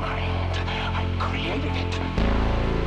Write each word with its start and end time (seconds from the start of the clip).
mind. 0.00 0.56
I 0.94 1.04
created 1.18 1.76
it. 1.76 1.92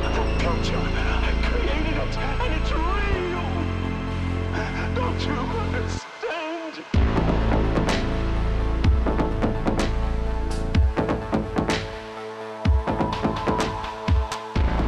The 0.02 0.10
culture. 0.44 0.78
I 0.78 1.32
created 1.48 1.96
it, 2.02 2.18
and 2.18 2.54
it's 2.60 2.72
real. 2.72 3.46
Don't 4.94 5.20
you 5.26 5.32
understand? 5.34 6.03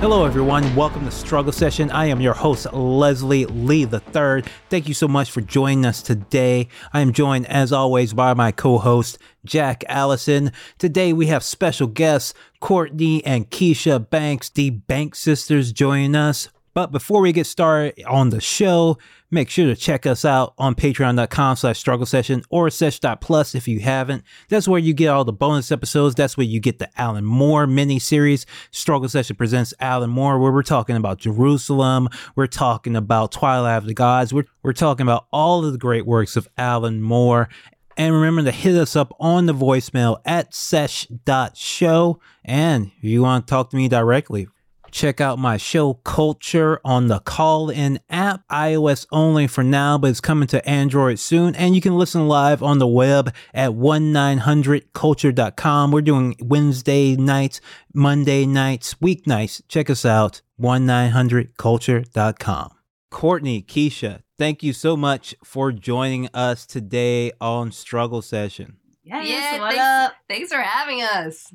Hello, 0.09 0.25
everyone. 0.25 0.77
Welcome 0.77 1.05
to 1.05 1.11
Struggle 1.11 1.51
Session. 1.51 1.91
I 1.91 2.07
am 2.07 2.21
your 2.21 2.33
host, 2.33 2.73
Leslie 2.73 3.45
Lee 3.47 3.89
III. 3.93 4.45
Thank 4.71 4.87
you 4.87 4.95
so 4.95 5.09
much 5.09 5.33
for 5.33 5.41
joining 5.41 5.85
us 5.85 6.01
today. 6.01 6.69
I 6.93 7.01
am 7.01 7.13
joined, 7.13 7.47
as 7.47 7.73
always, 7.73 8.15
by 8.15 8.33
my 8.33 8.53
co 8.53 8.79
host, 8.79 9.19
Jack 9.45 9.83
Allison. 9.89 10.53
Today, 10.79 11.13
we 11.13 11.27
have 11.27 11.43
special 11.43 11.89
guests, 11.89 12.35
Courtney 12.61 13.25
and 13.25 13.51
Keisha 13.51 14.09
Banks, 14.09 14.49
the 14.49 14.71
Bank 14.71 15.17
sisters, 15.17 15.73
joining 15.73 16.15
us. 16.15 16.51
But 16.73 16.93
before 16.93 17.21
we 17.21 17.33
get 17.33 17.49
started 17.49 18.01
on 18.05 18.31
the 18.31 18.41
show, 18.41 18.99
make 19.37 19.51
sure 19.51 19.67
to 19.67 19.77
check 19.77 20.07
us 20.07 20.25
out 20.25 20.55
on 20.57 20.75
patreon.com 20.75 21.57
slash 21.57 21.79
struggle 21.79 22.07
session 22.07 22.43
or 22.49 22.71
sesh.plus 22.71 23.55
if 23.55 23.69
you 23.69 23.81
haven't. 23.81 24.25
That's 24.49 24.67
where 24.67 24.81
you 24.81 24.95
get 24.95 25.09
all 25.09 25.25
the 25.27 25.33
bonus 25.33 25.71
episodes. 25.71 26.15
That's 26.15 26.39
where 26.39 26.47
you 26.47 26.59
get 26.59 26.79
the 26.79 26.89
Alan 26.99 27.27
Moore 27.27 27.67
mini 27.67 27.99
series. 27.99 28.47
Struggle 28.71 29.11
Session 29.11 29.37
presents 29.37 29.75
Alan 29.79 30.09
Moore, 30.09 30.39
where 30.39 30.51
we're 30.51 30.63
talking 30.63 30.97
about 30.97 31.19
Jerusalem. 31.19 32.09
We're 32.35 32.47
talking 32.47 32.97
about 32.97 33.31
Twilight 33.31 33.77
of 33.77 33.85
the 33.85 33.93
Gods. 33.93 34.33
We're, 34.33 34.47
we're 34.63 34.73
talking 34.73 35.05
about 35.05 35.27
all 35.31 35.67
of 35.67 35.73
the 35.73 35.79
great 35.79 36.07
works 36.07 36.37
of 36.37 36.49
Alan 36.57 37.03
Moore. 37.03 37.51
And 37.99 38.15
remember 38.15 38.43
to 38.45 38.53
hit 38.53 38.75
us 38.75 38.97
up 38.97 39.15
on 39.21 39.45
the 39.45 39.55
voicemail 39.55 40.19
at 40.25 40.55
sesh.show. 40.55 42.21
And 42.43 42.91
if 42.97 43.05
you 43.05 43.21
want 43.21 43.47
to 43.47 43.51
talk 43.51 43.69
to 43.71 43.77
me 43.77 43.89
directly, 43.89 44.49
Check 44.91 45.21
out 45.21 45.39
my 45.39 45.57
show 45.59 45.95
Culture 45.95 46.81
on 46.85 47.07
the 47.09 47.19
Call 47.21 47.69
In 47.71 48.01
app, 48.09 48.47
iOS 48.49 49.07
only 49.13 49.47
for 49.47 49.63
now, 49.63 49.99
but 49.99 50.09
it's 50.11 50.21
coming 50.21 50.49
to 50.49 50.67
Android 50.69 51.19
soon. 51.19 51.55
And 51.55 51.75
you 51.75 51.81
can 51.83 51.97
listen 51.99 52.27
live 52.29 52.63
on 52.63 52.79
the 52.79 52.87
web 52.87 53.35
at 53.53 53.73
1900culture.com. 53.73 55.91
We're 55.91 56.01
doing 56.01 56.35
Wednesday 56.41 57.15
nights, 57.17 57.61
Monday 57.93 58.47
nights, 58.47 58.95
weeknights. 58.95 59.61
Check 59.69 59.91
us 59.91 60.05
out, 60.07 60.41
1900culture.com. 60.61 62.71
Courtney, 63.11 63.63
Keisha, 63.63 64.21
thank 64.39 64.63
you 64.63 64.73
so 64.73 64.97
much 64.97 65.35
for 65.45 65.73
joining 65.73 66.29
us 66.35 66.65
today 66.67 67.33
on 67.41 67.73
Struggle 67.73 68.23
Session. 68.23 68.77
Yes, 69.05 69.27
Yeah, 69.29 69.61
what 69.61 69.75
thanks- 69.75 69.85
up? 69.85 70.13
Thanks 70.29 70.53
for 70.53 70.61
having 70.61 71.03
us. 71.03 71.53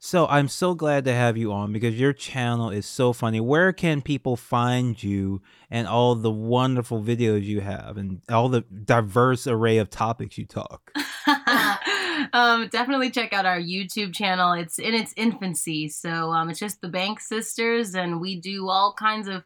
So 0.00 0.26
I'm 0.28 0.46
so 0.46 0.74
glad 0.74 1.04
to 1.06 1.12
have 1.12 1.36
you 1.36 1.52
on 1.52 1.72
because 1.72 1.98
your 1.98 2.12
channel 2.12 2.70
is 2.70 2.86
so 2.86 3.12
funny. 3.12 3.40
Where 3.40 3.72
can 3.72 4.00
people 4.00 4.36
find 4.36 5.00
you 5.02 5.42
and 5.70 5.88
all 5.88 6.14
the 6.14 6.30
wonderful 6.30 7.02
videos 7.02 7.42
you 7.42 7.60
have 7.62 7.96
and 7.96 8.20
all 8.28 8.48
the 8.48 8.60
diverse 8.60 9.48
array 9.48 9.78
of 9.78 9.90
topics 9.90 10.38
you 10.38 10.46
talk? 10.46 10.92
um, 12.32 12.68
definitely 12.68 13.10
check 13.10 13.32
out 13.32 13.44
our 13.44 13.60
YouTube 13.60 14.14
channel. 14.14 14.52
It's 14.52 14.78
in 14.78 14.94
its 14.94 15.12
infancy, 15.16 15.88
so 15.88 16.30
um, 16.30 16.48
it's 16.48 16.60
just 16.60 16.80
the 16.80 16.88
Bank 16.88 17.18
Sisters, 17.18 17.96
and 17.96 18.20
we 18.20 18.40
do 18.40 18.68
all 18.68 18.94
kinds 18.96 19.26
of 19.26 19.42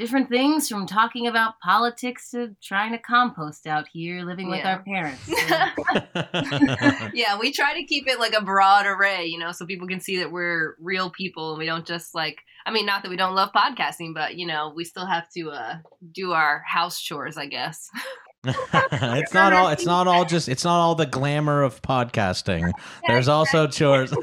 different 0.00 0.30
things 0.30 0.66
from 0.68 0.86
talking 0.86 1.26
about 1.26 1.60
politics 1.60 2.30
to 2.30 2.56
trying 2.62 2.92
to 2.92 2.98
compost 2.98 3.66
out 3.66 3.86
here, 3.92 4.22
living 4.22 4.48
with 4.48 4.60
Yeah. 4.60 4.76
our 4.76 4.82
parents. 4.82 5.22
So- 5.30 7.10
yeah, 7.14 7.38
we 7.38 7.52
try 7.52 7.74
to 7.74 7.84
keep 7.84 8.08
it 8.08 8.18
like 8.18 8.32
a 8.32 8.42
broad 8.42 8.86
array, 8.86 9.26
you 9.26 9.38
know, 9.38 9.52
so 9.52 9.66
people 9.66 9.86
can 9.86 10.00
see 10.00 10.18
that 10.18 10.32
we're 10.32 10.74
real 10.80 11.10
people 11.10 11.50
and 11.50 11.58
we 11.58 11.66
don't 11.66 11.86
just 11.86 12.14
like 12.14 12.38
I 12.66 12.70
mean, 12.72 12.84
not 12.86 13.02
that 13.02 13.08
we 13.08 13.16
don't 13.16 13.34
love 13.34 13.50
podcasting, 13.54 14.12
but 14.14 14.36
you 14.36 14.46
know, 14.46 14.72
we 14.74 14.84
still 14.84 15.06
have 15.06 15.28
to 15.36 15.50
uh 15.50 15.76
do 16.12 16.32
our 16.32 16.62
house 16.66 17.00
chores, 17.00 17.36
I 17.36 17.46
guess. 17.46 17.88
it's 18.92 19.34
not 19.34 19.52
all 19.52 19.68
it's 19.68 19.84
not 19.84 20.06
all 20.06 20.24
just 20.24 20.48
it's 20.48 20.64
not 20.64 20.80
all 20.80 20.94
the 20.94 21.04
glamour 21.04 21.62
of 21.62 21.82
podcasting. 21.82 22.72
There's 23.06 23.28
also 23.28 23.66
chores. 23.66 24.12
um 24.12 24.20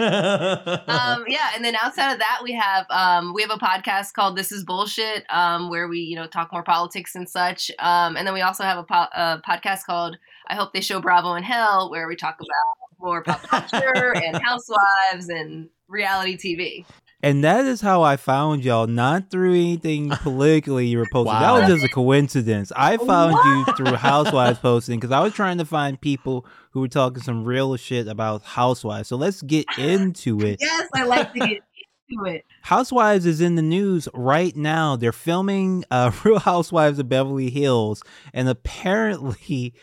yeah, 1.28 1.52
and 1.54 1.64
then 1.64 1.76
outside 1.76 2.14
of 2.14 2.20
that 2.20 2.40
we 2.44 2.54
have 2.54 2.88
um 2.90 3.34
we 3.36 3.44
have 3.44 3.52
a 3.52 3.58
podcast 3.58 4.14
called 4.14 4.36
This 4.36 4.52
is 4.52 4.64
Bullshit 4.64 5.24
um 5.30 5.70
where 5.70 5.88
we, 5.88 6.00
you 6.00 6.16
know, 6.16 6.26
talk 6.26 6.52
more 6.52 6.64
politics 6.64 7.14
and 7.14 7.30
such. 7.30 7.70
Um 7.78 8.18
and 8.18 8.26
then 8.26 8.34
we 8.34 8.42
also 8.42 8.64
have 8.64 8.80
a, 8.80 8.84
po- 8.84 9.08
a 9.14 9.40
podcast 9.48 9.86
called 9.86 10.18
I 10.48 10.56
hope 10.56 10.74
they 10.74 10.82
show 10.82 11.00
Bravo 11.00 11.36
in 11.36 11.44
Hell 11.44 11.92
where 11.92 12.08
we 12.08 12.16
talk 12.16 12.38
about 12.40 13.00
more 13.00 13.22
pop 13.22 13.44
culture 13.44 14.16
and 14.16 14.42
housewives 14.42 15.30
and 15.30 15.70
reality 15.88 16.38
TV. 16.38 16.86
And 17.24 17.44
that 17.44 17.66
is 17.66 17.82
how 17.82 18.04
I 18.04 18.16
found 18.16 18.64
y'all, 18.64 18.86
not 18.86 19.32
through 19.32 19.54
anything 19.54 20.10
politically 20.22 20.86
you 20.88 21.00
were 21.00 21.08
posting. 21.12 21.40
That 21.40 21.52
was 21.52 21.68
just 21.68 21.84
a 21.84 21.90
coincidence. 21.90 22.72
I 22.76 22.98
found 22.98 23.34
you 23.44 23.74
through 23.74 23.96
Housewives 23.96 24.60
posting 24.62 25.00
because 25.00 25.12
I 25.12 25.22
was 25.22 25.34
trying 25.34 25.58
to 25.58 25.66
find 25.66 26.00
people 26.00 26.46
who 26.72 26.82
were 26.82 26.88
talking 26.88 27.24
some 27.24 27.44
real 27.44 27.76
shit 27.76 28.08
about 28.08 28.44
Housewives. 28.44 29.08
So 29.08 29.16
let's 29.16 29.42
get 29.42 29.66
into 29.80 30.40
it. 30.42 30.60
yes, 30.62 30.88
I 30.94 31.04
like 31.06 31.34
to 31.34 31.40
get 31.40 31.62
into 32.10 32.26
it. 32.26 32.46
Housewives 32.62 33.26
is 33.26 33.42
in 33.42 33.56
the 33.56 33.62
news 33.64 34.08
right 34.14 34.56
now. 34.56 34.96
They're 34.96 35.12
filming 35.12 35.86
uh, 35.90 36.12
Real 36.24 36.40
Housewives 36.40 37.00
of 37.00 37.10
Beverly 37.10 37.50
Hills, 37.50 38.04
and 38.34 38.48
apparently, 38.48 39.74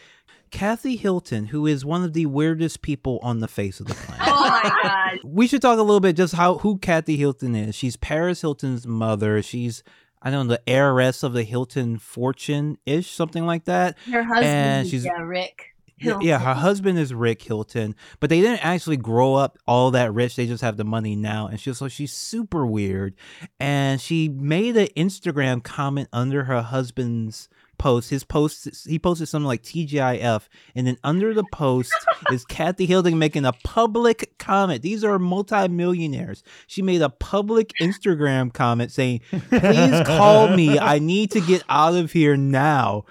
Kathy 0.54 0.94
Hilton, 0.96 1.46
who 1.46 1.66
is 1.66 1.84
one 1.84 2.04
of 2.04 2.12
the 2.12 2.26
weirdest 2.26 2.80
people 2.80 3.18
on 3.22 3.40
the 3.40 3.48
face 3.48 3.80
of 3.80 3.86
the 3.86 3.94
planet. 3.94 4.24
Oh 4.28 4.60
my 4.62 4.70
god. 4.82 5.18
we 5.24 5.48
should 5.48 5.60
talk 5.60 5.78
a 5.78 5.82
little 5.82 5.98
bit 6.00 6.16
just 6.16 6.34
how 6.34 6.58
who 6.58 6.78
Kathy 6.78 7.16
Hilton 7.16 7.56
is. 7.56 7.74
She's 7.74 7.96
Paris 7.96 8.40
Hilton's 8.40 8.86
mother. 8.86 9.42
She's 9.42 9.82
I 10.22 10.30
don't 10.30 10.46
know 10.46 10.54
the 10.54 10.68
heiress 10.70 11.22
of 11.24 11.32
the 11.32 11.42
Hilton 11.42 11.98
fortune 11.98 12.78
ish, 12.86 13.10
something 13.10 13.44
like 13.44 13.64
that. 13.64 13.98
Her 14.10 14.22
husband, 14.22 14.46
And 14.46 14.88
she's- 14.88 15.04
yeah, 15.04 15.20
Rick. 15.20 15.70
Yeah, 15.98 16.18
yeah, 16.20 16.38
her 16.40 16.54
husband 16.54 16.98
is 16.98 17.14
Rick 17.14 17.40
Hilton, 17.42 17.94
but 18.18 18.28
they 18.28 18.40
didn't 18.40 18.64
actually 18.64 18.96
grow 18.96 19.34
up 19.34 19.58
all 19.66 19.92
that 19.92 20.12
rich. 20.12 20.34
They 20.34 20.46
just 20.46 20.62
have 20.62 20.76
the 20.76 20.84
money 20.84 21.14
now, 21.14 21.46
and 21.46 21.58
she's 21.60 21.78
so 21.78 21.86
she's 21.88 22.12
super 22.12 22.66
weird. 22.66 23.14
And 23.60 24.00
she 24.00 24.28
made 24.28 24.76
an 24.76 24.88
Instagram 24.96 25.62
comment 25.62 26.08
under 26.12 26.44
her 26.44 26.62
husband's 26.62 27.48
post. 27.78 28.10
His 28.10 28.24
post, 28.24 28.86
he 28.86 28.98
posted 28.98 29.28
something 29.28 29.46
like 29.46 29.62
TGIF, 29.62 30.48
and 30.74 30.86
then 30.86 30.96
under 31.04 31.34
the 31.34 31.44
post 31.52 31.92
is 32.32 32.44
Kathy 32.44 32.86
Hilton 32.86 33.18
making 33.18 33.44
a 33.44 33.52
public 33.64 34.36
comment. 34.38 34.82
These 34.82 35.04
are 35.04 35.18
multimillionaires. 35.18 36.42
She 36.66 36.82
made 36.82 37.02
a 37.02 37.10
public 37.10 37.72
Instagram 37.80 38.52
comment 38.52 38.92
saying, 38.92 39.20
"Please 39.50 40.02
call 40.06 40.48
me. 40.56 40.78
I 40.78 40.98
need 40.98 41.30
to 41.32 41.40
get 41.40 41.62
out 41.68 41.94
of 41.94 42.12
here 42.12 42.36
now." 42.36 43.04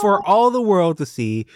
For 0.00 0.20
all 0.26 0.50
the 0.50 0.62
world 0.62 0.98
to 0.98 1.06
see, 1.06 1.46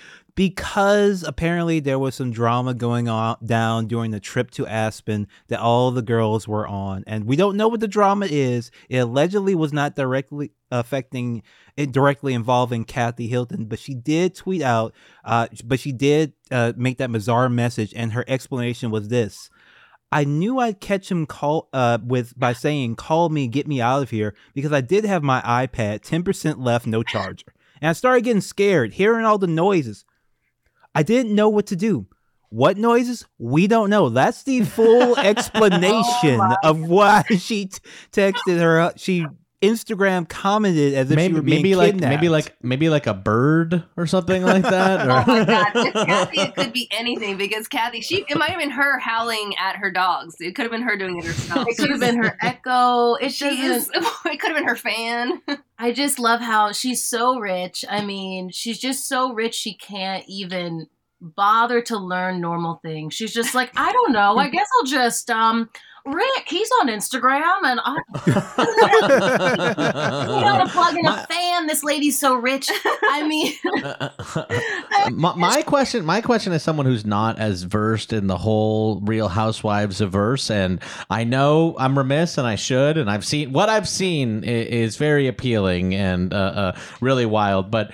because 0.41 1.23
apparently 1.23 1.81
there 1.81 1.99
was 1.99 2.15
some 2.15 2.31
drama 2.31 2.73
going 2.73 3.11
on 3.11 3.37
down 3.45 3.87
during 3.87 4.11
the 4.11 4.19
trip 4.19 4.51
to 4.51 4.67
Aspen 4.67 5.28
that 5.49 5.61
all 5.61 5.91
the 5.91 6.01
girls 6.01 6.49
were 6.49 6.67
on, 6.67 7.05
and 7.06 7.27
we 7.27 7.37
don't 7.37 7.59
know 7.59 7.69
what 7.69 7.81
the 7.81 7.87
drama 7.87 8.25
is. 8.25 8.71
It 8.89 8.97
allegedly 8.97 9.55
was 9.55 9.71
not 9.71 9.95
directly 9.97 10.53
affecting 10.71 11.43
it 11.77 11.93
directly 11.93 12.33
involving 12.33 12.87
Kathy 12.87 13.29
Hilton, 13.29 13.67
but 13.67 13.79
she 13.79 13.93
did 13.93 14.34
tweet 14.34 14.62
out, 14.62 14.95
uh, 15.27 15.49
but 15.62 15.79
she 15.79 15.93
did 15.93 16.33
uh, 16.50 16.73
make 16.75 16.97
that 16.97 17.12
bizarre 17.12 17.50
message, 17.50 17.93
and 17.95 18.15
her 18.15 18.25
explanation 18.27 18.91
was 18.91 19.09
this. 19.09 19.50
I 20.11 20.25
knew 20.25 20.59
I'd 20.59 20.81
catch 20.81 21.11
him 21.11 21.27
call 21.27 21.69
uh 21.75 21.99
with 22.03 22.33
by 22.39 22.55
saying 22.55 22.97
call 22.97 23.29
me 23.29 23.47
get 23.47 23.69
me 23.69 23.83
out 23.83 24.05
of 24.05 24.09
here 24.09 24.34
because 24.55 24.73
I 24.73 24.81
did 24.81 25.05
have 25.05 25.23
my 25.23 25.43
iPad 25.43 26.00
10% 26.00 26.65
left 26.65 26.87
no 26.87 27.03
charger. 27.03 27.53
And 27.83 27.91
I 27.91 27.93
started 27.93 28.25
getting 28.25 28.41
scared 28.41 28.94
hearing 28.94 29.26
all 29.26 29.37
the 29.37 29.47
noises. 29.47 30.06
I 30.94 31.02
didn't 31.02 31.34
know 31.34 31.48
what 31.48 31.66
to 31.66 31.76
do. 31.76 32.06
What 32.50 32.76
noises? 32.76 33.26
We 33.38 33.69
don't 33.69 33.90
know. 33.90 34.08
That's 34.08 34.42
the 34.42 34.62
full 34.62 35.14
oh 35.16 35.16
explanation 35.16 36.40
of 36.64 36.81
why 36.81 37.22
she 37.31 37.66
t- 37.66 37.78
texted 38.12 38.58
her. 38.58 38.92
She 38.96 39.25
Instagram 39.62 40.27
commented 40.27 40.95
as 40.95 41.11
if 41.11 41.12
she 41.12 41.17
maybe 41.17 41.35
were 41.35 41.43
being 41.43 41.59
maybe 41.59 41.75
like 41.75 41.95
maybe 41.97 42.29
like 42.31 42.57
maybe 42.62 42.89
like 42.89 43.07
a 43.07 43.12
bird 43.12 43.85
or 43.97 44.07
something 44.07 44.43
like 44.43 44.62
that. 44.62 45.01
Oh 45.11 45.25
my 45.27 45.45
god, 45.45 45.77
or- 45.77 46.05
Kathy 46.07 46.41
it 46.41 46.55
could 46.55 46.73
be 46.73 46.89
anything 46.91 47.37
because 47.37 47.69
Kathy, 47.69 48.01
she 48.01 48.25
it 48.29 48.39
might 48.39 48.51
have 48.51 48.59
been 48.59 48.71
her 48.71 48.99
howling 48.99 49.55
at 49.59 49.77
her 49.77 49.91
dogs. 49.91 50.37
It 50.41 50.55
could 50.55 50.62
have 50.62 50.73
been 50.73 50.83
her 50.83 50.97
doing 50.97 51.19
it 51.19 51.25
herself. 51.27 51.67
It 51.69 51.77
could 51.77 51.91
have 51.91 52.01
been 52.01 52.17
her 52.23 52.37
echo. 52.41 53.15
It 53.17 53.33
She 53.33 53.47
is. 53.49 53.91
It 54.25 54.39
could 54.41 54.51
have 54.53 54.57
been 54.59 54.69
her 54.69 54.77
fan. 54.77 55.43
I 55.79 55.93
just 55.93 56.19
love 56.19 56.41
how 56.41 56.73
she's 56.73 57.05
so 57.05 57.39
rich. 57.39 57.85
I 57.89 58.05
mean, 58.05 58.51
she's 58.51 58.79
just 58.79 59.09
so 59.09 59.33
rich 59.35 59.55
she 59.55 59.75
can't 59.75 60.25
even 60.29 60.87
bother 61.21 61.83
to 61.83 61.99
learn 61.99 62.41
normal 62.41 62.81
things. 62.83 63.12
She's 63.15 63.35
just 63.35 63.55
like, 63.55 63.71
I 63.77 63.93
don't 63.93 64.12
know. 64.12 64.37
I 64.39 64.49
guess 64.49 64.67
I'll 64.79 64.87
just 64.87 65.31
um 65.31 65.69
Rick, 66.12 66.49
he's 66.49 66.69
on 66.81 66.89
Instagram, 66.89 67.65
and 67.65 67.81
I 67.85 67.97
you 70.27 70.41
know, 70.45 70.65
to 70.65 70.71
plug 70.73 70.97
in 70.97 71.07
a 71.07 71.27
fan. 71.27 71.67
This 71.67 71.83
lady's 71.85 72.19
so 72.19 72.35
rich. 72.35 72.71
I 72.85 73.27
mean, 73.27 73.55
my, 75.17 75.35
my 75.37 75.62
question 75.62 76.05
my 76.05 76.21
question 76.21 76.53
is 76.53 76.62
someone 76.62 76.87
who's 76.87 77.05
not 77.05 77.39
as 77.39 77.62
versed 77.62 78.12
in 78.12 78.27
the 78.27 78.37
whole 78.37 79.01
real 79.01 79.29
housewives 79.29 80.01
verse 80.01 80.51
and 80.51 80.81
i 81.11 81.25
know 81.25 81.75
i'm 81.79 81.97
remiss 81.97 82.39
and 82.39 82.47
i 82.47 82.55
should 82.55 82.97
and 82.97 83.11
i've 83.11 83.25
seen 83.25 83.53
what 83.53 83.69
i've 83.69 83.89
seen 83.89 84.45
i- 84.45 84.49
is 84.49 84.97
very 84.97 85.27
appealing 85.27 85.95
and 85.95 86.33
uh, 86.33 86.37
uh, 86.37 86.79
really 87.01 87.27
wild 87.27 87.71
but 87.71 87.93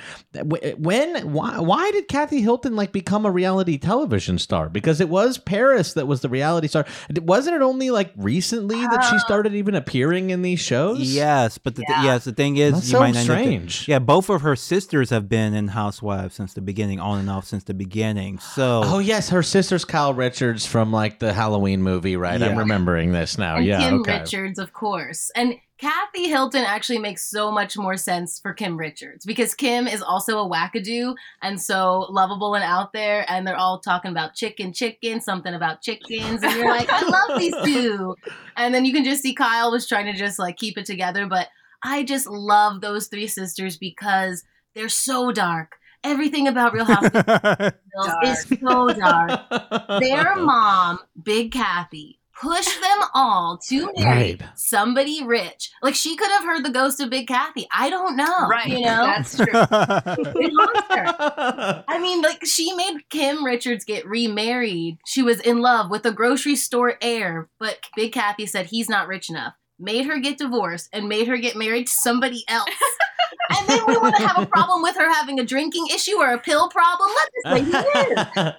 when 0.78 1.32
why, 1.32 1.58
why 1.58 1.90
did 1.92 2.08
kathy 2.08 2.40
hilton 2.40 2.76
like 2.76 2.92
become 2.92 3.24
a 3.26 3.30
reality 3.30 3.78
television 3.78 4.38
star 4.38 4.68
because 4.68 5.00
it 5.00 5.08
was 5.08 5.38
paris 5.38 5.94
that 5.94 6.06
was 6.06 6.20
the 6.20 6.28
reality 6.28 6.68
star 6.68 6.84
wasn't 7.22 7.54
it 7.54 7.62
only 7.62 7.90
like 7.90 8.05
recently 8.16 8.80
that 8.80 9.02
she 9.10 9.16
uh, 9.16 9.20
started 9.20 9.54
even 9.54 9.74
appearing 9.74 10.30
in 10.30 10.42
these 10.42 10.60
shows 10.60 11.00
Yes, 11.00 11.58
but 11.58 11.74
the 11.74 11.84
th- 11.86 11.98
yes, 12.02 12.24
the 12.24 12.32
thing 12.32 12.56
is, 12.56 12.72
That's 12.74 12.86
you 12.86 12.92
so 12.92 13.00
might 13.00 13.14
not 13.14 13.26
know 13.26 13.34
the- 13.34 13.42
strange. 13.42 13.88
yeah, 13.88 13.98
both 13.98 14.28
of 14.30 14.42
her 14.42 14.56
sisters 14.56 15.10
have 15.10 15.28
been 15.28 15.54
in 15.54 15.68
Housewives 15.68 16.34
since 16.34 16.54
the 16.54 16.60
beginning, 16.60 17.00
on 17.00 17.18
and 17.20 17.30
off 17.30 17.46
since 17.46 17.64
the 17.64 17.74
beginning. 17.74 18.38
So, 18.38 18.82
Oh 18.84 18.98
yes, 18.98 19.28
her 19.30 19.42
sister's 19.42 19.84
Kyle 19.84 20.14
Richards 20.14 20.66
from 20.66 20.92
like 20.92 21.18
the 21.18 21.32
Halloween 21.32 21.82
movie, 21.82 22.16
right? 22.16 22.40
I'm 22.42 22.58
remembering 22.58 23.12
this 23.12 23.38
now. 23.38 23.56
and 23.56 23.66
yeah, 23.66 23.80
Kim 23.80 24.00
okay. 24.00 24.20
Richards, 24.20 24.58
of 24.58 24.72
course. 24.72 25.30
And 25.34 25.54
Kathy 25.78 26.28
Hilton 26.28 26.64
actually 26.64 26.98
makes 26.98 27.28
so 27.28 27.50
much 27.50 27.76
more 27.76 27.98
sense 27.98 28.38
for 28.40 28.54
Kim 28.54 28.78
Richards 28.78 29.26
because 29.26 29.54
Kim 29.54 29.86
is 29.86 30.00
also 30.00 30.38
a 30.38 30.48
wackadoo 30.48 31.14
and 31.42 31.60
so 31.60 32.06
lovable 32.08 32.54
and 32.54 32.64
out 32.64 32.94
there. 32.94 33.30
And 33.30 33.46
they're 33.46 33.56
all 33.56 33.80
talking 33.80 34.10
about 34.10 34.34
chicken, 34.34 34.72
chicken, 34.72 35.20
something 35.20 35.52
about 35.52 35.82
chickens. 35.82 36.42
And 36.42 36.56
you're 36.56 36.70
like, 36.70 36.88
I 36.90 37.02
love 37.02 37.38
these 37.38 37.54
two. 37.64 38.16
And 38.58 38.74
then 38.74 38.86
you 38.86 38.92
can 38.94 39.04
just 39.04 39.22
see 39.22 39.34
Kyle 39.34 39.70
was 39.70 39.86
trying 39.86 40.06
to 40.06 40.14
just 40.14 40.38
like 40.38 40.56
keep 40.56 40.78
it 40.78 40.86
together. 40.86 41.26
But 41.26 41.48
I 41.82 42.04
just 42.04 42.26
love 42.26 42.80
those 42.80 43.08
three 43.08 43.26
sisters 43.26 43.76
because 43.76 44.44
they're 44.74 44.88
so 44.88 45.30
dark. 45.30 45.76
Everything 46.02 46.48
about 46.48 46.72
Real 46.72 46.86
Housewives 46.86 47.76
is 48.24 48.46
so 48.60 48.88
dark. 48.88 49.40
Their 50.00 50.36
mom, 50.36 51.00
Big 51.22 51.52
Kathy, 51.52 52.18
pushed 52.40 52.80
them 52.80 52.98
all 53.14 53.58
to 53.68 53.90
marry 53.96 54.34
Right. 54.36 54.42
somebody 54.54 55.24
rich. 55.24 55.70
Like 55.82 55.94
she 55.94 56.16
could 56.16 56.30
have 56.30 56.44
heard 56.44 56.64
the 56.64 56.70
ghost 56.70 57.00
of 57.00 57.10
Big 57.10 57.26
Kathy. 57.28 57.66
I 57.74 57.90
don't 57.90 58.16
know. 58.16 58.48
right. 58.48 58.66
You 58.68 58.80
know? 58.80 59.06
That's 59.06 59.36
true. 59.36 59.46
It 59.48 60.52
haunts 60.58 60.94
her. 60.94 61.84
I 61.88 61.98
mean, 61.98 62.22
like 62.22 62.44
she 62.44 62.72
made 62.74 63.08
Kim 63.10 63.44
Richards 63.44 63.84
get 63.84 64.06
remarried. 64.06 64.98
She 65.06 65.22
was 65.22 65.40
in 65.40 65.60
love 65.60 65.90
with 65.90 66.04
a 66.06 66.12
grocery 66.12 66.56
store 66.56 66.94
heir, 67.00 67.48
but 67.58 67.78
Big 67.96 68.12
Kathy 68.12 68.46
said 68.46 68.66
he's 68.66 68.88
not 68.88 69.08
rich 69.08 69.30
enough. 69.30 69.54
Made 69.78 70.06
her 70.06 70.18
get 70.18 70.38
divorced 70.38 70.88
and 70.92 71.08
made 71.08 71.28
her 71.28 71.36
get 71.36 71.54
married 71.56 71.86
to 71.86 71.92
somebody 71.92 72.44
else. 72.48 72.68
and 73.58 73.68
then 73.68 73.80
we 73.86 73.96
want 73.98 74.16
to 74.16 74.26
have 74.26 74.38
a 74.42 74.46
problem 74.46 74.80
with 74.82 74.96
her 74.96 75.12
having 75.12 75.38
a 75.38 75.44
drinking 75.44 75.86
issue 75.94 76.16
or 76.16 76.32
a 76.32 76.38
pill 76.38 76.68
problem. 76.70 77.10
Let 77.14 77.30
this 77.34 77.74
lady 77.74 78.14
live. 78.16 78.54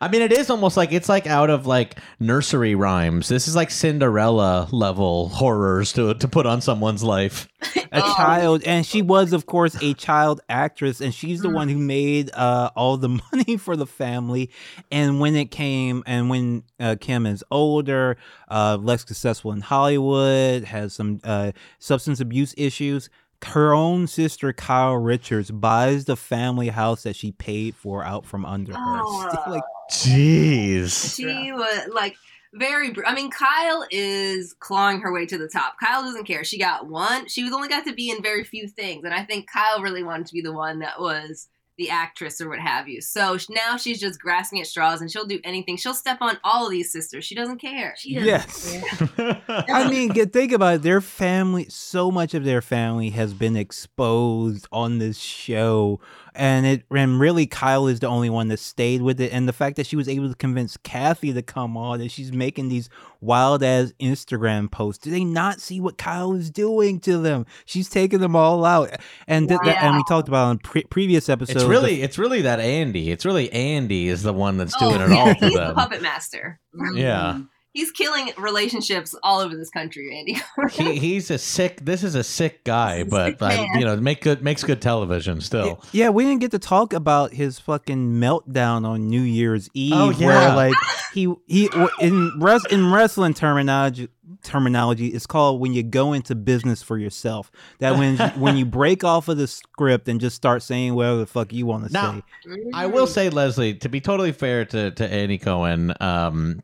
I 0.00 0.08
mean, 0.08 0.22
it 0.22 0.32
is 0.32 0.50
almost 0.50 0.76
like 0.76 0.92
it's 0.92 1.08
like 1.08 1.26
out 1.26 1.50
of 1.50 1.66
like 1.66 1.98
nursery 2.20 2.74
rhymes. 2.74 3.28
This 3.28 3.48
is 3.48 3.56
like 3.56 3.70
Cinderella 3.70 4.68
level 4.72 5.28
horrors 5.28 5.92
to 5.94 6.14
to 6.14 6.28
put 6.28 6.46
on 6.46 6.60
someone's 6.60 7.02
life. 7.02 7.48
a 7.92 8.02
Oh. 8.02 8.14
child, 8.16 8.62
and 8.64 8.84
she 8.84 9.00
was, 9.02 9.32
of 9.32 9.46
course, 9.46 9.76
a 9.82 9.94
child 9.94 10.40
actress, 10.48 11.00
and 11.00 11.14
she's 11.14 11.40
the 11.40 11.48
Mm. 11.48 11.54
one 11.54 11.68
who 11.68 11.78
made 11.78 12.30
uh, 12.34 12.70
all 12.76 12.96
the 12.96 13.08
money 13.32 13.56
for 13.56 13.76
the 13.76 13.86
family. 13.86 14.50
And 14.90 15.20
when 15.20 15.34
it 15.36 15.50
came, 15.50 16.02
and 16.06 16.28
when 16.28 16.62
uh, 16.78 16.96
Kim 17.00 17.24
is 17.26 17.42
older, 17.50 18.16
uh, 18.50 18.78
less 18.80 19.00
successful 19.06 19.52
in 19.52 19.60
Hollywood, 19.62 20.64
has 20.64 20.92
some 20.94 21.20
uh, 21.24 21.52
substance 21.78 22.20
abuse 22.20 22.54
issues. 22.56 23.08
Her 23.44 23.72
own 23.74 24.06
sister 24.06 24.52
Kyle 24.52 24.96
Richards 24.96 25.50
buys 25.50 26.06
the 26.06 26.16
family 26.16 26.68
house 26.68 27.02
that 27.04 27.16
she 27.16 27.32
paid 27.32 27.76
for 27.76 28.02
out 28.02 28.24
from 28.26 28.44
under 28.46 28.72
her. 28.72 28.78
Oh. 29.02 29.44
like, 29.48 29.62
Jeez. 29.90 31.14
She 31.16 31.52
was 31.52 31.88
like 31.92 32.16
very. 32.54 32.90
br- 32.90 33.06
I 33.06 33.14
mean, 33.14 33.30
Kyle 33.30 33.86
is 33.90 34.54
clawing 34.58 35.00
her 35.00 35.12
way 35.12 35.26
to 35.26 35.38
the 35.38 35.48
top. 35.48 35.74
Kyle 35.82 36.02
doesn't 36.02 36.24
care. 36.24 36.44
She 36.44 36.58
got 36.58 36.88
one. 36.88 37.28
She 37.28 37.42
was 37.44 37.52
only 37.52 37.68
got 37.68 37.84
to 37.86 37.92
be 37.94 38.10
in 38.10 38.22
very 38.22 38.44
few 38.44 38.68
things, 38.68 39.04
and 39.04 39.14
I 39.14 39.24
think 39.24 39.48
Kyle 39.50 39.82
really 39.82 40.02
wanted 40.02 40.26
to 40.26 40.32
be 40.32 40.40
the 40.40 40.52
one 40.52 40.80
that 40.80 41.00
was 41.00 41.48
the 41.78 41.90
actress 41.90 42.40
or 42.40 42.48
what 42.48 42.58
have 42.58 42.88
you. 42.88 43.02
So 43.02 43.36
now 43.50 43.76
she's 43.76 44.00
just 44.00 44.18
grasping 44.18 44.60
at 44.62 44.66
straws, 44.66 45.02
and 45.02 45.10
she'll 45.12 45.26
do 45.26 45.38
anything. 45.44 45.76
She'll 45.76 45.92
step 45.92 46.18
on 46.22 46.38
all 46.42 46.64
of 46.64 46.70
these 46.70 46.90
sisters. 46.90 47.26
She 47.26 47.34
doesn't 47.34 47.58
care. 47.60 47.94
She 47.98 48.14
doesn't 48.14 48.26
Yes. 48.28 49.12
care. 49.14 49.42
I 49.68 49.86
mean, 49.90 50.14
think 50.14 50.52
about 50.52 50.76
it. 50.76 50.82
Their 50.82 51.02
family, 51.02 51.66
so 51.68 52.10
much 52.10 52.32
of 52.32 52.44
their 52.44 52.62
family 52.62 53.10
has 53.10 53.34
been 53.34 53.56
exposed 53.56 54.66
on 54.72 54.98
this 55.00 55.18
show. 55.18 56.00
And 56.36 56.66
it 56.66 56.82
and 56.90 57.18
really 57.18 57.46
Kyle 57.46 57.86
is 57.86 58.00
the 58.00 58.06
only 58.08 58.30
one 58.30 58.48
that 58.48 58.58
stayed 58.58 59.02
with 59.02 59.20
it. 59.20 59.32
And 59.32 59.48
the 59.48 59.52
fact 59.52 59.76
that 59.76 59.86
she 59.86 59.96
was 59.96 60.08
able 60.08 60.28
to 60.28 60.34
convince 60.34 60.76
Kathy 60.78 61.32
to 61.32 61.42
come 61.42 61.76
on 61.76 62.00
and 62.00 62.10
she's 62.10 62.32
making 62.32 62.68
these 62.68 62.88
wild 63.20 63.62
ass 63.62 63.92
Instagram 64.00 64.70
posts. 64.70 65.02
Do 65.02 65.10
they 65.10 65.24
not 65.24 65.60
see 65.60 65.80
what 65.80 65.98
Kyle 65.98 66.34
is 66.34 66.50
doing 66.50 67.00
to 67.00 67.18
them? 67.18 67.46
She's 67.64 67.88
taking 67.88 68.20
them 68.20 68.36
all 68.36 68.64
out. 68.64 68.90
And 69.26 69.48
th- 69.48 69.60
that- 69.64 69.82
and 69.82 69.96
we 69.96 70.04
talked 70.08 70.28
about 70.28 70.46
on 70.48 70.58
pre- 70.58 70.84
previous 70.84 71.28
episodes. 71.28 71.56
It's 71.56 71.64
the- 71.64 71.70
really, 71.70 72.02
it's 72.02 72.18
really 72.18 72.42
that 72.42 72.60
Andy. 72.60 73.10
It's 73.10 73.24
really 73.24 73.52
Andy 73.52 74.08
is 74.08 74.22
the 74.22 74.32
one 74.32 74.56
that's 74.58 74.74
oh, 74.80 74.90
doing 74.90 75.00
it 75.02 75.10
Oh, 75.10 75.14
yeah, 75.14 75.20
all 75.20 75.34
for 75.34 75.44
he's 75.46 75.54
the 75.54 75.72
puppet 75.74 76.02
master. 76.02 76.60
Yeah. 76.94 77.40
He's 77.76 77.90
killing 77.90 78.30
relationships 78.38 79.14
all 79.22 79.38
over 79.40 79.54
this 79.54 79.68
country, 79.68 80.18
Andy. 80.18 80.40
He, 80.72 80.98
he's 80.98 81.30
a 81.30 81.36
sick. 81.36 81.84
This 81.84 82.02
is 82.02 82.14
a 82.14 82.24
sick 82.24 82.64
guy, 82.64 82.94
a 82.96 83.04
but 83.04 83.32
sick 83.38 83.42
I, 83.42 83.78
you 83.78 83.84
know, 83.84 83.96
make 83.98 84.22
good 84.22 84.42
makes 84.42 84.64
good 84.64 84.80
television 84.80 85.42
still. 85.42 85.82
Yeah, 85.92 86.08
we 86.08 86.24
didn't 86.24 86.40
get 86.40 86.52
to 86.52 86.58
talk 86.58 86.94
about 86.94 87.34
his 87.34 87.58
fucking 87.58 88.14
meltdown 88.14 88.86
on 88.86 89.08
New 89.08 89.20
Year's 89.20 89.68
Eve, 89.74 89.92
Oh, 89.94 90.12
where 90.14 90.56
like 90.56 90.74
he 91.12 91.32
he 91.46 91.68
in 92.00 92.32
res, 92.40 92.64
in 92.70 92.90
wrestling 92.90 93.34
terminology 93.34 94.08
terminology 94.42 95.08
it's 95.08 95.26
called 95.26 95.60
when 95.60 95.72
you 95.72 95.82
go 95.82 96.12
into 96.12 96.34
business 96.34 96.82
for 96.82 96.96
yourself. 96.98 97.50
That 97.80 97.98
when 97.98 98.16
when 98.40 98.56
you 98.56 98.64
break 98.64 99.04
off 99.04 99.28
of 99.28 99.36
the 99.36 99.46
script 99.46 100.08
and 100.08 100.18
just 100.20 100.34
start 100.36 100.62
saying 100.62 100.94
whatever 100.94 101.18
the 101.18 101.26
fuck 101.26 101.52
you 101.52 101.66
want 101.66 101.86
to 101.86 101.92
Now- 101.92 102.22
say. 102.46 102.56
I 102.74 102.86
will 102.86 103.06
say, 103.06 103.28
Leslie, 103.28 103.74
to 103.74 103.88
be 103.88 104.00
totally 104.00 104.32
fair 104.32 104.64
to 104.66 104.90
to 104.92 105.12
Andy 105.12 105.38
Cohen, 105.38 105.92
um, 106.00 106.62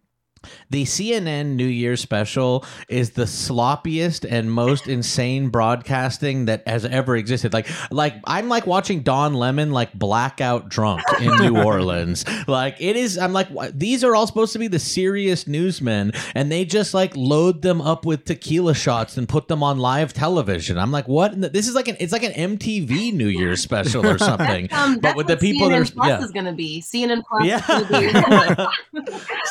the 0.71 0.85
CNN 0.85 1.55
New 1.57 1.67
Year 1.67 1.97
special 1.97 2.65
is 2.89 3.11
the 3.11 3.25
sloppiest 3.25 4.27
and 4.31 4.51
most 4.51 4.89
insane 4.89 5.49
broadcasting 5.49 6.47
that 6.47 6.67
has 6.67 6.85
ever 6.85 7.17
existed. 7.17 7.53
Like, 7.53 7.69
like 7.91 8.15
I'm 8.25 8.49
like 8.49 8.67
watching 8.67 9.03
Don 9.03 9.35
Lemon 9.35 9.71
like 9.73 9.93
blackout 9.95 10.69
drunk 10.69 11.03
in 11.21 11.35
New 11.39 11.63
Orleans. 11.65 12.25
Like 12.49 12.77
it 12.81 12.97
is. 12.97 13.19
I'm 13.19 13.33
like, 13.33 13.49
these 13.73 14.05
are 14.05 14.15
all 14.15 14.27
supposed 14.27 14.53
to 14.55 14.59
be 14.59 14.69
the 14.69 14.79
serious 14.79 15.47
newsmen, 15.47 16.13
and 16.35 16.51
they 16.51 16.65
just 16.65 16.95
like 16.95 17.17
load 17.17 17.63
them 17.63 17.81
up 17.81 18.05
with 18.07 18.25
tequila 18.25 18.75
shots 18.75 19.17
and 19.17 19.29
put 19.29 19.49
them 19.49 19.63
on 19.63 19.79
live 19.79 20.13
television. 20.13 20.79
I'm 20.79 20.91
like, 20.93 21.09
what? 21.09 21.33
in 21.33 21.41
the- 21.41 21.49
This 21.49 21.69
is 21.69 21.75
like 21.75 21.89
an 21.89 21.97
it's 22.01 22.13
like 22.13 22.23
an 22.25 22.33
MTV 22.59 23.13
New 23.13 23.27
Year 23.29 23.57
special 23.57 24.07
or 24.07 24.19
something. 24.19 24.69
Um, 24.83 24.99
but 25.01 25.17
with 25.17 25.27
the 25.27 25.37
people 25.37 25.69
CNN 25.69 25.71
that 25.71 25.91
are 25.91 25.95
Plus 25.95 26.09
yeah. 26.09 26.25
is 26.25 26.31
going 26.31 26.47
to 26.47 26.53
be. 26.53 26.81
CNN 26.81 27.23
Plus 27.29 27.45
Yeah. 27.45 27.59
is 27.81 27.87
going 27.89 28.13
to 28.13 28.71
be. 28.95 29.03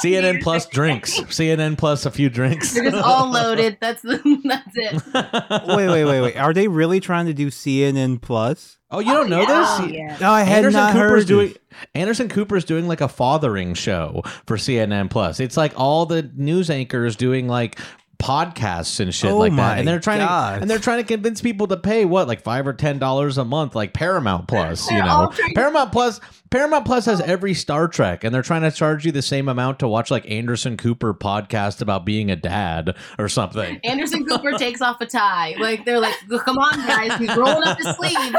CNN 0.04 0.42
plus 0.42 0.66
drinks. 0.82 1.20
CNN 1.22 1.78
plus 1.78 2.06
a 2.06 2.12
few 2.12 2.30
drinks. 2.30 2.74
They're 2.74 2.90
just 2.90 3.04
all 3.04 3.30
loaded. 3.30 3.78
That's 3.80 4.02
the, 4.02 4.18
that's 4.44 4.76
it. 4.76 5.68
wait, 5.68 5.88
wait, 5.88 6.06
wait, 6.06 6.22
wait. 6.22 6.38
Are 6.38 6.54
they 6.54 6.68
really 6.68 7.00
trying 7.00 7.28
to 7.28 7.34
do 7.34 7.48
CNN 7.48 8.22
Plus? 8.22 8.78
Oh, 8.90 9.00
you 9.00 9.14
don't 9.14 9.32
oh, 9.32 9.38
know 9.38 9.46
Oh, 9.48 9.82
this? 9.82 9.94
yeah. 9.94 10.18
No, 10.20 10.32
I 10.32 10.42
had 10.42 10.58
Anderson 10.58 10.80
not 10.82 10.94
Cooper's 10.94 11.10
heard 11.24 11.28
doing 11.28 11.48
this. 11.50 11.58
Anderson 11.96 12.30
Cooper's 12.30 12.66
doing 12.66 12.88
like 12.88 13.02
a 13.02 13.08
fathering 13.08 13.74
show 13.74 14.22
for 14.46 14.58
CNN 14.58 15.10
Plus. 15.10 15.40
It's 15.40 15.56
like 15.56 15.74
all 15.78 16.06
the 16.06 16.30
news 16.36 16.70
anchors 16.70 17.16
doing 17.16 17.48
like 17.48 17.80
podcasts 18.22 19.00
and 19.00 19.14
shit 19.14 19.32
Oh 19.32 19.38
like 19.38 19.56
that. 19.56 19.80
And 19.80 19.88
they're 19.88 20.00
trying 20.00 20.20
God. 20.20 20.56
to 20.56 20.62
and 20.62 20.70
they're 20.70 20.80
trying 20.80 21.00
to 21.00 21.08
convince 21.08 21.42
people 21.42 21.68
to 21.68 21.78
pay 21.78 22.06
what, 22.06 22.28
like 22.28 22.42
five 22.42 22.68
or 22.68 22.74
ten 22.74 23.00
dollars 23.00 23.38
a 23.38 23.46
month, 23.46 23.76
like 23.76 23.94
Paramount 23.94 24.48
Plus, 24.48 24.90
you 24.90 24.98
They're 24.98 25.06
know. 25.06 25.34
Paramount 25.56 25.92
Plus 25.92 26.20
Paramount 26.52 26.86
Plus 26.86 27.06
has 27.06 27.22
every 27.22 27.54
Star 27.54 27.88
Trek, 27.88 28.26
and 28.26 28.36
they're 28.36 28.42
trying 28.42 28.64
to 28.64 28.72
charge 28.72 29.06
you 29.06 29.14
the 29.14 29.22
same 29.22 29.48
amount 29.48 29.80
to 29.80 29.88
watch 29.88 30.12
like 30.12 30.30
Anderson 30.30 30.76
Cooper 30.76 31.14
podcast 31.14 31.82
about 31.82 32.06
being 32.06 32.30
a 32.30 32.36
dad 32.36 32.96
or 33.18 33.30
something. 33.30 33.80
Anderson 33.86 34.26
Cooper 34.26 34.52
takes 34.58 34.82
off 34.82 35.00
a 35.00 35.06
tie. 35.06 35.56
Like 35.58 35.86
they're 35.86 36.00
like, 36.00 36.16
come 36.46 36.58
on, 36.58 36.86
guys, 36.86 37.18
he's 37.18 37.36
rolling 37.38 37.64
up 37.64 37.78
his 37.78 37.96
sleeves. 37.96 38.36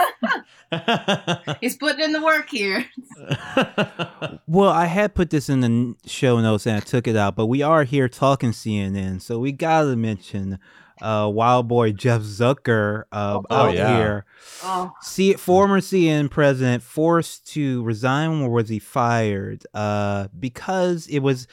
He's 1.61 1.77
putting 1.77 2.03
in 2.03 2.13
the 2.13 2.23
work 2.23 2.49
here. 2.49 2.87
Well, 4.47 4.71
I 4.71 4.87
had 4.87 5.15
put 5.15 5.31
this 5.31 5.49
in 5.49 5.61
the 5.61 5.97
show 6.07 6.41
notes 6.41 6.67
and 6.67 6.77
I 6.77 6.81
took 6.81 7.07
it 7.07 7.17
out, 7.17 7.37
but 7.37 7.47
we 7.47 7.63
are 7.63 7.85
here 7.85 8.09
talking 8.09 8.51
CNN, 8.51 9.21
so 9.23 9.39
we 9.39 9.53
gotta 9.53 9.97
mention 9.97 10.59
uh, 11.01 11.31
Wild 11.33 11.69
Boy 11.69 11.93
Jeff 11.93 12.21
Zucker 12.23 13.05
uh, 13.13 13.41
Oh, 13.49 13.55
out 13.57 13.75
yeah. 13.75 13.97
here. 13.97 14.25
Oh, 14.63 14.93
See, 15.01 15.35
former 15.35 15.81
CNN 15.81 16.31
president 16.31 16.83
forced 16.83 17.47
to 17.53 17.83
resign 17.83 18.43
or 18.43 18.51
was 18.51 18.69
he 18.69 18.79
fired? 18.79 19.65
Uh, 19.75 20.29
because 20.39 21.07
it 21.09 21.21
was 21.21 21.47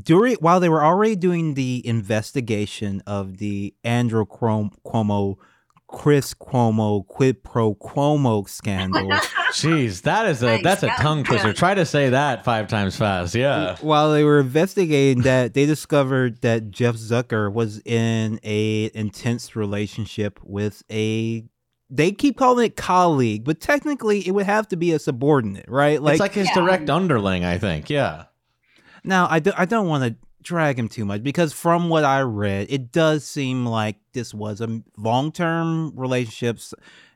during 0.00 0.36
while 0.36 0.60
they 0.60 0.68
were 0.68 0.84
already 0.84 1.16
doing 1.16 1.54
the 1.54 1.82
investigation 1.86 3.02
of 3.06 3.38
the 3.38 3.74
Andrew 3.84 4.24
Cuomo, 4.26 4.70
Cuomo 4.84 5.36
Chris 5.94 6.34
Cuomo 6.34 7.06
quid 7.06 7.42
pro 7.44 7.74
Cuomo 7.76 8.48
scandal. 8.48 9.08
Jeez, 9.52 10.02
that 10.02 10.26
is 10.26 10.42
a 10.42 10.46
Nice. 10.56 10.62
that's 10.62 10.82
a 10.82 10.88
tongue 11.00 11.24
twister. 11.24 11.52
Try 11.52 11.74
to 11.74 11.86
say 11.86 12.10
that 12.10 12.44
five 12.44 12.68
times 12.68 12.96
fast. 12.96 13.34
Yeah. 13.34 13.76
While 13.80 14.12
they 14.12 14.24
were 14.24 14.40
investigating 14.40 15.22
that, 15.22 15.54
they 15.54 15.66
discovered 15.66 16.40
that 16.42 16.70
Jeff 16.70 16.96
Zucker 16.96 17.52
was 17.52 17.80
in 17.84 18.40
a 18.42 18.90
intense 18.94 19.54
relationship 19.56 20.40
with 20.42 20.82
a. 20.90 21.44
They 21.90 22.12
keep 22.12 22.36
calling 22.36 22.66
it 22.66 22.76
colleague, 22.76 23.44
but 23.44 23.60
technically 23.60 24.26
it 24.26 24.32
would 24.32 24.46
have 24.46 24.66
to 24.68 24.76
be 24.76 24.92
a 24.92 24.98
subordinate, 24.98 25.66
right? 25.68 26.00
it's 26.02 26.20
like 26.20 26.32
his 26.32 26.48
Yeah. 26.48 26.54
direct 26.54 26.90
underling, 26.90 27.44
I 27.44 27.58
think. 27.58 27.88
Yeah. 27.88 28.24
Now, 29.04 29.28
I, 29.30 29.38
do, 29.38 29.52
I 29.56 29.64
don't 29.66 29.86
want 29.86 30.02
to 30.04 30.16
drag 30.44 30.78
him 30.78 30.88
too 30.88 31.04
much 31.04 31.22
because 31.22 31.52
from 31.52 31.88
what 31.88 32.04
I 32.04 32.20
read, 32.20 32.68
it 32.70 32.92
does 32.92 33.24
seem 33.24 33.66
like 33.66 33.96
this 34.12 34.32
was 34.32 34.60
a 34.60 34.82
long 34.96 35.32
term 35.32 35.92
relationships 35.96 36.72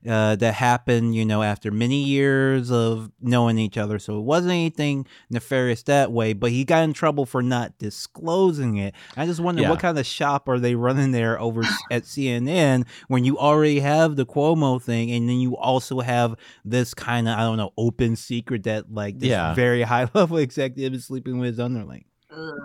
uh, 0.08 0.34
that 0.36 0.54
happened, 0.54 1.14
you 1.14 1.24
know, 1.24 1.42
after 1.42 1.70
many 1.70 2.02
years 2.04 2.70
of 2.72 3.10
knowing 3.20 3.58
each 3.58 3.76
other. 3.76 3.98
So 3.98 4.16
it 4.18 4.22
wasn't 4.22 4.52
anything 4.52 5.06
nefarious 5.28 5.82
that 5.84 6.10
way, 6.12 6.32
but 6.32 6.50
he 6.50 6.64
got 6.64 6.84
in 6.84 6.92
trouble 6.92 7.26
for 7.26 7.42
not 7.42 7.78
disclosing 7.78 8.76
it. 8.76 8.94
I 9.16 9.26
just 9.26 9.40
wonder 9.40 9.62
Yeah. 9.62 9.70
what 9.70 9.80
kind 9.80 9.98
of 9.98 10.06
shop 10.06 10.48
are 10.48 10.58
they 10.58 10.74
running 10.74 11.12
there 11.12 11.40
over 11.40 11.62
at 11.90 12.04
CNN 12.04 12.86
when 13.08 13.24
you 13.24 13.38
already 13.38 13.80
have 13.80 14.16
the 14.16 14.24
Cuomo 14.26 14.80
thing 14.82 15.10
and 15.10 15.28
then 15.28 15.38
you 15.40 15.56
also 15.56 16.00
have 16.00 16.36
this 16.64 16.94
kind 16.94 17.28
of, 17.28 17.36
I 17.38 17.42
don't 17.42 17.56
know, 17.58 17.72
open 17.76 18.16
secret 18.16 18.62
that 18.64 18.92
like 18.92 19.18
this 19.18 19.30
Yeah. 19.30 19.54
very 19.54 19.82
high 19.82 20.08
level 20.14 20.38
executive 20.38 20.94
is 20.94 21.04
sleeping 21.04 21.38
with 21.38 21.48
his 21.50 21.60
underling. 21.60 22.04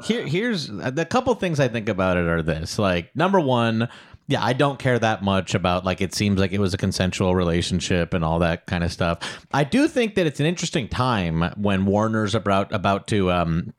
Here, 0.03 0.27
here's 0.27 0.67
the 0.67 1.07
couple 1.09 1.33
things 1.35 1.59
I 1.59 1.67
think 1.67 1.87
about 1.87 2.17
it 2.17 2.25
are 2.25 2.41
this. 2.41 2.77
Like, 2.77 3.15
number 3.15 3.39
one, 3.39 3.87
yeah, 4.27 4.43
I 4.43 4.53
don't 4.53 4.79
care 4.79 4.97
that 4.99 5.23
much 5.23 5.53
about 5.53 5.85
like 5.85 6.01
it 6.01 6.13
seems 6.13 6.39
like 6.39 6.51
it 6.51 6.59
was 6.59 6.73
a 6.73 6.77
consensual 6.77 7.35
relationship 7.35 8.13
and 8.13 8.23
all 8.23 8.39
that 8.39 8.65
kind 8.67 8.83
of 8.83 8.91
stuff. 8.91 9.19
I 9.53 9.63
do 9.63 9.87
think 9.87 10.15
that 10.15 10.25
it's 10.25 10.39
an 10.39 10.45
interesting 10.45 10.87
time 10.87 11.43
when 11.57 11.85
Warner's 11.85 12.35
about 12.35 12.71
about 12.73 13.07
to 13.07 13.31
um 13.31 13.73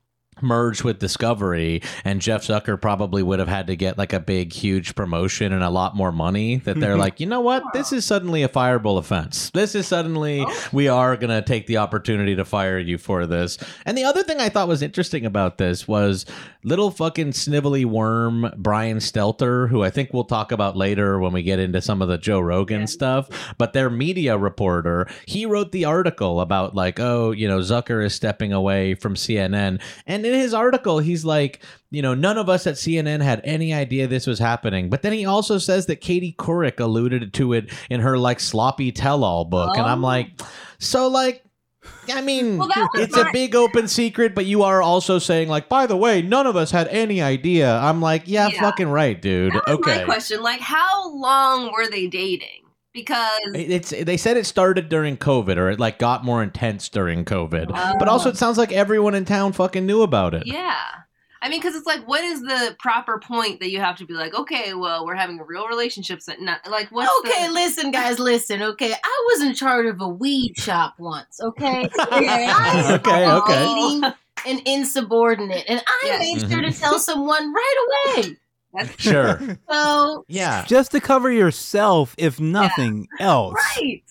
merge 0.45 0.85
with 0.85 0.99
Discovery 0.99 1.83
and 2.05 2.21
Jeff 2.21 2.43
Zucker 2.43 2.81
probably 2.81 3.23
would 3.23 3.39
have 3.39 3.49
had 3.49 3.67
to 3.69 3.77
get 3.77 3.99
like 3.99 4.13
a 4.13 4.21
big 4.21 4.53
huge 4.53 4.95
promotion 4.95 5.53
and 5.53 5.63
a 5.63 5.71
lot 5.71 5.97
more 5.97 6.13
money 6.13 6.57
that 6.57 6.79
they're 6.79 6.97
like, 6.97 7.21
"You 7.21 7.27
know 7.27 7.41
what? 7.41 7.63
This 7.75 7.93
is 7.93 8.05
suddenly 8.05 8.43
a 8.43 8.49
fireable 8.49 8.99
offense. 8.99 9.51
This 9.51 9.75
is 9.75 9.87
suddenly 9.87 10.45
oh. 10.47 10.69
we 10.73 10.89
are 10.89 11.17
going 11.17 11.31
to 11.31 11.43
take 11.43 11.67
the 11.67 11.79
opportunity 11.79 12.37
to 12.37 12.45
fire 12.45 12.79
you 12.79 12.99
for 12.99 13.27
this." 13.27 13.59
And 13.85 13.99
the 13.99 14.05
other 14.05 14.23
thing 14.23 14.41
I 14.41 14.49
thought 14.49 14.69
was 14.69 14.83
interesting 14.83 15.27
about 15.27 15.59
this 15.59 15.89
was 15.89 16.25
little 16.63 16.91
fucking 16.91 17.33
snivelly 17.33 17.85
worm 17.85 18.51
Brian 18.57 18.99
Stelter, 18.99 19.69
who 19.69 19.83
I 19.83 19.91
think 19.91 20.13
we'll 20.13 20.25
talk 20.25 20.51
about 20.51 20.77
later 20.77 21.19
when 21.19 21.33
we 21.33 21.43
get 21.43 21.59
into 21.59 21.83
some 21.83 22.01
of 22.01 22.09
the 22.09 22.19
Joe 22.19 22.41
Rogan 22.41 22.87
stuff, 22.87 23.55
but 23.59 23.73
their 23.73 23.91
media 23.91 24.37
reporter, 24.37 25.07
he 25.27 25.47
wrote 25.47 25.73
the 25.73 25.85
article 25.85 26.41
about 26.41 26.75
like, 26.75 26.99
oh, 26.99 27.31
you 27.31 27.47
know, 27.47 27.59
Zucker 27.59 28.05
is 28.05 28.15
stepping 28.15 28.53
away 28.53 28.95
from 28.95 29.15
CNN. 29.15 29.81
And 30.07 30.25
his 30.39 30.55
article, 30.55 30.99
he's 30.99 31.25
like, 31.25 31.61
you 31.91 32.03
know, 32.03 32.15
none 32.15 32.39
of 32.39 32.49
us 32.49 32.67
at 32.67 32.75
CNN 32.75 33.23
had 33.23 33.41
any 33.45 33.73
idea 33.75 34.07
this 34.07 34.27
was 34.27 34.39
happening. 34.39 34.91
But 34.91 35.03
then 35.03 35.13
he 35.13 35.27
also 35.27 35.59
says 35.59 35.87
that 35.87 35.97
Katie 35.97 36.35
Couric 36.39 36.81
alluded 36.81 37.33
to 37.35 37.53
it 37.53 37.73
in 37.91 38.01
her 38.01 38.19
like 38.19 38.41
sloppy 38.41 38.93
tell-all 38.93 39.45
book. 39.45 39.77
And 39.77 39.87
I'm 39.87 40.05
Oh. 40.05 40.09
like, 40.09 40.29
so 40.79 41.09
like 41.09 41.43
I 42.15 42.23
mean, 42.23 42.57
Well, 42.57 42.71
it's 42.95 43.17
a 43.17 43.27
big 43.33 43.55
open 43.55 43.89
secret, 43.89 44.35
but 44.35 44.47
you 44.47 44.63
are 44.63 44.81
also 44.81 45.19
saying 45.19 45.49
like, 45.49 45.69
by 45.69 45.87
the 45.87 45.97
way, 45.97 46.23
none 46.23 46.47
of 46.47 46.57
us 46.57 46.71
had 46.71 46.89
any 46.89 47.21
idea. 47.21 47.77
I'm 47.77 48.01
like, 48.01 48.23
yeah, 48.27 48.49
Yeah. 48.49 48.61
fucking 48.61 48.89
right, 48.89 49.21
dude. 49.21 49.55
Okay. 49.69 49.99
my 49.99 50.05
question. 50.05 50.43
Like, 50.43 50.61
how 50.61 51.11
long 51.15 51.73
were 51.73 51.87
they 51.91 52.07
dating? 52.07 52.64
Because 52.95 53.41
It's 53.55 53.91
they 53.91 54.17
said 54.17 54.37
it 54.37 54.47
started 54.47 54.89
during 54.89 55.17
COVID 55.17 55.57
or 55.57 55.69
it 55.71 55.81
like 55.81 55.99
got 55.99 56.25
more 56.25 56.43
intense 56.43 56.89
during 56.89 57.25
COVID. 57.25 57.71
Oh. 57.75 57.95
But 57.99 58.09
also 58.09 58.29
it 58.31 58.33
oh. 58.33 58.37
sounds 58.37 58.57
like 58.57 58.73
everyone 58.73 59.15
in 59.15 59.25
town 59.25 59.53
fucking 59.53 59.85
knew 59.85 60.03
about 60.03 60.33
it. 60.33 60.47
yeah. 60.47 60.81
I 61.43 61.51
mean, 61.51 61.61
because 61.61 61.75
it's 61.75 61.85
like, 61.87 62.09
what 62.09 62.25
is 62.25 62.41
the 62.41 62.75
proper 62.79 63.19
point 63.19 63.61
that 63.61 63.71
you 63.71 63.79
have 63.79 63.99
to 63.99 64.07
be 64.07 64.15
like, 64.15 64.33
okay, 64.33 64.73
well, 64.73 65.05
we're 65.05 65.15
having 65.15 65.39
a 65.39 65.45
real 65.45 65.69
relationship, 65.69 66.23
so 66.23 66.33
not 66.41 66.67
like 66.71 66.89
what's 66.91 67.13
okay, 67.21 67.49
the- 67.49 67.53
listen, 67.53 67.91
guys, 67.91 68.19
listen. 68.19 68.63
Okay, 68.63 68.95
I 68.95 69.25
was 69.27 69.43
in 69.43 69.55
charge 69.55 69.85
of 69.85 70.01
a 70.01 70.09
weed 70.09 70.57
shop 70.57 70.95
once. 70.99 71.39
Okay, 71.43 71.83
Okay. 72.01 72.47
I 72.49 72.95
Okay, 72.95 73.27
was 73.27 73.43
okay. 73.43 73.63
dating 73.67 74.05
an 74.47 74.63
insubordinate, 74.65 75.65
and 75.69 75.83
I 75.87 76.03
Yes. 76.07 76.21
made 76.21 76.51
sure 76.51 76.63
to 76.63 76.69
mm-hmm. 76.69 76.81
tell 76.81 76.99
someone 76.99 77.53
right 77.53 78.15
away. 78.17 78.37
That's 78.75 78.93
Sure. 79.01 79.41
So, 79.71 80.25
Yeah. 80.29 80.65
Just 80.67 80.91
to 80.93 81.01
cover 81.01 81.31
yourself, 81.31 82.15
if 82.19 82.39
nothing 82.41 83.09
else. 83.21 83.55
right. 83.77 84.03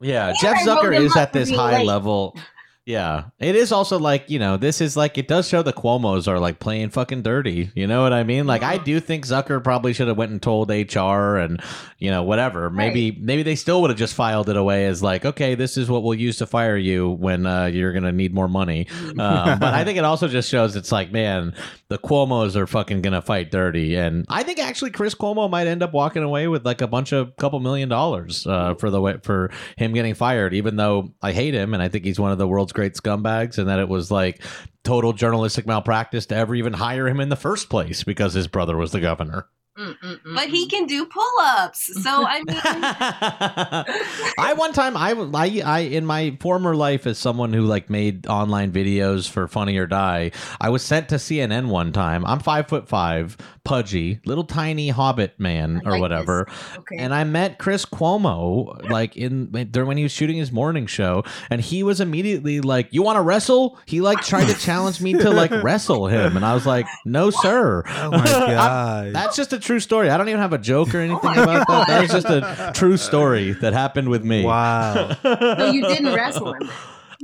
Yeah. 0.00 0.32
Jeff 0.40 0.58
Zucker 0.66 0.98
is 0.98 1.16
at 1.16 1.32
this 1.32 1.50
high 1.50 1.78
late. 1.78 1.86
level. 1.86 2.36
Yeah. 2.84 3.26
It 3.38 3.54
is 3.54 3.70
also 3.70 3.98
like, 3.98 4.28
you 4.28 4.40
know, 4.40 4.56
this 4.56 4.80
is 4.80 4.96
like 4.96 5.16
it 5.16 5.28
does 5.28 5.48
show 5.48 5.62
the 5.62 5.72
Cuomo's 5.72 6.26
are 6.26 6.40
like 6.40 6.58
playing 6.58 6.90
fucking 6.90 7.22
dirty. 7.22 7.70
You 7.76 7.86
know 7.86 8.02
what 8.02 8.12
I 8.12 8.24
mean? 8.24 8.46
Like 8.46 8.64
I 8.64 8.76
do 8.76 8.98
think 8.98 9.24
Zucker 9.24 9.62
probably 9.62 9.92
should 9.92 10.08
have 10.08 10.16
went 10.16 10.32
and 10.32 10.42
told 10.42 10.68
HR 10.68 11.36
and, 11.36 11.62
you 11.98 12.10
know, 12.10 12.24
whatever. 12.24 12.70
Maybe 12.70 13.16
maybe 13.20 13.44
they 13.44 13.54
still 13.54 13.82
would 13.82 13.90
have 13.90 13.98
just 13.98 14.14
filed 14.14 14.48
it 14.48 14.56
away 14.56 14.86
as 14.86 15.00
like, 15.00 15.24
okay, 15.24 15.54
this 15.54 15.76
is 15.76 15.88
what 15.88 16.02
we'll 16.02 16.18
use 16.18 16.38
to 16.38 16.46
fire 16.46 16.76
you 16.76 17.08
when 17.10 17.46
uh, 17.46 17.66
you're 17.66 17.92
gonna 17.92 18.10
need 18.10 18.34
more 18.34 18.48
money. 18.48 18.88
Um, 18.90 19.16
but 19.60 19.74
I 19.74 19.84
think 19.84 19.96
it 19.96 20.04
also 20.04 20.26
just 20.26 20.50
shows 20.50 20.74
it's 20.74 20.90
like, 20.90 21.12
man, 21.12 21.54
the 21.88 21.98
Cuomo's 21.98 22.56
are 22.56 22.66
fucking 22.66 23.02
gonna 23.02 23.22
fight 23.22 23.52
dirty, 23.52 23.94
and 23.94 24.24
I 24.28 24.42
think 24.42 24.58
actually 24.58 24.90
Chris 24.90 25.14
Cuomo 25.14 25.48
might 25.48 25.68
end 25.68 25.84
up 25.84 25.92
walking 25.92 26.24
away 26.24 26.48
with 26.48 26.66
like 26.66 26.80
a 26.80 26.88
bunch 26.88 27.12
of 27.12 27.36
couple 27.36 27.60
million 27.60 27.88
dollars 27.88 28.44
uh, 28.44 28.74
for 28.74 28.90
the 28.90 29.00
way 29.00 29.18
for 29.22 29.52
him 29.76 29.92
getting 29.92 30.14
fired. 30.14 30.52
Even 30.52 30.74
though 30.74 31.12
I 31.22 31.30
hate 31.30 31.54
him 31.54 31.74
and 31.74 31.82
I 31.82 31.88
think 31.88 32.04
he's 32.04 32.18
one 32.18 32.32
of 32.32 32.38
the 32.38 32.48
world's 32.48 32.71
great 32.72 32.94
scumbags, 32.94 33.58
and 33.58 33.68
that 33.68 33.78
it 33.78 33.88
was 33.88 34.10
like 34.10 34.42
total 34.84 35.12
journalistic 35.12 35.66
malpractice 35.66 36.26
to 36.26 36.34
ever 36.34 36.54
even 36.54 36.72
hire 36.72 37.08
him 37.08 37.20
in 37.20 37.28
the 37.28 37.36
first 37.36 37.70
place 37.70 38.04
because 38.04 38.34
his 38.34 38.48
brother 38.48 38.76
was 38.76 38.92
the 38.92 39.00
governor. 39.00 39.46
Mm-mm-mm. 39.78 40.34
but 40.34 40.48
he 40.48 40.66
mm. 40.66 40.70
can 40.70 40.86
do 40.86 41.06
pull-ups. 41.06 42.02
So 42.02 42.26
I 42.26 42.42
mean, 42.42 42.60
I 44.38 44.52
one 44.54 44.74
time 44.74 44.98
I, 44.98 45.12
I 45.12 45.62
I 45.64 45.78
in 45.80 46.04
my 46.04 46.36
former 46.40 46.76
life 46.76 47.06
as 47.06 47.16
someone 47.16 47.54
who 47.54 47.62
like 47.62 47.88
made 47.88 48.26
online 48.26 48.70
videos 48.70 49.30
for 49.30 49.48
Funny 49.48 49.78
or 49.78 49.86
Die, 49.86 50.30
I 50.60 50.68
was 50.68 50.82
sent 50.82 51.08
to 51.08 51.14
CNN 51.14 51.68
one 51.68 51.90
time. 51.92 52.26
I'm 52.26 52.40
five 52.40 52.68
foot 52.68 52.86
five, 52.86 53.38
pudgy, 53.64 54.20
little 54.26 54.44
tiny 54.44 54.90
hobbit 54.90 55.40
man 55.40 55.80
I 55.86 55.88
or 55.88 55.92
like 55.92 56.00
whatever, 56.02 56.48
Okay. 56.76 56.96
and 56.98 57.14
I 57.14 57.24
met 57.24 57.58
Chris 57.58 57.86
Cuomo 57.86 58.90
like 58.90 59.16
in 59.16 59.46
during 59.70 59.88
when 59.88 59.96
he 59.96 60.02
was 60.02 60.12
shooting 60.12 60.36
his 60.36 60.52
morning 60.52 60.86
show, 60.86 61.24
and 61.48 61.62
he 61.62 61.82
was 61.82 61.98
immediately 61.98 62.60
like, 62.60 62.88
"You 62.90 63.02
want 63.02 63.16
to 63.16 63.22
wrestle?" 63.22 63.78
He 63.86 64.02
like 64.02 64.20
tried 64.20 64.48
to 64.48 64.54
challenge 64.54 65.00
me 65.00 65.14
to 65.14 65.30
like 65.30 65.50
wrestle 65.62 66.08
him, 66.08 66.36
and 66.36 66.44
I 66.44 66.52
was 66.52 66.66
like, 66.66 66.86
"No, 67.06 67.30
sir." 67.30 67.84
Oh 67.86 68.10
my 68.10 68.24
god. 68.24 69.14
That's 69.14 69.34
just 69.34 69.54
a 69.54 69.61
true 69.62 69.80
story. 69.80 70.10
I 70.10 70.16
don't 70.18 70.28
even 70.28 70.40
have 70.40 70.52
a 70.52 70.58
joke 70.58 70.94
or 70.94 70.98
oh 71.00 71.04
anything 71.04 71.30
about 71.30 71.66
that. 71.68 71.88
That 71.88 72.00
was 72.02 72.10
just 72.10 72.26
a 72.26 72.72
true 72.74 72.96
story 72.96 73.52
that 73.52 73.72
happened 73.72 74.08
with 74.08 74.24
me. 74.24 74.44
wow. 74.44 75.16
so 75.22 75.70
you 75.70 75.86
didn't 75.86 76.14
wrestle 76.14 76.52
him. 76.54 76.70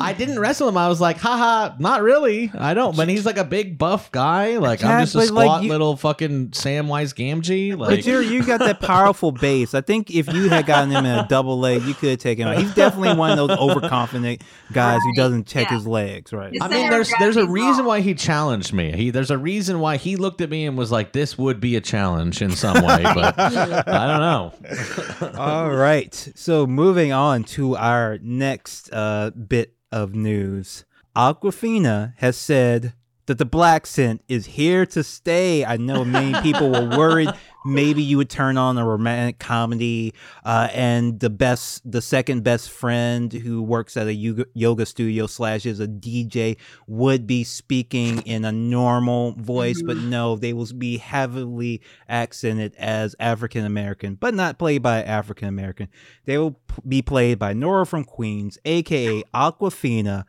I 0.00 0.12
didn't 0.12 0.38
wrestle 0.38 0.68
him. 0.68 0.76
I 0.76 0.88
was 0.88 1.00
like, 1.00 1.18
haha, 1.18 1.74
not 1.78 2.02
really. 2.02 2.52
I 2.56 2.74
don't. 2.74 2.96
But 2.96 3.08
he's 3.08 3.26
like 3.26 3.36
a 3.36 3.44
big 3.44 3.78
buff 3.78 4.10
guy. 4.12 4.58
Like 4.58 4.84
I'm 4.84 5.00
just 5.00 5.14
a 5.14 5.18
but, 5.18 5.30
like, 5.30 5.44
squat 5.46 5.62
you- 5.64 5.70
little 5.70 5.96
fucking 5.96 6.50
Samwise 6.50 7.14
Gamgee. 7.14 7.76
But 7.76 7.90
Like 7.90 8.06
you 8.06 8.20
you 8.20 8.44
got 8.44 8.60
that 8.60 8.80
powerful 8.80 9.32
base. 9.32 9.74
I 9.74 9.80
think 9.80 10.10
if 10.10 10.32
you 10.32 10.48
had 10.48 10.66
gotten 10.66 10.90
him 10.90 11.04
in 11.04 11.18
a 11.18 11.26
double 11.28 11.58
leg, 11.58 11.82
you 11.82 11.94
could 11.94 12.10
have 12.10 12.18
taken 12.18 12.46
him 12.46 12.54
out. 12.54 12.62
He's 12.62 12.74
definitely 12.74 13.14
one 13.16 13.30
of 13.30 13.48
those 13.48 13.58
overconfident 13.58 14.42
guys 14.72 15.00
who 15.02 15.14
doesn't 15.14 15.46
check 15.46 15.68
yeah. 15.68 15.76
his 15.76 15.86
legs, 15.86 16.32
right? 16.32 16.52
I 16.60 16.68
mean, 16.68 16.78
center 16.78 16.90
there's 16.90 17.12
there's 17.18 17.36
a 17.36 17.46
gravity's 17.46 17.68
reason 17.68 17.84
why 17.84 18.00
he 18.00 18.14
challenged 18.14 18.72
me. 18.72 18.92
He 18.92 19.10
there's 19.10 19.30
a 19.30 19.38
reason 19.38 19.80
why 19.80 19.96
he 19.96 20.16
looked 20.16 20.40
at 20.40 20.50
me 20.50 20.66
and 20.66 20.76
was 20.78 20.92
like, 20.92 21.12
"This 21.12 21.36
would 21.38 21.60
be 21.60 21.76
a 21.76 21.80
challenge 21.80 22.42
in 22.42 22.50
some 22.50 22.84
way," 22.84 23.02
but 23.02 23.38
I 23.38 24.06
don't 24.06 25.22
know. 25.22 25.38
All 25.38 25.70
right. 25.70 26.14
So 26.34 26.66
moving 26.66 27.12
on 27.12 27.44
to 27.44 27.76
our 27.76 28.18
next 28.22 28.92
uh, 28.92 29.30
bit 29.30 29.74
of 29.92 30.14
news. 30.14 30.84
Awkwafina 31.16 32.14
has 32.18 32.36
said 32.36 32.94
that 33.26 33.38
the 33.38 33.44
blaccent 33.44 34.20
is 34.28 34.46
here 34.46 34.86
to 34.86 35.04
stay. 35.04 35.64
I 35.64 35.76
know 35.76 36.04
many 36.04 36.40
people 36.40 36.70
were 36.70 36.96
worried 36.96 37.30
maybe 37.64 38.02
you 38.02 38.16
would 38.16 38.30
turn 38.30 38.56
on 38.56 38.78
a 38.78 38.86
romantic 38.86 39.38
comedy 39.38 40.14
uh, 40.44 40.68
and 40.72 41.20
the 41.20 41.30
best 41.30 41.88
the 41.90 42.00
second 42.00 42.44
best 42.44 42.70
friend 42.70 43.32
who 43.32 43.62
works 43.62 43.96
at 43.96 44.06
a 44.06 44.14
yoga, 44.14 44.86
studio 44.86 45.26
slash 45.26 45.66
is 45.66 45.80
a 45.80 45.88
dj 45.88 46.56
would 46.86 47.26
be 47.26 47.44
speaking 47.44 48.20
in 48.22 48.44
a 48.44 48.52
normal 48.52 49.32
voice 49.32 49.82
but 49.82 49.96
no 49.96 50.36
they 50.36 50.52
will 50.52 50.68
be 50.76 50.98
heavily 50.98 51.80
accented 52.08 52.74
as 52.76 53.14
african 53.18 53.64
american 53.64 54.14
but 54.14 54.34
not 54.34 54.58
played 54.58 54.82
by 54.82 55.02
african 55.02 55.48
american 55.48 55.88
they 56.24 56.38
will 56.38 56.52
p- 56.52 56.82
be 56.86 57.02
played 57.02 57.38
by 57.38 57.52
nora 57.52 57.84
from 57.84 58.04
queens 58.04 58.58
aka 58.64 59.22
awkwafina 59.34 60.24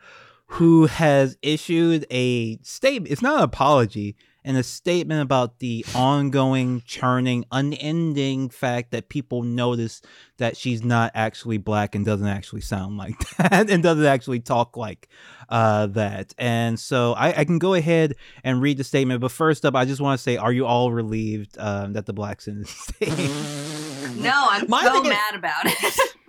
who 0.50 0.86
has 0.86 1.38
issued 1.42 2.04
a 2.10 2.58
statement. 2.62 3.12
It's 3.12 3.22
not 3.22 3.38
an 3.38 3.44
apology, 3.44 4.16
and 4.44 4.56
a 4.56 4.62
statement 4.62 5.22
about 5.22 5.58
the 5.58 5.84
ongoing, 5.94 6.82
churning, 6.86 7.44
unending 7.52 8.48
fact 8.48 8.90
that 8.92 9.08
people 9.08 9.42
notice 9.42 10.00
that 10.38 10.56
she's 10.56 10.82
not 10.82 11.12
actually 11.14 11.58
black 11.58 11.94
and 11.94 12.04
doesn't 12.04 12.26
actually 12.26 12.62
sound 12.62 12.96
like 12.96 13.18
that 13.36 13.70
and 13.70 13.82
doesn't 13.82 14.06
actually 14.06 14.40
talk 14.40 14.76
like 14.76 15.08
uh, 15.48 15.86
that. 15.88 16.34
And 16.38 16.78
so 16.78 17.12
I, 17.12 17.40
I, 17.40 17.44
can 17.44 17.58
go 17.58 17.74
ahead 17.74 18.14
and 18.44 18.62
read 18.62 18.78
the 18.78 18.84
statement. 18.84 19.20
But 19.20 19.32
first 19.32 19.66
up, 19.66 19.74
I 19.74 19.84
just 19.84 20.00
want 20.00 20.18
to 20.18 20.22
say, 20.22 20.36
are 20.36 20.52
you 20.52 20.64
all 20.64 20.92
relieved 20.92 21.58
um, 21.58 21.92
that 21.94 22.06
the 22.06 22.12
blacks 22.12 22.46
in 22.48 22.60
the 22.60 22.66
state? 22.66 24.16
No, 24.16 24.32
I'm 24.50 24.68
My 24.68 24.82
so 24.82 25.02
is- 25.02 25.08
mad 25.08 25.34
about 25.34 25.66
it. 25.66 26.00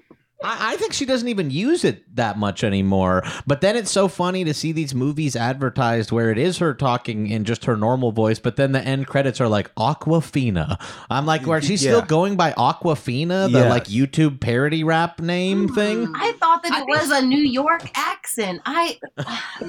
I, 0.44 0.74
I 0.74 0.76
think 0.78 0.94
she 0.94 1.06
doesn't 1.06 1.28
even 1.28 1.52
use 1.52 1.84
it 1.84 2.16
that 2.16 2.38
much 2.38 2.64
anymore. 2.64 3.24
But 3.46 3.62
then 3.62 3.76
it's 3.76 3.92
so 3.92 4.08
funny 4.08 4.44
to 4.44 4.54
see 4.54 4.72
these 4.72 4.94
movies 4.96 5.36
advertised 5.36 6.12
where 6.12 6.32
it 6.32 6.38
is 6.38 6.58
her 6.60 6.74
talking 6.74 7.28
in 7.28 7.46
just 7.46 7.66
her 7.66 7.78
normal 7.78 8.12
voice, 8.12 8.40
but 8.40 8.56
then 8.56 8.72
the 8.72 8.82
end 8.82 9.08
credits 9.08 9.40
are 9.42 9.48
like 9.48 9.74
Awkwafina. 9.76 10.80
I'm 11.10 11.26
like, 11.26 11.46
where 11.46 11.62
she's 11.62 11.82
still 11.82 12.02
going 12.02 12.36
by 12.36 12.52
Awkwafina, 12.54 13.52
the 13.52 13.60
Yes. 13.60 13.70
like 13.70 13.86
YouTube 13.86 14.40
parody 14.40 14.84
rap 14.84 15.20
name 15.20 15.66
mm-hmm. 15.68 15.76
thing. 15.76 16.14
I 16.16 16.32
thought 16.34 16.64
that 16.64 16.72
I 16.72 16.78
it 16.82 16.86
think- 16.86 16.90
was 16.90 17.12
a 17.12 17.22
New 17.26 17.44
York 17.44 17.90
accent. 17.96 18.62
I 18.66 18.98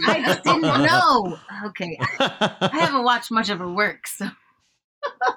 I 0.07 0.23
just 0.25 0.45
didn't 0.45 0.63
know. 0.63 1.39
Okay, 1.67 1.99
I 2.21 2.69
haven't 2.73 3.05
watched 3.05 3.31
much 3.31 3.51
of 3.51 3.59
her 3.59 3.69
work, 3.69 4.07
so 4.07 4.27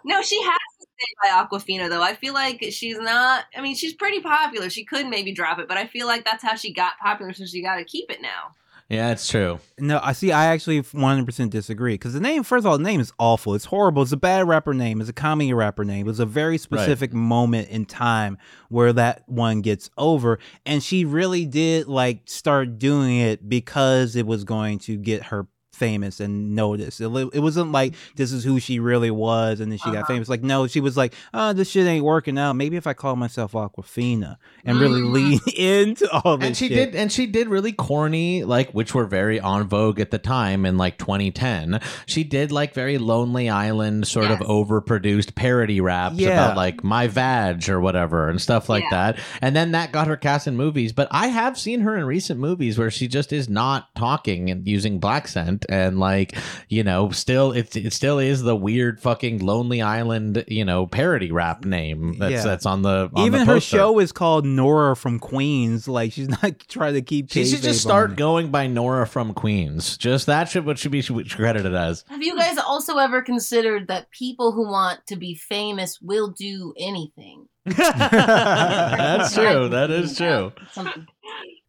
no, 0.04 0.22
she 0.22 0.42
has 0.44 0.60
to 0.97 1.05
stay 1.05 1.29
by 1.29 1.29
Awkwafina 1.29 1.89
though. 1.89 2.01
I 2.01 2.15
feel 2.15 2.33
like 2.33 2.63
she's 2.71 2.97
not. 2.97 3.45
I 3.55 3.61
mean, 3.61 3.75
she's 3.75 3.93
pretty 3.93 4.21
popular. 4.21 4.69
She 4.69 4.85
could 4.85 5.07
maybe 5.07 5.33
drop 5.33 5.59
it, 5.59 5.67
but 5.67 5.77
I 5.77 5.87
feel 5.87 6.07
like 6.07 6.25
that's 6.25 6.43
how 6.43 6.55
she 6.55 6.73
got 6.73 6.97
popular, 6.99 7.33
so 7.33 7.45
she 7.45 7.61
got 7.61 7.75
to 7.75 7.83
keep 7.83 8.11
it 8.11 8.21
now. 8.21 8.53
Yeah, 8.87 9.09
it's 9.09 9.27
true. 9.27 9.59
No, 9.79 9.99
I 10.03 10.13
see. 10.13 10.31
I 10.31 10.45
actually 10.45 10.79
100% 10.79 11.49
disagree 11.49 11.95
because 11.95 12.13
the 12.13 12.19
name, 12.19 12.43
first 12.43 12.65
of 12.65 12.67
all, 12.67 12.77
the 12.77 12.83
name 12.83 12.99
is 12.99 13.11
awful. 13.17 13.55
It's 13.55 13.65
horrible. 13.65 14.03
It's 14.03 14.11
a 14.11 14.17
bad 14.17 14.47
rapper 14.47 14.75
name. 14.75 15.01
It's 15.01 15.09
a 15.09 15.13
comedy 15.13 15.51
rapper 15.53 15.83
name. 15.83 16.05
It 16.05 16.09
was 16.09 16.19
a 16.19 16.25
very 16.25 16.59
specific 16.59 17.11
moment 17.11 17.69
in 17.69 17.85
time 17.85 18.37
where 18.69 18.93
that 18.93 19.23
one 19.27 19.61
gets 19.61 19.89
over. 19.97 20.37
And 20.67 20.83
she 20.83 21.03
really 21.03 21.47
did 21.47 21.87
like 21.87 22.21
start 22.25 22.77
doing 22.77 23.17
it 23.17 23.49
because 23.49 24.15
it 24.15 24.27
was 24.27 24.43
going 24.43 24.77
to 24.79 24.97
get 24.97 25.23
her 25.23 25.47
famous 25.75 26.20
and 26.20 26.55
noticed. 26.55 27.01
It, 27.01 27.05
it 27.34 27.39
wasn't 27.39 27.72
like 27.72 27.94
this 28.15 28.32
is 28.32 28.44
who 28.44 28.60
she 28.60 28.79
really 28.79 29.12
was 29.12 29.60
and 29.60 29.72
then 29.72 29.77
she 29.77 29.91
got 29.91 30.00
Uh-huh. 30.00 30.08
famous. 30.13 30.29
Like, 30.29 30.41
no, 30.44 30.67
she 30.67 30.79
was 30.79 30.96
like, 30.98 31.13
oh, 31.34 31.53
this 31.53 31.70
shit 31.70 31.86
ain't 31.86 32.03
working 32.05 32.38
out. 32.39 32.53
Maybe 32.53 32.77
if 32.77 32.88
I 32.88 32.94
call 32.94 33.15
myself 33.15 33.51
Awkwafina 33.51 34.38
and 34.63 34.79
really 34.79 35.01
Mm. 35.01 35.12
lean 35.12 35.39
into 35.58 36.10
all 36.12 36.38
this 36.38 36.48
and 36.48 36.58
she 36.58 36.67
shit. 36.70 36.91
did 36.94 36.96
and 37.00 37.12
she 37.12 37.25
did 37.27 37.48
really 37.50 37.72
corny 37.74 38.44
like 38.44 38.72
which 38.72 38.96
were 38.96 39.05
very 39.05 39.39
on 39.39 39.67
vogue 39.67 40.00
at 40.00 40.12
the 40.12 40.17
time 40.17 40.65
in 40.65 40.77
like 40.77 40.98
2010 40.98 41.79
she 42.05 42.24
did 42.24 42.51
like 42.51 42.74
very 42.74 42.98
lonely 42.98 43.50
island 43.50 44.08
sort 44.08 44.32
of 44.32 44.39
overproduced 44.39 45.36
parody 45.36 45.82
raps 45.82 46.15
Yeah. 46.17 46.29
about 46.46 46.58
like 46.58 46.84
my 46.84 47.08
vag 47.08 47.67
or 47.70 47.79
whatever 47.79 48.29
and 48.29 48.41
stuff 48.41 48.70
like 48.70 48.84
Yeah. 48.84 49.12
that 49.13 49.20
and 49.41 49.55
then 49.55 49.72
that 49.72 49.91
got 49.91 50.08
her 50.08 50.17
cast 50.17 50.48
in 50.48 50.55
movies 50.55 50.94
but 50.94 51.08
i 51.12 51.27
have 51.27 51.58
seen 51.58 51.82
her 51.82 51.96
in 51.98 52.05
recent 52.05 52.39
movies 52.39 52.77
where 52.77 52.91
she 52.91 53.08
just 53.08 53.32
is 53.34 53.50
not 53.50 53.94
talking 53.96 54.50
and 54.50 54.67
using 54.67 55.00
blaccent 55.00 55.64
and 55.69 56.00
like 56.00 56.36
you 56.69 56.84
know 56.84 57.10
still 57.12 57.51
it, 57.51 57.75
it 57.75 57.93
still 57.93 58.19
is 58.19 58.41
the 58.43 58.55
weird 58.55 59.00
fucking 59.00 59.39
lonely 59.39 59.81
island 59.81 60.43
you 60.48 60.63
know 60.65 60.86
parody 60.88 61.31
rap 61.31 61.65
name 61.65 62.17
that's 62.19 62.31
Yeah. 62.34 62.43
that's 62.43 62.65
on 62.65 62.81
the 62.81 63.10
on 63.13 63.25
Even 63.25 63.39
the 63.41 63.53
her 63.53 63.60
show 63.60 64.00
is 64.00 64.12
called 64.12 64.45
Nora 64.45 64.95
from 64.95 65.19
Queens. 65.19 65.88
Like 65.88 66.12
she's 66.13 66.29
not 66.43 66.60
trying 66.67 66.93
to 66.93 67.01
keep. 67.01 67.31
She 67.31 67.45
should 67.45 67.62
just 67.63 67.81
start 67.81 68.12
on 68.12 68.13
it. 68.13 68.17
going 68.17 68.51
by 68.51 68.67
Nora 68.67 69.05
from 69.07 69.34
Queens. 69.34 69.98
Just 69.98 70.25
that 70.27 70.50
should 70.50 70.65
what 70.65 70.77
should 70.79 70.91
be 70.91 71.01
credited 71.03 71.74
as. 71.74 72.03
have 72.10 72.22
you 72.24 72.36
guys 72.38 72.57
also 72.57 72.98
ever 72.98 73.22
considered 73.22 73.88
that 73.88 74.10
people 74.12 74.51
who 74.51 74.63
want 74.67 75.05
to 75.07 75.15
be 75.15 75.36
famous 75.36 76.00
will 76.01 76.29
do 76.29 76.74
anything? 76.77 77.48
That's 77.65 79.34
true. 79.34 79.69
That 79.69 79.89
is 79.91 80.17
true. 80.17 80.51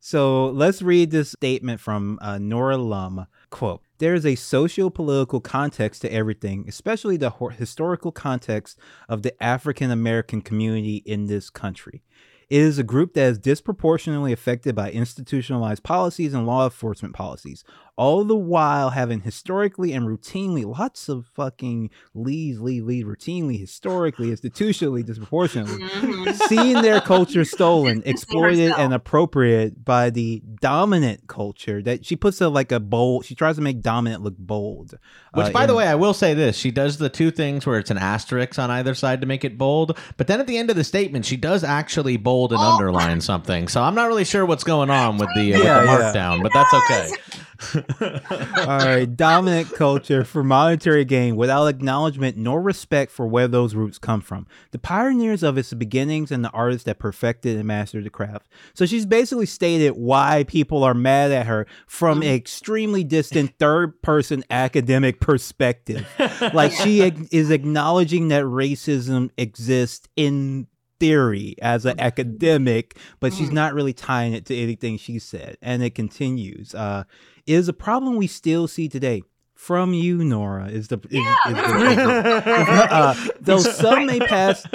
So 0.00 0.47
let's 0.47 0.83
read 0.83 1.11
this 1.11 1.31
statement 1.33 1.81
from 1.81 2.19
uh, 2.23 2.38
Nora 2.38 2.76
Lum. 2.76 3.26
Quote, 3.50 3.82
there 3.99 4.15
is 4.15 4.26
a 4.26 4.35
socio-political 4.35 5.41
context 5.41 6.02
to 6.02 6.13
everything, 6.13 6.65
especially 6.69 7.17
the 7.17 7.30
historical 7.30 8.13
context 8.13 8.78
of 9.09 9.23
the 9.23 9.43
African 9.43 9.91
American 9.91 10.43
community 10.43 10.97
in 11.06 11.26
this 11.26 11.50
country. 11.50 12.02
It 12.49 12.61
is 12.61 12.78
a 12.78 12.85
group 12.85 13.15
that 13.15 13.28
is 13.28 13.39
disproportionately 13.39 14.32
affected 14.32 14.76
by 14.76 14.93
institutionalized 14.93 15.82
policies 15.82 16.32
and 16.32 16.47
law 16.47 16.65
enforcement 16.65 17.13
policies, 17.13 17.65
all 17.97 18.25
the 18.25 18.37
while 18.37 18.91
having 18.91 19.21
historically 19.23 19.93
and 19.93 20.06
routinely 20.06 20.65
lots 20.65 21.09
of 21.09 21.26
fucking 21.35 21.89
leads, 22.15 22.61
lead, 22.61 22.82
lead, 22.82 23.06
routinely, 23.06 23.59
historically, 23.59 24.30
institutionally, 24.30 25.04
disproportionately 25.04 25.78
Mhm. 25.82 26.35
seeing 26.49 26.82
their 26.82 27.00
culture 27.00 27.45
stolen, 27.56 28.02
exploited, 28.04 28.73
and 28.76 28.93
appropriated 28.93 29.85
by 29.85 30.11
the 30.11 30.43
dominant 30.61 31.26
culture. 31.26 31.80
That 31.82 32.04
she 32.04 32.17
puts 32.17 32.41
a 32.41 32.49
like 32.49 32.71
a 32.73 32.80
bold. 32.80 33.25
She 33.25 33.35
tries 33.35 33.56
to 33.56 33.63
make 33.63 33.80
dominant 33.80 34.23
look 34.23 34.37
bold. 34.39 34.99
Which, 35.32 35.47
uh, 35.47 35.50
by 35.52 35.65
the 35.67 35.75
way, 35.75 35.87
I 35.87 35.95
will 35.95 36.15
say 36.15 36.35
this: 36.35 36.56
she 36.56 36.71
does 36.71 36.99
the 36.99 37.09
two 37.09 37.30
things 37.30 37.65
where 37.67 37.78
it's 37.78 37.91
an 37.91 37.99
asterisk 37.99 38.59
on 38.59 38.71
either 38.71 38.95
side 38.95 39.21
to 39.23 39.26
make 39.26 39.45
it 39.45 39.56
bold, 39.56 39.97
but 40.17 40.26
then 40.26 40.41
at 40.41 40.47
the 40.47 40.59
end 40.59 40.69
of 40.71 40.76
the 40.76 40.85
statement, 40.85 41.25
she 41.25 41.37
does 41.37 41.65
actually 41.65 42.17
bold 42.19 42.52
and 42.52 42.61
Oh. 42.63 42.73
underline 42.73 43.21
something. 43.21 43.69
So 43.69 43.82
I'm 43.82 43.95
not 43.95 44.06
really 44.09 44.25
sure 44.25 44.45
what's 44.45 44.65
going 44.65 44.91
on 44.91 45.17
with 45.19 45.30
the, 45.35 45.54
uh, 45.54 45.59
Yeah, 45.59 45.78
with 45.80 45.87
the 45.89 45.93
yeah. 45.93 46.13
markdown, 46.13 46.43
but 46.43 46.52
that's 46.52 46.75
okay. 46.75 47.11
all 48.00 48.66
right, 48.66 49.06
dominant 49.16 49.73
culture 49.73 50.25
for 50.25 50.42
monetary 50.45 51.04
gain 51.04 51.36
without 51.36 51.66
acknowledgement 51.66 52.36
nor 52.36 52.60
respect 52.60 53.10
for 53.12 53.26
where 53.26 53.49
those 53.49 53.75
roots 53.75 53.99
come 53.99 54.21
from. 54.21 54.47
The 54.73 54.78
pioneers 54.78 55.42
of 55.42 55.56
its 55.58 55.73
beginnings 55.75 56.30
and 56.30 56.45
the 56.45 56.50
artists 56.50 56.84
that 56.84 56.99
perfected 56.99 57.56
and 57.56 57.66
mastered 57.66 58.04
the 58.04 58.10
craft. 58.10 58.49
So 58.75 58.86
she's 58.86 59.06
basically 59.06 59.47
stated 59.47 59.90
why 59.92 60.45
people 60.49 60.84
are 60.84 60.95
mad 60.95 61.32
at 61.32 61.47
her 61.47 61.66
from 61.86 62.23
an 62.23 62.28
extremely 62.28 63.04
distant 63.04 63.58
third 63.58 64.00
person 64.02 64.45
academic 64.50 65.21
perspective. 65.21 66.06
like 66.54 66.73
she 66.73 67.00
is 67.30 67.50
acknowledging 67.50 68.28
that 68.28 68.45
racism 68.45 69.30
exists 69.36 70.08
in 70.16 70.66
theory 70.99 71.54
as 71.60 71.84
an 71.84 72.00
academic 72.00 72.97
but 73.21 73.30
she's 73.34 73.50
Mhm. 73.50 73.52
not 73.52 73.75
really 73.75 73.92
tying 73.92 74.32
it 74.32 74.47
to 74.47 74.56
anything 74.56 74.97
she 74.97 75.19
said 75.19 75.58
and 75.60 75.82
it 75.82 75.95
continues 75.95 76.75
uh 76.75 77.04
is 77.47 77.69
a 77.69 77.73
problem 77.73 78.17
we 78.17 78.26
still 78.26 78.67
see 78.69 78.89
today 78.89 79.23
from 79.54 79.95
you 79.95 80.23
nora 80.23 80.67
is 80.69 80.89
the 80.89 80.99
is, 81.09 81.13
Yeah, 81.13 81.35
is 81.49 81.54
the- 81.54 82.89
uh, 82.95 83.15
though 83.41 83.59
some 83.59 84.04
may 84.04 84.21
pass 84.21 84.67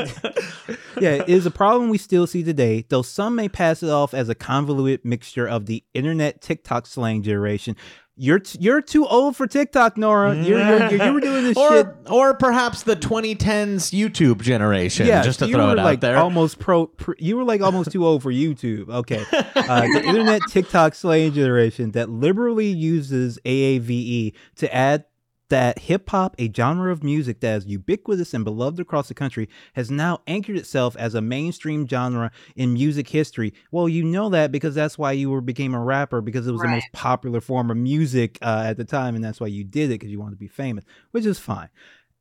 yeah 1.00 1.12
it 1.12 1.30
is 1.30 1.46
a 1.46 1.52
problem 1.52 1.90
we 1.92 2.00
still 2.00 2.26
see 2.26 2.44
today 2.44 2.86
though 2.90 3.04
some 3.04 3.36
may 3.36 3.48
pass 3.48 3.84
it 3.84 3.90
off 3.92 4.16
as 4.16 4.28
a 4.28 4.34
convoluted 4.36 5.06
mixture 5.06 5.48
of 5.48 5.68
the 5.68 5.84
internet 5.94 6.42
tiktok 6.42 6.88
slang 6.88 7.22
generation 7.22 7.76
you're 8.16 8.40
t- 8.40 8.60
you're 8.62 8.82
too 8.82 9.08
old 9.08 9.36
for 9.36 9.48
TikTok, 9.48 9.98
Nora. 9.98 10.36
You're, 10.36 10.60
you're, 10.60 10.90
you're, 10.92 11.06
you 11.06 11.14
were 11.14 11.20
doing 11.22 11.44
this 11.44 11.58
shit 11.58 11.88
or, 11.88 11.98
or 12.10 12.34
perhaps 12.34 12.84
the 12.84 12.96
2010s 12.96 13.92
YouTube 13.92 14.42
generation, 14.42 15.08
yeah, 15.08 15.22
just 15.24 15.40
to 15.40 15.48
you 15.48 15.54
throw 15.56 15.68
were 15.68 15.74
it 15.74 15.80
out 15.80 15.86
like 15.86 16.02
there. 16.02 16.18
Almost 16.18 16.60
pro, 16.60 16.88
pr 16.88 17.14
you 17.18 17.38
were 17.38 17.44
like 17.44 17.62
almost 17.62 17.92
too 17.92 18.06
old 18.06 18.22
for 18.22 18.32
YouTube. 18.32 18.90
Okay, 18.90 19.24
uh, 19.32 19.82
the 19.82 20.04
internet 20.06 20.42
TikTok 20.50 20.94
slang 20.96 21.34
generation 21.34 21.92
that 21.92 22.10
liberally 22.10 22.68
uses 22.68 23.40
AAVE 23.46 24.34
to 24.58 24.76
add 24.76 25.06
that 25.52 25.80
hip 25.80 26.10
hop, 26.10 26.36
a 26.40 26.52
genre 26.52 26.92
of 26.92 27.04
music 27.04 27.40
that 27.42 27.58
is 27.58 27.66
ubiquitous 27.68 28.34
and 28.34 28.44
beloved 28.44 28.80
across 28.80 29.08
the 29.08 29.14
country, 29.14 29.48
has 29.74 29.92
now 29.92 30.22
anchored 30.26 30.58
itself 30.58 30.96
as 30.98 31.14
a 31.14 31.22
mainstream 31.22 31.88
genre 31.88 32.32
in 32.56 32.74
music 32.74 33.10
history. 33.10 33.54
Well, 33.70 33.88
you 33.88 34.04
know 34.04 34.30
that 34.30 34.52
because 34.52 34.74
that's 34.74 34.98
why 34.98 35.12
you 35.12 35.30
were 35.30 35.42
became 35.42 35.74
a 35.74 35.80
rapper 35.80 36.22
because 36.22 36.48
it 36.48 36.52
was 36.52 36.62
the 36.62 36.68
most 36.70 36.92
popular 36.94 37.42
form 37.42 37.70
of 37.70 37.78
music 37.78 38.40
uh, 38.42 38.64
at 38.66 38.78
the 38.78 38.86
time, 38.86 39.16
and 39.16 39.24
that's 39.24 39.40
why 39.40 39.48
you 39.48 39.64
did 39.64 39.92
it 39.92 40.00
because 40.00 40.10
you 40.10 40.20
wanted 40.20 40.32
to 40.32 40.38
be 40.38 40.48
famous, 40.48 40.84
which 41.12 41.26
is 41.26 41.38
fine. 41.38 41.70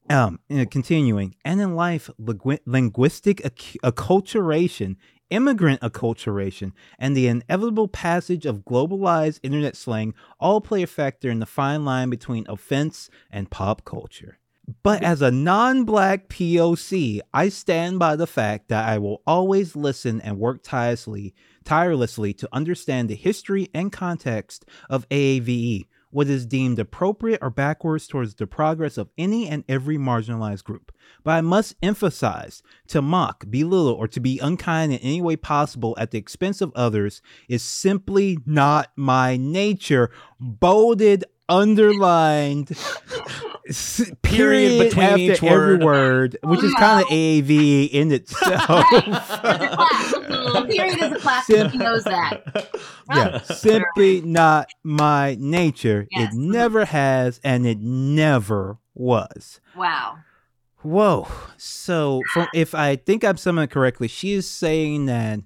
Um, 0.09 0.41
continuing, 0.71 1.37
and 1.45 1.61
in 1.61 1.77
life, 1.77 2.11
lingu- 2.21 2.59
linguistic 2.67 3.45
acc- 3.45 3.79
acculturation, 3.85 4.97
immigrant 5.31 5.81
acculturation, 5.81 6.73
and 6.99 7.17
the 7.17 7.29
inevitable 7.29 7.89
passage 7.89 8.47
of 8.47 8.65
globalized 8.65 9.41
internet 9.43 9.77
slang 9.77 10.15
all 10.39 10.61
play 10.61 10.83
a 10.83 10.87
factor 10.87 11.31
in 11.31 11.41
the 11.41 11.47
fine 11.47 11.85
line 11.85 12.11
between 12.11 12.47
offense 12.49 13.09
and 13.31 13.51
pop 13.51 13.85
culture. 13.85 14.39
But 14.83 15.03
as 15.03 15.21
a 15.23 15.31
non 15.31 15.85
black 15.85 16.29
POC, 16.29 17.21
I 17.35 17.49
stand 17.49 17.99
by 17.99 18.17
the 18.17 18.27
fact 18.27 18.69
that 18.69 18.89
I 18.89 18.99
will 18.99 19.23
always 19.27 19.75
listen 19.75 20.21
and 20.21 20.39
work 20.39 20.63
tirelessly, 20.63 21.35
tirelessly 21.65 22.33
to 22.35 22.49
understand 22.53 23.09
the 23.09 23.17
history 23.17 23.69
and 23.75 23.91
context 23.91 24.65
of 24.89 25.09
AAVE. 25.09 25.87
What 26.11 26.29
is 26.29 26.47
deemed 26.47 26.79
appropriate 26.79 27.39
or 27.43 27.51
backwards 27.51 28.07
towards 28.07 28.35
the 28.35 28.47
progress 28.47 28.99
of 28.99 29.11
any 29.17 29.49
and 29.49 29.65
every 29.69 29.97
marginalized 29.97 30.65
group. 30.65 30.93
But 31.23 31.33
I 31.33 31.41
must 31.41 31.77
emphasize 31.83 32.63
to 32.89 33.03
mock, 33.03 33.45
belittle, 33.49 33.89
or 33.93 34.09
to 34.09 34.21
be 34.21 34.39
unkind 34.39 34.93
in 34.93 34.99
any 34.99 35.21
way 35.21 35.37
possible 35.37 35.95
at 35.99 36.11
the 36.11 36.19
expense 36.19 36.61
of 36.61 36.73
others 36.75 37.23
is 37.49 37.63
simply 37.63 38.39
not 38.47 38.91
my 38.97 39.37
nature. 39.37 40.11
Bolded, 40.41 41.25
underlined, 41.49 42.71
period, 43.71 44.23
Period 44.23 44.79
between 44.89 45.05
after 45.07 45.19
each 45.21 45.43
every 45.43 45.77
word. 45.77 45.83
word, 45.85 46.39
which 46.45 46.63
is 46.65 46.75
kind 46.75 47.03
of 47.03 47.09
AAV 47.09 47.91
in 47.91 48.13
itself. 48.13 48.85
There's 48.91 49.05
a 49.07 49.71
class. 49.71 50.15
Period 50.67 51.03
is 51.03 51.13
a 51.13 51.19
class. 51.21 51.47
Sim- 51.47 51.71
He 51.71 51.79
knows 51.79 52.05
that. 52.05 52.71
yeah, 53.15 53.43
simply 53.43 54.21
not 54.23 54.69
my 54.83 55.37
nature. 55.39 56.07
Yes. 56.11 56.33
It 56.33 56.37
never 56.39 56.85
has, 56.85 57.41
and 57.45 57.67
it 57.67 57.79
never 57.81 58.79
was. 58.95 59.61
Wow. 59.77 60.19
Whoa. 60.83 61.29
So, 61.57 62.23
from, 62.33 62.45
ah. 62.45 62.51
if 62.55 62.75
I 62.75 62.97
think 62.97 63.23
I'm 63.23 63.37
summing 63.37 63.65
it 63.65 63.71
correctly, 63.71 64.09
she 64.09 64.33
is 64.33 64.49
saying 64.51 65.07
that 65.07 65.41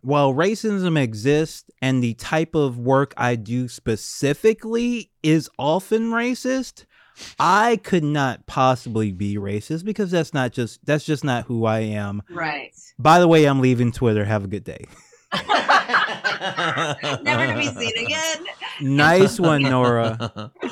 while 0.00 0.32
racism 0.32 0.96
exists 1.00 1.68
and 1.82 2.02
the 2.02 2.14
type 2.14 2.54
of 2.54 2.78
work 2.78 3.12
I 3.16 3.34
do 3.34 3.66
specifically 3.68 5.10
is 5.22 5.50
often 5.58 6.10
racist, 6.10 6.84
I 7.38 7.76
could 7.82 8.04
not 8.04 8.46
possibly 8.46 9.12
be 9.12 9.36
racist 9.36 9.84
because 9.84 10.10
that's 10.10 10.34
not 10.34 10.52
just 10.52 10.84
that's 10.84 11.04
just 11.04 11.24
not 11.24 11.44
who 11.44 11.64
I 11.64 11.80
am. 11.80 12.22
Right. 12.30 12.74
By 12.98 13.18
the 13.18 13.28
way, 13.28 13.44
I'm 13.44 13.60
leaving 13.60 13.92
Twitter. 13.92 14.24
Have 14.24 14.44
a 14.44 14.48
good 14.48 14.64
day. 14.64 14.84
Never 17.22 17.46
to 17.46 17.54
be 17.58 17.68
seen 17.68 18.06
again. 18.06 18.46
Nice 18.80 19.40
one, 19.40 19.62
Nora. 19.62 20.52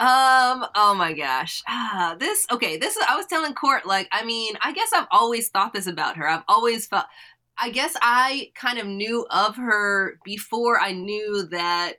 Um. 0.00 0.66
Oh 0.74 0.92
my 0.98 1.12
gosh. 1.12 1.62
Ah, 1.68 2.16
this. 2.18 2.48
Okay. 2.50 2.76
This. 2.76 2.96
is 2.96 3.04
I 3.08 3.14
was 3.14 3.26
telling 3.26 3.54
Court. 3.54 3.86
Like. 3.86 4.08
I 4.10 4.24
mean. 4.24 4.56
I 4.60 4.72
guess 4.72 4.90
I've 4.92 5.06
always 5.12 5.50
thought 5.50 5.72
this 5.72 5.86
about 5.86 6.16
her. 6.16 6.28
I've 6.28 6.42
always 6.48 6.86
felt. 6.88 7.04
I 7.56 7.70
guess 7.70 7.94
I 8.02 8.50
kind 8.56 8.80
of 8.80 8.88
knew 8.88 9.24
of 9.30 9.54
her 9.54 10.18
before 10.24 10.80
I 10.80 10.90
knew 10.90 11.46
that 11.52 11.94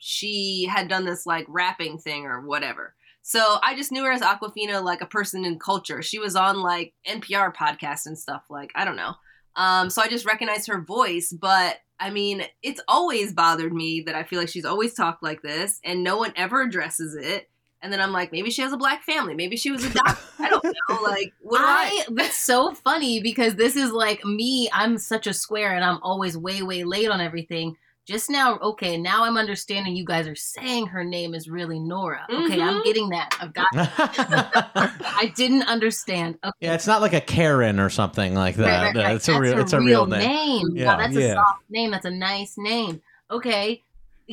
she 0.00 0.66
had 0.68 0.88
done 0.88 1.04
this 1.04 1.26
like 1.26 1.46
rapping 1.48 1.98
thing 1.98 2.24
or 2.24 2.40
whatever. 2.40 2.94
So 3.22 3.58
I 3.62 3.76
just 3.76 3.92
knew 3.92 4.02
her 4.04 4.12
as 4.12 4.22
Awkwafina, 4.22 4.82
like 4.82 5.02
a 5.02 5.06
person 5.06 5.44
in 5.44 5.58
culture. 5.58 6.02
She 6.02 6.18
was 6.18 6.34
on 6.34 6.60
like 6.60 6.94
NPR 7.06 7.54
podcasts 7.54 8.06
and 8.06 8.18
stuff. 8.18 8.42
Like 8.50 8.72
I 8.74 8.84
don't 8.84 8.96
know. 8.96 9.14
Um. 9.56 9.90
So 9.90 10.02
I 10.02 10.08
just 10.08 10.26
recognized 10.26 10.68
her 10.68 10.80
voice, 10.80 11.32
but 11.32 11.78
I 12.00 12.10
mean, 12.10 12.44
it's 12.62 12.80
always 12.88 13.34
bothered 13.34 13.74
me 13.74 14.00
that 14.06 14.14
I 14.14 14.22
feel 14.24 14.40
like 14.40 14.48
she's 14.48 14.64
always 14.64 14.94
talked 14.94 15.22
like 15.22 15.42
this 15.42 15.80
and 15.84 16.02
no 16.02 16.16
one 16.16 16.32
ever 16.34 16.62
addresses 16.62 17.14
it. 17.14 17.48
And 17.82 17.92
then 17.92 18.00
I'm 18.00 18.12
like, 18.12 18.32
maybe 18.32 18.50
she 18.50 18.62
has 18.62 18.72
a 18.72 18.78
black 18.78 19.04
family. 19.04 19.34
Maybe 19.34 19.56
she 19.56 19.70
was 19.70 19.84
adopted. 19.84 20.16
I 20.38 20.48
don't 20.50 20.64
know. 20.88 21.02
Like, 21.02 21.32
what 21.42 21.60
I? 21.60 21.86
I 21.86 22.04
that's 22.10 22.36
so 22.36 22.74
funny 22.74 23.20
because 23.20 23.54
this 23.54 23.76
is 23.76 23.92
like 23.92 24.24
me. 24.24 24.68
I'm 24.72 24.96
such 24.98 25.26
a 25.26 25.34
square 25.34 25.74
and 25.74 25.84
I'm 25.84 25.98
always 26.02 26.36
way, 26.36 26.62
way 26.62 26.84
late 26.84 27.08
on 27.10 27.20
everything. 27.20 27.76
Just 28.10 28.28
now, 28.28 28.58
okay, 28.58 28.96
now 28.96 29.22
I'm 29.22 29.36
understanding 29.36 29.94
you 29.94 30.04
guys 30.04 30.26
are 30.26 30.34
saying 30.34 30.88
her 30.88 31.04
name 31.04 31.32
is 31.32 31.48
really 31.48 31.78
Nora. 31.78 32.26
Okay, 32.28 32.60
I'm 32.60 32.80
Mhm. 32.80 32.84
getting 32.84 33.08
that. 33.10 33.36
I've 33.40 33.52
got 33.54 33.68
I 33.74 35.32
didn't 35.36 35.62
understand. 35.62 36.36
Okay. 36.42 36.52
yeah, 36.58 36.74
it's 36.74 36.88
not 36.88 37.00
like 37.02 37.12
a 37.12 37.20
Karen 37.20 37.78
or 37.78 37.88
something 37.88 38.34
like 38.34 38.56
that. 38.56 38.64
Right, 38.66 38.94
right, 38.96 39.04
right. 39.04 39.14
It's 39.14 39.28
a 39.28 39.32
That's 39.32 39.40
real. 39.40 39.58
It's 39.60 39.72
a 39.74 39.80
real 39.80 40.06
name. 40.06 40.70
Yeah, 40.74 40.84
Yeah. 40.84 40.96
that's 40.96 41.14
Yeah. 41.14 41.22
a 41.26 41.34
soft 41.34 41.62
name. 41.70 41.90
That's 41.92 42.04
a 42.06 42.10
nice 42.10 42.54
name. 42.58 43.00
Okay. 43.30 43.84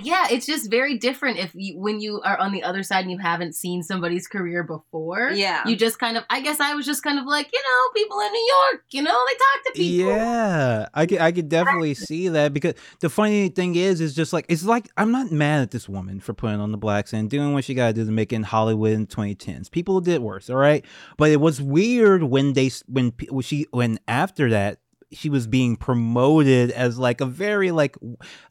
Yeah, 0.04 0.28
it's 0.30 0.46
just 0.46 0.70
very 0.70 0.98
different 0.98 1.40
if 1.40 1.52
you 1.56 1.80
when 1.80 2.00
you 2.00 2.22
are 2.22 2.38
on 2.38 2.52
the 2.52 2.64
other 2.64 2.84
side 2.84 3.02
and 3.02 3.12
you 3.12 3.18
haven't 3.18 3.56
seen 3.56 3.82
somebody's 3.82 4.28
career 4.28 4.64
before. 4.64 5.32
Yeah. 5.32 5.68
You 5.68 5.76
just 5.76 5.98
kind 5.98 6.18
of 6.18 6.24
I 6.30 6.42
guess 6.42 6.60
I 6.60 6.76
was 6.76 6.86
just 6.86 7.04
kind 7.04 7.18
of 7.18 7.26
like, 7.26 7.50
you 7.52 7.60
know, 7.60 7.94
people 7.94 8.20
in 8.20 8.32
New 8.32 8.54
York, 8.56 8.84
you 8.92 9.02
know, 9.02 9.18
they 9.28 9.34
talk 9.34 9.66
to 9.66 9.72
people. 9.74 10.12
Yeah, 10.12 10.88
I 10.94 11.06
could 11.06 11.20
I 11.20 11.32
could 11.32 11.50
definitely 11.50 11.96
see 11.96 12.28
that 12.30 12.54
because 12.54 12.76
the 13.00 13.10
funny 13.10 13.50
thing 13.50 13.76
is, 13.76 14.00
is 14.00 14.14
just 14.14 14.34
like 14.34 14.46
it's 14.50 14.64
like 14.64 14.88
I'm 14.98 15.12
not 15.12 15.32
mad 15.32 15.62
at 15.62 15.72
this 15.72 15.90
woman 15.90 16.20
for 16.20 16.34
putting 16.34 16.60
on 16.60 16.72
the 16.72 16.78
blacks 16.78 17.14
and 17.14 17.30
doing 17.30 17.54
what 17.54 17.64
she 17.64 17.74
got 17.74 17.88
to 17.88 17.94
do 17.94 18.06
to 18.06 18.12
make 18.12 18.32
it 18.32 18.36
in 18.36 18.44
Hollywood 18.44 18.92
in 18.92 19.08
2010s. 19.08 19.72
People 19.72 20.00
did 20.02 20.22
worse, 20.22 20.50
all 20.50 20.58
right, 20.58 20.86
but 21.18 21.32
it 21.32 21.42
was 21.42 21.62
weird 21.62 22.24
when 22.24 22.54
they 22.54 22.70
when 22.88 23.14
when 23.30 23.42
she 23.42 23.66
when 23.72 24.00
after 24.08 24.50
that 24.52 24.80
she 25.12 25.30
was 25.30 25.48
being 25.48 25.78
promoted 25.78 26.70
as 26.72 27.00
like 27.00 27.22
a 27.22 27.26
very 27.26 27.72
like 27.72 27.96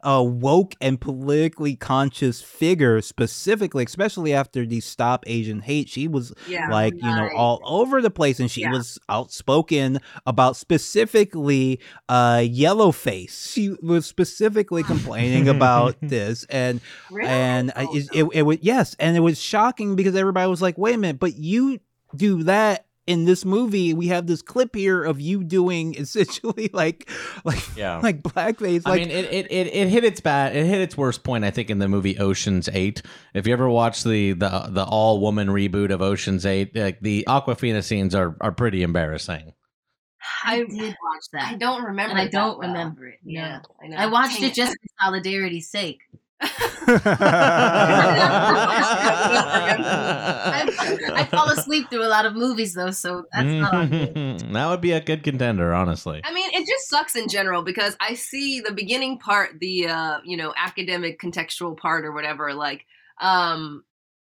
uh, 0.03 0.23
woke 0.25 0.73
and 0.81 0.99
politically 0.99 1.75
conscious 1.75 2.41
figure 2.41 2.99
specifically 2.99 3.83
especially 3.83 4.33
after 4.33 4.65
the 4.65 4.79
stop 4.79 5.23
asian 5.27 5.59
hate 5.59 5.87
she 5.87 6.07
was 6.07 6.33
yeah. 6.47 6.67
like 6.71 6.95
you 6.95 7.01
know 7.01 7.29
all 7.35 7.61
over 7.63 8.01
the 8.01 8.09
place 8.09 8.39
and 8.39 8.49
she 8.49 8.61
Yeah. 8.61 8.71
was 8.71 8.97
outspoken 9.07 9.99
about 10.25 10.55
specifically 10.55 11.79
uh 12.09 12.37
yellowface 12.37 13.51
she 13.53 13.75
was 13.83 14.05
specifically 14.07 14.81
complaining 14.81 15.47
about 15.47 15.95
this 16.01 16.43
and 16.49 16.81
Really? 17.11 17.29
and 17.29 17.71
I- 17.75 17.85
Oh, 17.85 17.95
it, 17.95 18.07
no. 18.15 18.19
it, 18.31 18.37
it 18.39 18.41
was 18.41 18.57
yes 18.61 18.95
and 18.99 19.15
it 19.15 19.19
was 19.19 19.39
shocking 19.39 19.95
because 19.95 20.15
everybody 20.15 20.49
was 20.49 20.61
like 20.61 20.77
wait 20.77 20.95
a 20.95 20.97
minute 20.97 21.19
but 21.19 21.35
you 21.35 21.79
do 22.15 22.43
that 22.43 22.86
in 23.07 23.25
this 23.25 23.45
movie 23.45 23.93
we 23.93 24.07
have 24.07 24.27
this 24.27 24.41
clip 24.41 24.75
here 24.75 25.03
of 25.03 25.19
you 25.19 25.43
doing 25.43 25.95
essentially 25.97 26.69
like 26.73 27.09
like 27.45 27.63
Yeah. 27.75 27.97
like 27.99 28.21
blackface 28.21 28.83
I 28.85 28.89
like 28.91 28.99
mean, 29.01 29.11
it, 29.11 29.25
it, 29.33 29.51
it, 29.51 29.67
it 29.67 29.87
hit 29.87 30.03
its 30.03 30.19
bad. 30.21 30.55
It 30.55 30.65
hit 30.65 30.81
its 30.81 30.95
worst 30.97 31.23
point, 31.23 31.43
I 31.45 31.51
think, 31.51 31.69
in 31.69 31.79
the 31.79 31.87
movie 31.87 32.17
Ocean's 32.19 32.69
Eight. 32.73 33.01
If 33.33 33.47
you 33.47 33.53
ever 33.53 33.69
watch 33.69 34.03
the 34.03 34.33
the 34.33 34.67
the 34.69 34.83
all 34.83 35.19
woman 35.19 35.47
reboot 35.47 35.91
of 35.91 36.01
Ocean's 36.01 36.45
Eight, 36.45 36.75
like 36.75 36.99
the 37.01 37.23
Awkwafina 37.27 37.83
scenes 37.83 38.13
are 38.13 38.35
are 38.41 38.51
pretty 38.51 38.83
embarrassing. 38.83 39.53
I 40.43 40.55
I, 40.55 40.63
did 40.65 40.95
watch 41.01 41.23
that. 41.33 41.53
I 41.53 41.55
don't 41.55 41.83
remember. 41.83 42.11
And 42.11 42.19
I 42.19 42.27
don't 42.27 42.59
that 42.59 42.67
well. 42.67 42.67
remember 42.69 43.07
it. 43.07 43.19
no. 43.23 43.31
Yeah. 43.31 43.59
I 43.81 43.87
know. 43.87 43.97
I 43.97 44.05
watched 44.07 44.39
Dang 44.41 44.49
it 44.49 44.53
just 44.53 44.71
for 44.73 45.05
solidarity's 45.05 45.69
sake. 45.69 45.99
I, 46.39 46.87
fall 51.31 51.49
asleep 51.49 51.89
through 51.89 52.05
a 52.05 52.07
lot 52.07 52.25
of 52.25 52.35
movies 52.35 52.73
though, 52.73 52.91
so 52.91 53.25
that's 53.33 53.47
not 53.47 53.73
on 53.73 53.89
me. 53.89 54.37
that 54.51 54.69
would 54.69 54.81
be 54.81 54.91
a 54.91 55.01
good 55.01 55.23
contender, 55.23 55.73
honestly. 55.73 56.21
I 56.23 56.33
mean, 56.33 56.49
it 56.53 56.67
just 56.67 56.89
sucks 56.89 57.15
in 57.15 57.27
general 57.27 57.63
because 57.63 57.97
I 57.99 58.13
see 58.13 58.61
the 58.61 58.71
beginning 58.71 59.19
part, 59.19 59.59
the 59.59 59.87
uh, 59.87 60.19
you 60.23 60.37
know, 60.37 60.53
academic 60.55 61.19
contextual 61.19 61.77
part 61.77 62.05
or 62.05 62.11
whatever, 62.11 62.53
like 62.53 62.85
um 63.19 63.83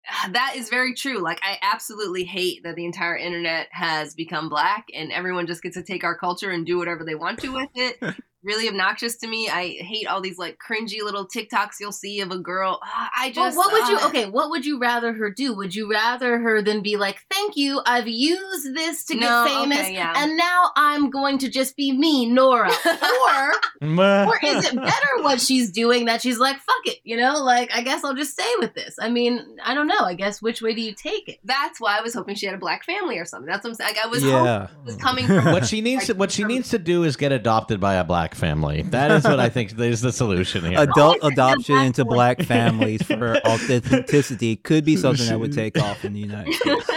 that 0.30 0.54
is 0.56 0.68
very 0.68 0.94
true. 0.94 1.18
Like 1.18 1.40
I 1.42 1.58
absolutely 1.62 2.24
hate 2.24 2.62
that 2.64 2.76
the 2.76 2.84
entire 2.84 3.16
internet 3.16 3.68
has 3.70 4.14
become 4.14 4.48
black 4.48 4.86
and 4.94 5.12
everyone 5.12 5.46
just 5.46 5.62
gets 5.62 5.76
to 5.76 5.82
take 5.82 6.04
our 6.04 6.16
culture 6.16 6.50
and 6.50 6.66
do 6.66 6.78
whatever 6.78 7.04
they 7.04 7.14
want 7.14 7.40
to 7.40 7.52
with 7.52 7.70
it. 7.74 7.98
really 8.42 8.68
obnoxious 8.68 9.16
to 9.18 9.26
me. 9.28 9.48
I 9.48 9.68
hate 9.80 10.06
all 10.06 10.20
these 10.20 10.38
like 10.38 10.58
cringy 10.58 11.02
little 11.02 11.26
TikToks 11.26 11.74
you'll 11.80 11.92
see 11.92 12.20
of 12.20 12.30
a 12.30 12.38
girl. 12.38 12.78
Ah, 12.82 13.10
I 13.16 13.32
Well, 13.34 13.46
just 13.46 13.56
what 13.56 13.72
would 13.72 13.88
you 13.88 14.06
okay, 14.08 14.30
what 14.30 14.50
would 14.50 14.64
you 14.64 14.78
rather 14.78 15.12
her 15.12 15.30
do? 15.30 15.54
Would 15.54 15.74
you 15.74 15.90
rather 15.90 16.38
her 16.38 16.62
than 16.62 16.82
be 16.82 16.96
like, 16.96 17.18
Thank 17.30 17.56
you, 17.56 17.80
I've 17.86 18.08
used 18.08 18.74
this 18.74 19.04
to 19.06 19.14
No, 19.16 19.20
get 19.44 19.48
famous 19.54 19.78
okay, 19.80 19.94
yeah. 19.94 20.12
and 20.16 20.36
now 20.36 20.70
I'm 20.76 21.10
going 21.10 21.38
to 21.38 21.48
just 21.50 21.76
be 21.76 21.92
me, 21.92 22.26
Nora. 22.26 22.70
or 22.70 23.52
or 23.82 24.38
is 24.42 24.66
it 24.66 24.74
better 24.74 25.22
what 25.22 25.40
she's 25.40 25.70
doing 25.70 26.06
that 26.06 26.22
she's 26.22 26.38
like, 26.38 26.56
fuck 26.56 26.86
it, 26.86 26.98
you 27.04 27.16
know? 27.16 27.42
Like, 27.42 27.70
I 27.72 27.82
guess 27.82 28.04
I'll 28.04 28.14
just 28.14 28.32
stay 28.32 28.50
with 28.58 28.74
this. 28.74 28.96
I 29.00 29.08
mean, 29.08 29.56
I 29.64 29.74
don't 29.74 29.86
know. 29.86 30.00
I 30.00 30.14
guess 30.14 30.40
which 30.42 30.60
way 30.62 30.74
do 30.74 30.80
you 30.80 30.94
take 30.94 31.28
it? 31.28 31.38
That's 31.44 31.80
why 31.80 31.98
I 31.98 32.02
was 32.02 32.14
hoping 32.14 32.34
she 32.34 32.46
had 32.46 32.54
a 32.54 32.58
black 32.58 32.84
family 32.84 33.18
or 33.18 33.24
something. 33.24 33.46
That's 33.48 33.64
what 33.64 33.70
I'm 33.70 33.74
saying. 33.76 33.94
Like, 33.94 34.04
I 34.04 34.08
was 34.08 34.22
hoping 34.22 34.44
yeah 34.44 34.64
it 34.64 34.84
was 34.84 34.96
coming 34.96 35.26
from 35.26 35.44
what 35.46 35.66
she 35.66 35.80
needs 35.80 36.06
to 36.06 36.14
what 36.14 36.30
she 36.30 36.44
needs 36.44 36.70
to 36.70 36.78
do 36.78 37.04
is 37.04 37.16
get 37.16 37.32
adopted 37.32 37.80
by 37.80 37.94
a 37.94 38.04
black 38.04 38.27
family. 38.34 38.82
That 38.82 39.10
is 39.10 39.24
what 39.24 39.40
I 39.40 39.48
think 39.48 39.78
is 39.78 40.00
the 40.00 40.12
solution 40.12 40.64
here. 40.64 40.80
adult 40.80 41.18
adoption 41.22 41.78
into 41.78 42.04
black 42.04 42.42
families 42.42 43.02
for 43.02 43.36
authenticity 43.46 44.56
could 44.56 44.84
be 44.84 44.96
something 44.96 45.26
that 45.26 45.38
would 45.38 45.52
take 45.52 45.78
off 45.78 46.04
in 46.04 46.12
the 46.12 46.20
United 46.20 46.54
States. 46.54 46.90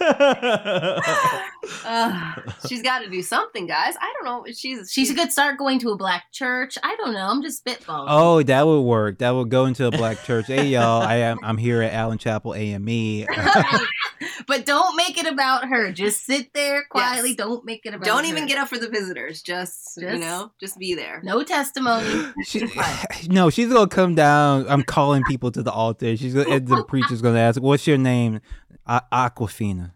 Uh, 1.84 2.34
she's 2.68 2.82
got 2.82 3.00
to 3.00 3.08
do 3.08 3.22
something, 3.22 3.66
guys. 3.66 3.94
I 4.00 4.12
don't 4.14 4.24
know. 4.24 4.52
She's 4.52 4.90
She 4.90 5.12
could 5.14 5.30
start 5.30 5.58
going 5.58 5.78
to 5.80 5.90
a 5.90 5.96
black 5.96 6.24
church. 6.32 6.76
I 6.82 6.96
don't 6.96 7.12
know. 7.12 7.26
I'm 7.28 7.42
just 7.42 7.64
spitballing. 7.64 8.06
Oh, 8.08 8.42
that 8.42 8.66
would 8.66 8.80
work. 8.82 9.18
That 9.18 9.30
would 9.30 9.48
go 9.48 9.66
into 9.66 9.86
a 9.86 9.90
black 9.90 10.22
church. 10.24 10.46
Hey, 10.46 10.66
y'all, 10.68 11.02
I 11.02 11.16
am 11.16 11.38
I'm 11.42 11.56
here 11.56 11.82
at 11.82 11.92
Allen 11.92 12.18
Chapel 12.18 12.54
AME. 12.54 13.26
but 14.46 14.66
don't 14.66 14.96
make 14.96 15.16
it 15.18 15.26
about 15.26 15.68
her. 15.68 15.92
Just 15.92 16.24
sit 16.24 16.52
there 16.54 16.84
quietly. 16.90 17.30
Yes. 17.30 17.38
Don't 17.38 17.64
make 17.64 17.84
it 17.86 17.94
about 17.94 18.04
Don't 18.04 18.24
her. 18.24 18.30
even 18.30 18.46
get 18.46 18.58
up 18.58 18.68
for 18.68 18.78
the 18.78 18.88
visitors. 18.88 19.42
Just, 19.42 19.96
you 20.00 20.18
know, 20.18 20.52
just 20.60 20.78
be 20.78 20.94
there. 20.94 21.20
no 21.22 21.42
testimony. 21.42 22.32
She, 22.44 22.68
no, 23.28 23.50
she's 23.50 23.68
gonna 23.72 23.86
come 23.88 24.14
down. 24.14 24.66
I'm 24.68 24.82
calling 24.82 25.22
people 25.24 25.50
to 25.52 25.62
the 25.62 25.70
altar. 25.72 26.16
She's 26.16 26.34
gonna, 26.34 26.60
the 26.60 26.84
preacher's 26.88 27.22
gonna 27.22 27.38
ask, 27.38 27.60
"What's 27.60 27.86
your 27.86 27.98
name?" 27.98 28.40
A- 28.86 29.02
Awkwafina. 29.12 29.92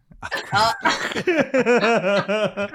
Uh, 0.52 0.72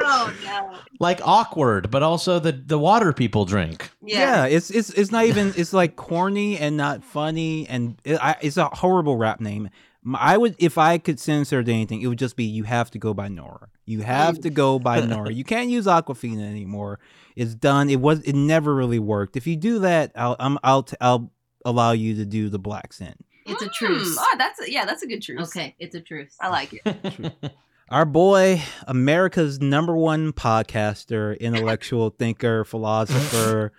oh 0.02 0.34
no. 0.46 0.78
like 1.00 1.20
awkward, 1.24 1.90
but 1.92 2.04
also 2.04 2.40
the 2.40 2.52
the 2.52 2.78
water 2.80 3.14
people 3.14 3.46
drink. 3.46 3.90
Yeah. 4.04 4.46
it's 4.46 4.70
it's 4.72 4.90
it's 4.92 5.12
not 5.12 5.26
even 5.26 5.54
it's 5.58 5.74
like 5.74 5.96
corny 5.96 6.58
and 6.58 6.78
not 6.78 7.04
funny 7.04 7.68
and 7.68 7.98
it, 8.04 8.18
I, 8.24 8.36
it's 8.42 8.58
a 8.58 8.66
horrible 8.66 9.18
rap 9.18 9.40
name. 9.40 9.70
M- 10.06 10.16
I 10.16 10.38
would 10.38 10.56
if 10.60 10.78
I 10.78 10.98
could 10.98 11.20
censor 11.20 11.60
anything, 11.60 12.02
it 12.02 12.08
would 12.08 12.20
just 12.20 12.36
be 12.36 12.44
you 12.46 12.64
have 12.64 12.90
to 12.92 13.00
go 13.00 13.14
by 13.14 13.28
Nora. 13.28 13.70
You 13.86 14.02
have 14.02 14.40
to 14.42 14.50
go 14.50 14.80
by 14.80 15.02
Nora. 15.02 15.32
You 15.34 15.44
can't 15.44 15.70
use 15.70 15.86
Awkwafina 15.86 16.50
anymore. 16.50 17.00
It's 17.36 17.56
done. 17.56 17.90
It 17.90 18.00
was 18.00 18.20
it 18.22 18.34
never 18.34 18.74
really 18.74 19.00
worked. 19.00 19.36
If 19.38 19.46
you 19.48 19.56
do 19.56 19.80
that, 19.80 20.12
I'll 20.16 20.36
I'm, 20.40 20.58
I'll 20.64 20.84
t- 20.84 20.98
I'll 21.02 21.32
allow 21.66 21.92
you 21.92 22.16
to 22.16 22.26
do 22.26 22.50
the 22.50 22.60
black 22.60 22.94
sin. 22.94 23.14
It's 23.46 23.62
a 23.62 23.68
Mm, 23.68 23.74
truce. 23.74 24.18
Oh, 24.20 24.36
that's 24.38 24.62
a, 24.62 24.72
yeah, 24.72 24.86
that's 24.86 25.04
a 25.04 25.08
good 25.08 25.22
truce. 25.22 25.50
Okay, 25.50 25.76
it's 25.80 25.96
a 25.96 26.02
truce. 26.02 26.36
I 26.40 26.50
like 26.50 26.74
it. 26.74 27.34
Our 27.90 28.06
boy, 28.06 28.62
America's 28.88 29.60
number 29.60 29.96
one 29.98 30.32
podcaster, 30.32 31.38
intellectual 31.40 32.10
thinker, 32.12 32.64
philosopher, 32.64 33.74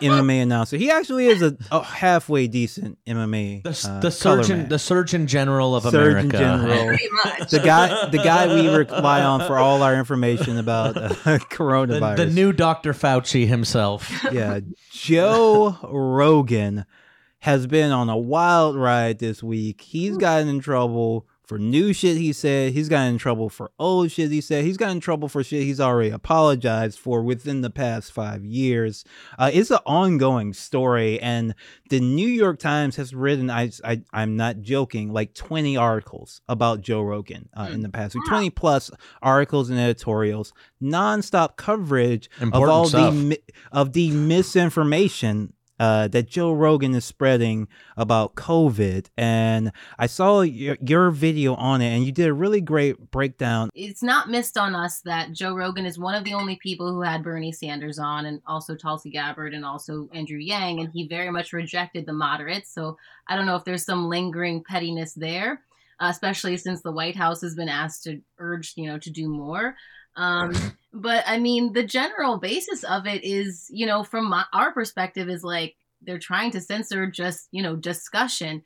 MMA 0.00 0.42
announcer. 0.42 0.76
He 0.76 0.90
actually 0.90 1.26
is 1.26 1.42
a, 1.42 1.56
a 1.70 1.82
halfway 1.82 2.46
decent 2.46 2.98
MMA. 3.06 3.62
The, 3.62 3.88
uh, 3.90 4.00
the 4.00 4.10
surgeon, 4.10 4.58
man. 4.60 4.68
the 4.68 4.78
Surgeon 4.78 5.26
General 5.26 5.74
of 5.76 5.84
Surgeon 5.84 6.30
America. 6.30 6.38
General. 6.38 6.86
Pretty 6.86 7.08
much. 7.24 7.50
the 7.50 7.60
guy, 7.60 8.08
the 8.10 8.18
guy 8.18 8.46
we 8.54 8.68
rely 8.68 9.22
on 9.22 9.40
for 9.46 9.58
all 9.58 9.82
our 9.82 9.94
information 9.94 10.58
about 10.58 10.96
uh, 10.96 11.08
The, 11.24 11.38
coronavirus. 11.50 12.16
the 12.16 12.26
new 12.26 12.52
Dr. 12.52 12.92
Fauci 12.92 13.46
himself. 13.46 14.10
yeah, 14.32 14.60
Joe 14.92 15.76
Rogan 15.84 16.84
has 17.40 17.66
been 17.66 17.92
on 17.92 18.08
a 18.08 18.16
wild 18.16 18.76
ride 18.76 19.18
this 19.18 19.42
week. 19.42 19.80
He's 19.80 20.16
gotten 20.16 20.48
in 20.48 20.60
trouble 20.60 21.26
for 21.46 21.58
new 21.58 21.92
shit 21.92 22.16
he 22.16 22.32
said. 22.32 22.72
He's 22.72 22.88
gotten 22.88 23.14
in 23.14 23.18
trouble 23.18 23.48
for 23.48 23.70
old 23.78 24.10
shit 24.10 24.30
he 24.30 24.40
said. 24.40 24.64
He's 24.64 24.76
gotten 24.76 24.96
in 24.96 25.00
trouble 25.00 25.28
for 25.28 25.42
shit 25.42 25.62
he's 25.62 25.80
already 25.80 26.10
apologized 26.10 26.98
for 26.98 27.22
within 27.22 27.60
the 27.60 27.70
past 27.70 28.12
five 28.12 28.44
years. 28.44 29.04
Uh, 29.38 29.50
it's 29.52 29.70
an 29.70 29.78
ongoing 29.86 30.52
story, 30.52 31.20
and 31.20 31.54
the 31.88 32.00
New 32.00 32.28
York 32.28 32.58
Times 32.58 32.96
has 32.96 33.14
written. 33.14 33.48
I, 33.48 33.70
I 33.84 34.02
I'm 34.12 34.36
not 34.36 34.60
joking. 34.60 35.12
Like 35.12 35.34
20 35.34 35.76
articles 35.76 36.40
about 36.48 36.80
Joe 36.80 37.02
Rogan 37.02 37.48
uh, 37.56 37.68
in 37.72 37.82
the 37.82 37.88
past 37.88 38.14
week. 38.14 38.24
20 38.28 38.50
plus 38.50 38.90
articles 39.22 39.70
and 39.70 39.78
editorials, 39.78 40.52
nonstop 40.82 41.56
coverage 41.56 42.28
of 42.40 42.54
all 42.54 42.86
stuff. 42.86 43.14
the 43.14 43.40
of 43.70 43.92
the 43.92 44.10
misinformation 44.10 45.52
uh, 45.78 46.08
that 46.08 46.28
Joe 46.28 46.52
Rogan 46.52 46.94
is 46.94 47.04
spreading 47.04 47.68
about 47.96 48.34
COVID. 48.34 49.06
And 49.16 49.72
I 49.98 50.06
saw 50.06 50.40
your, 50.40 50.76
your 50.80 51.10
video 51.10 51.54
on 51.54 51.82
it, 51.82 51.94
and 51.94 52.04
you 52.04 52.12
did 52.12 52.28
a 52.28 52.32
really 52.32 52.60
great 52.60 53.10
breakdown. 53.10 53.70
it's 53.74 54.02
not 54.02 54.30
missed 54.30 54.56
on 54.56 54.74
us 54.74 55.00
that 55.02 55.32
Joe 55.32 55.54
Rogan 55.54 55.86
is 55.86 55.98
one 55.98 56.14
of 56.14 56.24
the 56.24 56.34
only 56.34 56.56
people 56.56 56.92
who 56.92 57.02
had 57.02 57.22
Bernie 57.22 57.52
Sanders 57.52 57.98
on, 57.98 58.26
and 58.26 58.40
also 58.46 58.74
Tulsi 58.74 59.10
Gabbard, 59.10 59.54
and 59.54 59.64
also 59.64 60.08
Andrew 60.12 60.38
Yang, 60.38 60.80
and 60.80 60.90
he 60.92 61.06
very 61.08 61.30
much 61.30 61.52
rejected 61.52 62.06
the 62.06 62.12
moderates. 62.12 62.72
So 62.72 62.96
I 63.28 63.36
don't 63.36 63.46
know 63.46 63.56
if 63.56 63.64
there's 63.64 63.84
some 63.84 64.08
lingering 64.08 64.64
pettiness 64.64 65.14
there, 65.14 65.62
especially 66.00 66.56
since 66.56 66.82
the 66.82 66.92
White 66.92 67.16
House 67.16 67.40
has 67.42 67.54
been 67.54 67.68
asked 67.68 68.04
to 68.04 68.20
urge, 68.38 68.72
you 68.76 68.86
know, 68.86 68.98
to 68.98 69.10
do 69.10 69.28
more. 69.28 69.76
Um, 70.16 70.54
but 70.92 71.24
I 71.26 71.38
mean, 71.38 71.72
the 71.72 71.84
general 71.84 72.38
basis 72.38 72.82
of 72.84 73.06
it 73.06 73.22
is, 73.24 73.66
you 73.70 73.86
know, 73.86 74.02
from 74.02 74.30
my, 74.30 74.44
our 74.52 74.72
perspective, 74.72 75.28
is 75.28 75.44
like 75.44 75.76
they're 76.02 76.18
trying 76.18 76.50
to 76.52 76.60
censor 76.60 77.10
just, 77.10 77.48
you 77.52 77.62
know, 77.62 77.76
discussion. 77.76 78.62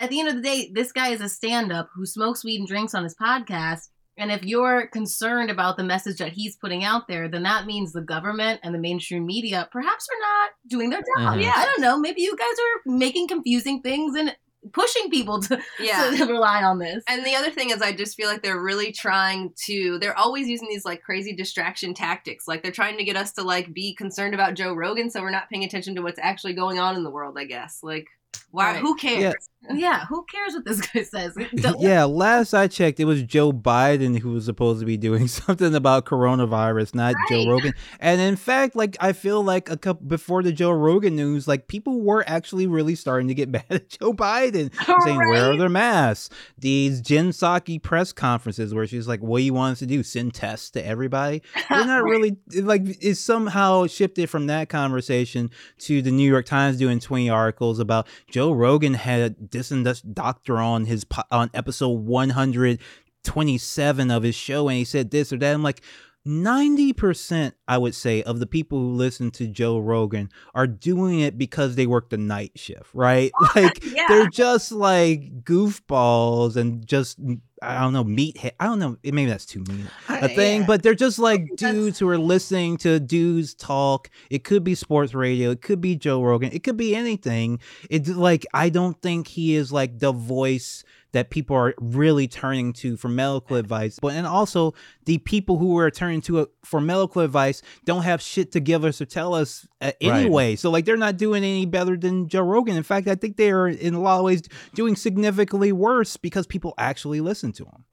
At 0.00 0.10
the 0.10 0.20
end 0.20 0.28
of 0.28 0.36
the 0.36 0.42
day, 0.42 0.70
this 0.72 0.92
guy 0.92 1.08
is 1.08 1.20
a 1.20 1.28
stand 1.28 1.72
up 1.72 1.88
who 1.94 2.06
smokes 2.06 2.44
weed 2.44 2.58
and 2.58 2.68
drinks 2.68 2.94
on 2.94 3.04
his 3.04 3.16
podcast. 3.20 3.88
And 4.16 4.32
if 4.32 4.44
you're 4.44 4.88
concerned 4.88 5.48
about 5.48 5.76
the 5.76 5.84
message 5.84 6.18
that 6.18 6.32
he's 6.32 6.56
putting 6.56 6.82
out 6.82 7.06
there, 7.06 7.28
then 7.28 7.44
that 7.44 7.66
means 7.66 7.92
the 7.92 8.00
government 8.02 8.58
and 8.64 8.74
the 8.74 8.78
mainstream 8.78 9.24
media 9.24 9.68
perhaps 9.70 10.08
are 10.12 10.20
not 10.20 10.50
doing 10.68 10.90
their 10.90 11.00
job. 11.00 11.34
Mhm. 11.34 11.42
Yeah, 11.42 11.52
I 11.54 11.64
don't 11.64 11.80
know. 11.80 11.96
Maybe 11.98 12.22
you 12.22 12.36
guys 12.36 12.46
are 12.48 12.92
making 12.96 13.28
confusing 13.28 13.80
things 13.80 14.16
and 14.16 14.36
pushing 14.72 15.10
people 15.10 15.40
to, 15.42 15.60
Yeah. 15.80 16.10
to 16.16 16.24
rely 16.26 16.62
on 16.62 16.78
this. 16.78 17.02
And 17.08 17.24
the 17.24 17.34
other 17.34 17.50
thing 17.50 17.70
is, 17.70 17.80
I 17.82 17.92
just 17.92 18.16
feel 18.16 18.28
like 18.28 18.42
they're 18.42 18.60
really 18.60 18.92
trying 18.92 19.52
to. 19.66 19.98
They're 19.98 20.16
always 20.18 20.48
using 20.48 20.68
these 20.68 20.84
like 20.84 21.02
crazy 21.02 21.34
distraction 21.34 21.94
tactics. 21.94 22.46
Like 22.48 22.62
they're 22.62 22.72
trying 22.72 22.98
to 22.98 23.04
get 23.04 23.16
us 23.16 23.32
to 23.32 23.42
like 23.42 23.72
be 23.72 23.94
concerned 23.94 24.34
about 24.34 24.54
Joe 24.54 24.74
Rogan, 24.74 25.10
so 25.10 25.20
we're 25.22 25.30
not 25.30 25.48
paying 25.50 25.64
attention 25.64 25.94
to 25.96 26.02
what's 26.02 26.18
actually 26.20 26.54
going 26.54 26.78
on 26.78 26.96
in 26.96 27.04
the 27.04 27.10
world. 27.10 27.36
I 27.38 27.44
guess. 27.44 27.80
Like, 27.82 28.06
why? 28.50 28.72
Right. 28.72 28.80
Who 28.80 28.96
cares? 28.96 29.20
yeah, 29.22 29.32
who 30.08 30.24
cares 30.24 30.54
what 30.54 30.64
this 30.64 30.80
guy 30.92 31.02
says? 31.02 31.34
Don't- 31.56 31.80
yeah, 31.80 32.04
last 32.04 32.54
I 32.54 32.68
checked, 32.68 33.00
it 33.00 33.04
was 33.04 33.22
Joe 33.22 33.52
Biden 33.52 34.18
who 34.18 34.30
was 34.32 34.44
supposed 34.44 34.80
to 34.80 34.86
be 34.86 34.96
doing 34.96 35.28
something 35.28 35.74
about 35.74 36.04
coronavirus, 36.06 36.94
not 36.94 37.14
Joe 37.28 37.48
Rogan. 37.48 37.72
And 38.00 38.20
in 38.20 38.36
fact, 38.36 38.76
like 38.76 38.96
I 39.00 39.12
feel 39.12 39.42
like 39.42 39.68
a 39.70 39.76
couple 39.76 40.06
before 40.06 40.42
the 40.42 40.52
Joe 40.52 40.70
Rogan 40.70 41.16
news, 41.16 41.46
like 41.48 41.68
people 41.68 42.00
were 42.00 42.24
actually 42.26 42.66
really 42.66 42.94
starting 42.94 43.28
to 43.28 43.34
get 43.34 43.48
mad 43.48 43.64
at 43.68 43.88
Joe 43.88 44.12
Biden, 44.12 44.72
saying, 45.04 45.18
"Where 45.18 45.46
are 45.46 45.50
Right. 45.50 45.58
their 45.58 45.68
masks?" 45.68 46.34
These 46.58 47.00
Jen 47.00 47.30
Psaki 47.30 47.82
press 47.82 48.12
conferences 48.12 48.72
where 48.74 48.86
she's 48.86 49.08
like, 49.08 49.20
"What 49.20 49.38
do 49.38 49.44
you 49.44 49.54
want 49.54 49.72
us 49.72 49.78
to 49.80 49.86
do? 49.86 50.02
Send 50.02 50.34
tests 50.34 50.70
to 50.70 50.86
everybody?" 50.86 51.42
They're 51.68 51.84
not 51.84 52.04
really 52.04 52.36
like 52.54 52.82
it 53.02 53.16
somehow 53.16 53.86
shifted 53.86 54.30
from 54.30 54.46
that 54.46 54.68
conversation 54.68 55.50
to 55.80 56.00
the 56.02 56.10
New 56.10 56.28
York 56.28 56.46
Times 56.46 56.78
doing 56.78 57.00
20 57.00 57.28
articles 57.28 57.78
about 57.78 58.06
Joe 58.30 58.52
Rogan 58.52 58.94
had 58.94 59.47
a 59.50 59.84
this 59.84 60.00
doctor 60.00 60.58
on 60.58 60.86
his 60.86 61.04
on 61.30 61.50
episode 61.54 61.88
127 61.88 64.10
of 64.10 64.22
his 64.22 64.34
show 64.34 64.68
and 64.68 64.78
he 64.78 64.84
said 64.84 65.10
this 65.10 65.32
or 65.32 65.38
that. 65.38 65.54
I'm 65.54 65.62
like 65.62 65.82
90% 66.28 67.52
I 67.66 67.78
would 67.78 67.94
say 67.94 68.22
of 68.22 68.38
the 68.38 68.46
people 68.46 68.78
who 68.78 68.92
listen 68.92 69.30
to 69.32 69.46
Joe 69.46 69.78
Rogan 69.78 70.30
are 70.54 70.66
doing 70.66 71.20
it 71.20 71.38
because 71.38 71.74
they 71.74 71.86
work 71.86 72.10
the 72.10 72.16
night 72.18 72.52
shift, 72.56 72.90
right? 72.94 73.32
Like 73.56 73.82
Yeah. 73.84 74.04
they're 74.08 74.28
just 74.28 74.70
like 74.72 75.42
goofballs 75.44 76.56
and 76.56 76.86
just 76.86 77.18
I 77.60 77.80
don't 77.80 77.92
know 77.92 78.04
meathead. 78.04 78.52
I 78.60 78.66
don't 78.66 78.78
know. 78.78 78.96
Maybe 79.02 79.24
that's 79.26 79.44
too 79.46 79.64
mean 79.68 79.88
a 80.08 80.28
thing, 80.28 80.60
Yeah. 80.60 80.66
but 80.66 80.82
they're 80.82 80.94
just 80.94 81.18
like 81.18 81.44
dudes 81.56 81.98
who 81.98 82.08
are 82.08 82.18
listening 82.18 82.76
to 82.78 83.00
dudes 83.00 83.54
talk. 83.54 84.10
It 84.30 84.44
could 84.44 84.62
be 84.62 84.74
sports 84.76 85.12
radio, 85.14 85.50
it 85.50 85.60
could 85.62 85.80
be 85.80 85.96
Joe 85.96 86.22
Rogan, 86.22 86.52
it 86.52 86.62
could 86.62 86.76
be 86.76 86.94
anything. 86.94 87.58
It's 87.90 88.08
like 88.10 88.46
I 88.54 88.68
don't 88.68 89.00
think 89.02 89.26
he 89.28 89.56
is 89.56 89.72
like 89.72 89.98
the 89.98 90.12
voice 90.12 90.84
that 91.12 91.30
people 91.30 91.56
are 91.56 91.74
really 91.78 92.28
turning 92.28 92.72
to 92.74 92.96
for 92.96 93.08
medical 93.08 93.56
advice. 93.56 93.98
But 94.00 94.14
and 94.14 94.26
also 94.26 94.74
the 95.04 95.18
people 95.18 95.58
who 95.58 95.78
are 95.78 95.90
turning 95.90 96.20
to 96.22 96.40
it 96.40 96.48
for 96.64 96.80
medical 96.80 97.22
advice 97.22 97.62
don't 97.84 98.02
have 98.02 98.20
shit 98.20 98.52
to 98.52 98.60
give 98.60 98.84
us 98.84 99.00
or 99.00 99.06
tell 99.06 99.34
us 99.34 99.66
uh, 99.80 99.92
anyway. 100.00 100.56
So 100.56 100.70
like 100.70 100.84
they're 100.84 100.96
not 100.96 101.16
doing 101.16 101.44
any 101.44 101.66
better 101.66 101.96
than 101.96 102.28
Joe 102.28 102.42
Rogan. 102.42 102.76
In 102.76 102.82
fact, 102.82 103.08
I 103.08 103.14
think 103.14 103.36
they 103.36 103.50
are 103.50 103.68
in 103.68 103.94
a 103.94 104.00
lot 104.00 104.18
of 104.18 104.24
ways 104.24 104.42
doing 104.74 104.96
significantly 104.96 105.72
worse 105.72 106.16
because 106.16 106.46
people 106.46 106.74
actually 106.78 107.20
listen 107.20 107.52
to 107.52 107.64
him. 107.64 107.84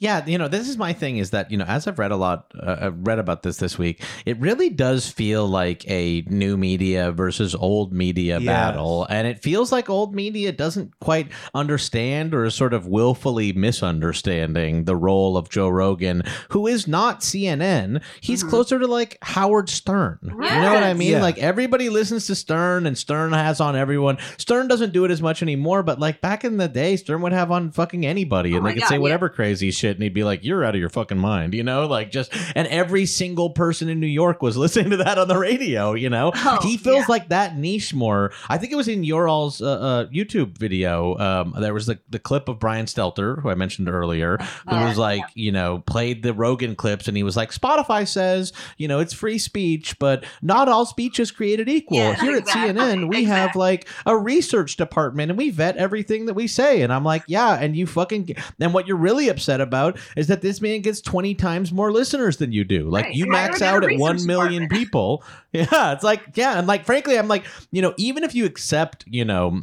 Yeah, 0.00 0.24
you 0.26 0.38
know, 0.38 0.48
this 0.48 0.66
is 0.68 0.78
my 0.78 0.94
thing 0.94 1.18
is 1.18 1.28
that, 1.30 1.50
you 1.50 1.58
know, 1.58 1.66
as 1.66 1.86
I've 1.86 1.98
read 1.98 2.10
a 2.10 2.16
lot, 2.16 2.50
uh, 2.58 2.76
I've 2.80 3.06
read 3.06 3.18
about 3.18 3.42
this 3.42 3.58
this 3.58 3.78
week, 3.78 4.02
it 4.24 4.38
really 4.40 4.70
does 4.70 5.08
feel 5.08 5.46
like 5.46 5.86
a 5.90 6.22
new 6.22 6.56
media 6.56 7.12
versus 7.12 7.54
old 7.54 7.92
media 7.92 8.38
Yes. 8.40 8.46
battle. 8.46 9.06
And 9.10 9.26
it 9.28 9.40
feels 9.42 9.70
like 9.70 9.90
old 9.90 10.14
media 10.14 10.52
doesn't 10.52 10.98
quite 11.00 11.28
understand 11.54 12.32
or 12.32 12.46
is 12.46 12.54
sort 12.54 12.72
of 12.72 12.86
willfully 12.86 13.52
misunderstanding 13.52 14.84
the 14.84 14.96
role 14.96 15.36
of 15.36 15.50
Joe 15.50 15.68
Rogan, 15.68 16.22
who 16.48 16.66
is 16.66 16.88
not 16.88 17.20
CNN. 17.22 18.00
He's 18.22 18.42
Mhm. 18.42 18.48
closer 18.48 18.78
to 18.78 18.86
like 18.86 19.18
Howard 19.22 19.68
Stern. 19.68 20.18
You 20.22 20.30
know 20.30 20.72
what 20.72 20.82
I 20.82 20.94
mean? 20.94 21.10
Yeah. 21.12 21.22
Like 21.22 21.36
everybody 21.38 21.90
listens 21.90 22.26
to 22.28 22.34
Stern 22.34 22.86
and 22.86 22.96
Stern 22.96 23.32
has 23.32 23.60
on 23.60 23.76
everyone. 23.76 24.16
Stern 24.38 24.66
doesn't 24.66 24.94
do 24.94 25.04
it 25.04 25.10
as 25.10 25.20
much 25.20 25.42
anymore, 25.42 25.82
but 25.82 26.00
like 26.00 26.22
back 26.22 26.42
in 26.44 26.56
the 26.56 26.68
day, 26.68 26.96
Stern 26.96 27.20
would 27.20 27.32
have 27.32 27.50
on 27.50 27.70
fucking 27.70 28.06
anybody 28.06 28.54
and 28.56 28.64
Oh 28.64 28.68
they 28.68 28.74
could 28.74 28.82
God, 28.82 28.88
say 28.88 28.94
yeah. 28.94 29.00
whatever 29.00 29.28
crazy 29.28 29.70
shit 29.70 29.89
and 29.96 30.02
he'd 30.02 30.14
be 30.14 30.24
like, 30.24 30.44
You're 30.44 30.64
out 30.64 30.74
of 30.74 30.80
your 30.80 30.88
fucking 30.88 31.18
mind, 31.18 31.54
you 31.54 31.62
know? 31.62 31.86
Like 31.86 32.10
just 32.10 32.32
and 32.54 32.66
every 32.68 33.06
single 33.06 33.50
person 33.50 33.88
in 33.88 34.00
New 34.00 34.06
York 34.06 34.42
was 34.42 34.56
listening 34.64 34.90
to 34.90 34.96
that 34.98 35.18
on 35.18 35.28
the 35.28 35.38
radio, 35.38 35.94
you 35.94 36.10
know? 36.10 36.32
Oh, 36.34 36.58
he 36.62 36.76
feels 36.76 37.00
yeah. 37.00 37.04
like 37.08 37.28
that 37.28 37.56
niche 37.56 37.94
more. 37.94 38.32
I 38.48 38.58
think 38.58 38.72
it 38.72 38.76
was 38.76 38.88
in 38.88 39.04
your 39.04 39.28
all's 39.28 39.60
uh, 39.60 39.70
uh, 39.80 40.06
YouTube 40.06 40.58
video. 40.58 41.16
Um, 41.18 41.54
there 41.58 41.74
was 41.74 41.86
the, 41.86 41.98
the 42.08 42.18
clip 42.18 42.48
of 42.48 42.58
Brian 42.58 42.86
Stelter, 42.86 43.40
who 43.42 43.50
I 43.50 43.54
mentioned 43.54 43.88
earlier, 43.88 44.38
who 44.68 44.74
Yeah, 44.76 44.88
was 44.88 44.98
like, 44.98 45.22
you 45.34 45.52
know, 45.52 45.78
played 45.86 46.22
the 46.22 46.32
Rogan 46.32 46.74
clips 46.76 47.08
and 47.08 47.16
he 47.16 47.22
was 47.22 47.36
like, 47.36 47.50
Spotify 47.50 48.06
says, 48.06 48.52
you 48.76 48.88
know, 48.88 49.00
it's 49.00 49.12
free 49.12 49.38
speech, 49.38 49.98
but 49.98 50.24
not 50.42 50.68
all 50.68 50.86
speech 50.86 51.18
is 51.20 51.30
created 51.30 51.68
equal. 51.68 51.98
Yeah, 51.98 52.14
Here 52.14 52.36
exactly, 52.36 52.70
at 52.70 52.76
CNN, 52.76 53.08
we 53.08 53.24
have 53.24 53.54
like 53.56 53.88
a 54.06 54.16
research 54.16 54.76
department 54.76 55.30
and 55.30 55.38
we 55.38 55.50
vet 55.50 55.76
everything 55.76 56.26
that 56.26 56.34
we 56.34 56.46
say. 56.46 56.82
And 56.82 56.92
I'm 56.92 57.04
like, 57.04 57.24
yeah, 57.26 57.54
and 57.54 57.76
you 57.76 57.86
fucking, 57.86 58.34
and 58.58 58.74
what 58.74 58.86
you're 58.86 58.96
really 58.96 59.28
upset 59.28 59.60
about 59.60 59.79
is 60.16 60.26
that 60.28 60.40
this 60.42 60.60
man 60.60 60.80
gets 60.80 61.00
20 61.00 61.34
times 61.34 61.72
more 61.72 61.92
listeners 61.92 62.36
than 62.38 62.52
you 62.52 62.64
do. 62.64 62.88
Like 62.88 63.06
Right. 63.06 63.14
you 63.14 63.26
max 63.26 63.54
would 63.54 63.60
they 63.60 63.66
have 63.66 63.74
out 63.76 63.84
at 63.84 63.98
million 64.26 64.62
department? 64.62 64.70
people. 64.72 65.24
Yeah, 65.52 65.92
it's 65.92 66.04
like, 66.04 66.22
yeah. 66.34 66.58
And 66.58 66.66
like, 66.68 66.84
frankly, 66.86 67.18
I'm 67.18 67.26
like, 67.26 67.44
you 67.72 67.82
know, 67.82 67.92
even 67.96 68.22
if 68.22 68.34
you 68.36 68.44
accept, 68.46 69.04
you 69.08 69.24
know, 69.24 69.62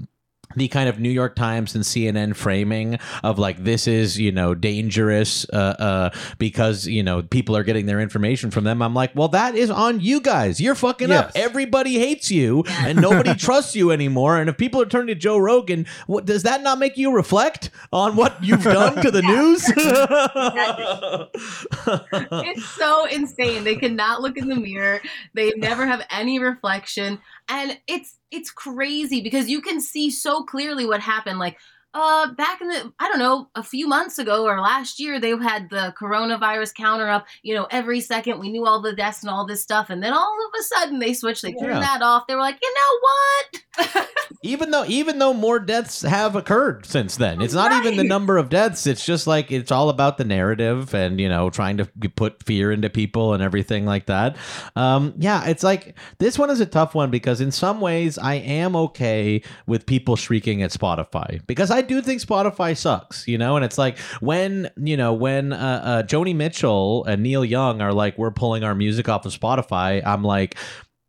the 0.55 0.67
kind 0.67 0.89
of 0.89 0.99
New 0.99 1.09
York 1.09 1.35
Times 1.35 1.75
and 1.75 1.83
CNN 1.83 2.35
framing 2.35 2.97
of 3.23 3.37
like 3.37 3.63
this 3.63 3.87
is 3.87 4.19
you 4.19 4.31
know 4.31 4.55
dangerous 4.55 5.45
uh, 5.51 5.55
uh, 5.55 6.09
because 6.37 6.87
you 6.87 7.03
know 7.03 7.21
people 7.21 7.55
are 7.55 7.63
getting 7.63 7.85
their 7.85 7.99
information 7.99 8.51
from 8.51 8.63
them. 8.63 8.81
I'm 8.81 8.93
like, 8.93 9.15
well, 9.15 9.27
that 9.29 9.55
is 9.55 9.69
on 9.69 9.99
you 9.99 10.21
guys. 10.21 10.59
You're 10.59 10.75
fucking 10.75 11.11
up. 11.11 11.31
Everybody 11.35 11.99
hates 11.99 12.31
you, 12.31 12.63
and 12.67 12.99
nobody 12.99 13.35
trusts 13.35 13.75
you 13.75 13.91
anymore. 13.91 14.37
And 14.37 14.49
if 14.49 14.57
people 14.57 14.81
are 14.81 14.85
turning 14.85 15.07
to 15.07 15.15
Joe 15.15 15.37
Rogan, 15.37 15.85
what 16.07 16.25
does 16.25 16.43
that 16.43 16.61
not 16.61 16.79
make 16.79 16.97
you 16.97 17.13
reflect 17.13 17.69
on 17.91 18.15
what 18.15 18.43
you've 18.43 18.63
done 18.63 19.01
to 19.01 19.11
the 19.11 19.21
news? 19.21 19.63
it's 22.45 22.65
so 22.69 23.05
insane. 23.05 23.63
They 23.63 23.75
cannot 23.75 24.21
look 24.21 24.37
in 24.37 24.47
the 24.47 24.55
mirror. 24.55 25.01
They 25.33 25.51
never 25.57 25.85
have 25.85 26.05
any 26.09 26.39
reflection. 26.39 27.19
And 27.49 27.77
it's 27.87 28.17
it's 28.29 28.51
crazy 28.51 29.21
because 29.21 29.49
you 29.49 29.61
can 29.61 29.79
see 29.79 30.11
so 30.11 30.43
clearly 30.43 30.85
what 30.85 30.99
happened. 30.99 31.39
Like 31.39 31.57
uh 31.97 32.33
back 32.33 32.61
in 32.61 32.67
the 32.67 32.93
I 32.99 33.07
don't 33.09 33.19
know, 33.19 33.49
a 33.55 33.63
few 33.63 33.87
months 33.87 34.19
ago 34.19 34.45
or 34.45 34.59
last 34.61 34.99
year, 34.99 35.19
they 35.19 35.31
had 35.37 35.69
the 35.69 35.93
coronavirus 35.99 36.73
counter 36.75 37.09
up, 37.09 37.25
you 37.43 37.53
know, 37.55 37.67
every 37.71 38.01
second 38.01 38.39
we 38.39 38.49
knew 38.51 38.65
all 38.65 38.81
the 38.81 38.93
deaths 38.95 39.21
and 39.23 39.29
all 39.29 39.45
this 39.45 39.61
stuff. 39.61 39.89
And 39.89 40.01
then 40.03 40.13
all 40.13 40.37
of 40.47 40.59
a 40.59 40.63
sudden 40.63 40.99
they 40.99 41.13
switched, 41.13 41.41
they 41.41 41.53
turned 41.53 41.73
Yeah. 41.73 41.79
that 41.79 42.01
off. 42.01 42.27
They 42.27 42.35
were 42.35 42.41
like, 42.41 42.57
you 42.61 42.73
know 42.73 42.99
what? 43.01 44.07
even 44.43 44.71
though 44.71 44.85
even 44.87 45.19
though 45.19 45.33
more 45.33 45.59
deaths 45.59 46.01
have 46.01 46.35
occurred 46.35 46.85
since 46.85 47.17
then 47.17 47.41
it's 47.41 47.53
not 47.53 47.71
even 47.71 47.97
the 47.97 48.03
number 48.03 48.37
of 48.37 48.49
deaths 48.49 48.85
it's 48.87 49.05
just 49.05 49.25
like 49.27 49.51
it's 49.51 49.71
all 49.71 49.89
about 49.89 50.17
the 50.17 50.23
narrative 50.23 50.93
and 50.93 51.19
you 51.19 51.27
know 51.29 51.49
trying 51.49 51.77
to 51.77 51.85
put 52.15 52.41
fear 52.43 52.71
into 52.71 52.89
people 52.89 53.33
and 53.33 53.41
everything 53.43 53.85
like 53.85 54.05
that 54.07 54.35
um 54.75 55.13
yeah 55.17 55.45
it's 55.45 55.63
like 55.63 55.95
this 56.19 56.37
one 56.39 56.49
is 56.49 56.59
a 56.59 56.65
tough 56.65 56.93
one 56.95 57.09
because 57.11 57.39
in 57.41 57.51
some 57.51 57.81
ways 57.81 58.17
i 58.17 58.35
am 58.35 58.75
okay 58.75 59.41
with 59.65 59.85
people 59.85 60.15
shrieking 60.15 60.61
at 60.61 60.71
spotify 60.71 61.39
because 61.47 61.71
i 61.71 61.81
do 61.87 62.01
think 62.01 62.21
spotify 62.21 62.75
sucks 62.75 63.27
you 63.27 63.37
know? 63.37 63.55
And 63.55 63.65
it's 63.65 63.77
like 63.77 63.97
when 64.19 64.69
you 64.77 64.97
know 64.97 65.13
when 65.13 65.53
uh, 65.53 65.81
uh 65.83 66.03
joni 66.03 66.35
mitchell 66.35 67.03
and 67.05 67.23
neil 67.23 67.43
young 67.43 67.81
are 67.81 67.93
like 67.93 68.17
we're 68.17 68.31
pulling 68.31 68.63
our 68.63 68.75
music 68.75 69.09
off 69.09 69.25
of 69.25 69.37
spotify 69.37 70.01
i'm 70.05 70.23
like 70.23 70.55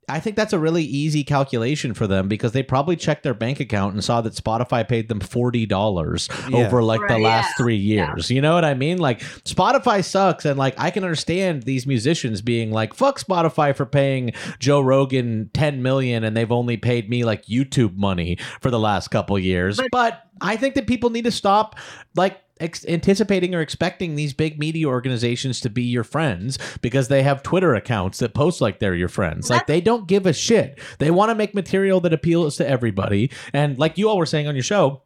I 0.08 0.20
think 0.20 0.36
that's 0.36 0.52
a 0.52 0.58
really 0.58 0.82
easy 0.84 1.24
calculation 1.24 1.94
for 1.94 2.06
them 2.06 2.28
because 2.28 2.52
they 2.52 2.62
probably 2.62 2.96
checked 2.96 3.22
their 3.22 3.34
bank 3.34 3.60
account 3.60 3.94
and 3.94 4.02
saw 4.02 4.20
that 4.22 4.32
Spotify 4.34 4.86
paid 4.88 5.08
them 5.08 5.20
forty 5.20 5.66
dollars 5.66 6.28
Yeah. 6.48 6.66
over 6.66 6.82
like 6.82 7.00
the 7.08 7.18
last 7.18 7.48
yeah, 7.48 7.52
three 7.64 7.76
yeah. 7.76 8.12
years. 8.14 8.30
You 8.30 8.40
know 8.40 8.54
what 8.54 8.64
I 8.64 8.74
mean? 8.74 8.98
Like 8.98 9.20
Spotify 9.20 10.04
sucks, 10.04 10.44
and 10.44 10.58
like 10.58 10.74
I 10.78 10.90
can 10.90 11.04
understand 11.04 11.64
these 11.64 11.86
musicians 11.86 12.42
being 12.42 12.70
like, 12.70 12.94
"Fuck 12.94 13.20
Spotify 13.20 13.74
for 13.74 13.86
paying 13.86 14.32
Joe 14.58 14.80
Rogan 14.80 15.50
ten 15.52 15.82
million, 15.82 16.24
and 16.24 16.36
they've 16.36 16.52
only 16.52 16.76
paid 16.76 17.08
me 17.10 17.24
like 17.24 17.46
YouTube 17.46 17.96
money 17.96 18.38
for 18.60 18.70
the 18.70 18.78
last 18.78 19.08
couple 19.08 19.38
years." 19.38 19.76
But- 19.76 19.88
but 19.92 20.22
I 20.40 20.56
think 20.56 20.74
that 20.76 20.86
people 20.86 21.10
need 21.10 21.24
to 21.24 21.32
stop 21.32 21.74
like 22.14 22.38
ex- 22.60 22.86
anticipating 22.86 23.54
or 23.54 23.60
expecting 23.60 24.14
these 24.14 24.32
big 24.32 24.58
media 24.58 24.86
organizations 24.86 25.60
to 25.60 25.70
be 25.70 25.82
your 25.82 26.04
friends 26.04 26.58
because 26.80 27.08
they 27.08 27.22
have 27.22 27.42
Twitter 27.42 27.74
accounts 27.74 28.18
that 28.18 28.34
post 28.34 28.60
like 28.60 28.78
they're 28.78 28.94
your 28.94 29.08
friends. 29.08 29.50
Like 29.50 29.66
they 29.66 29.80
don't 29.80 30.08
give 30.08 30.26
a 30.26 30.32
shit. 30.32 30.80
They 30.98 31.10
want 31.10 31.30
to 31.30 31.34
make 31.34 31.54
material 31.54 32.00
that 32.00 32.12
appeals 32.12 32.56
to 32.56 32.68
everybody. 32.68 33.30
And 33.52 33.78
like 33.78 33.98
you 33.98 34.08
all 34.08 34.18
were 34.18 34.26
saying 34.26 34.46
on 34.46 34.54
your 34.54 34.62
show, 34.62 35.02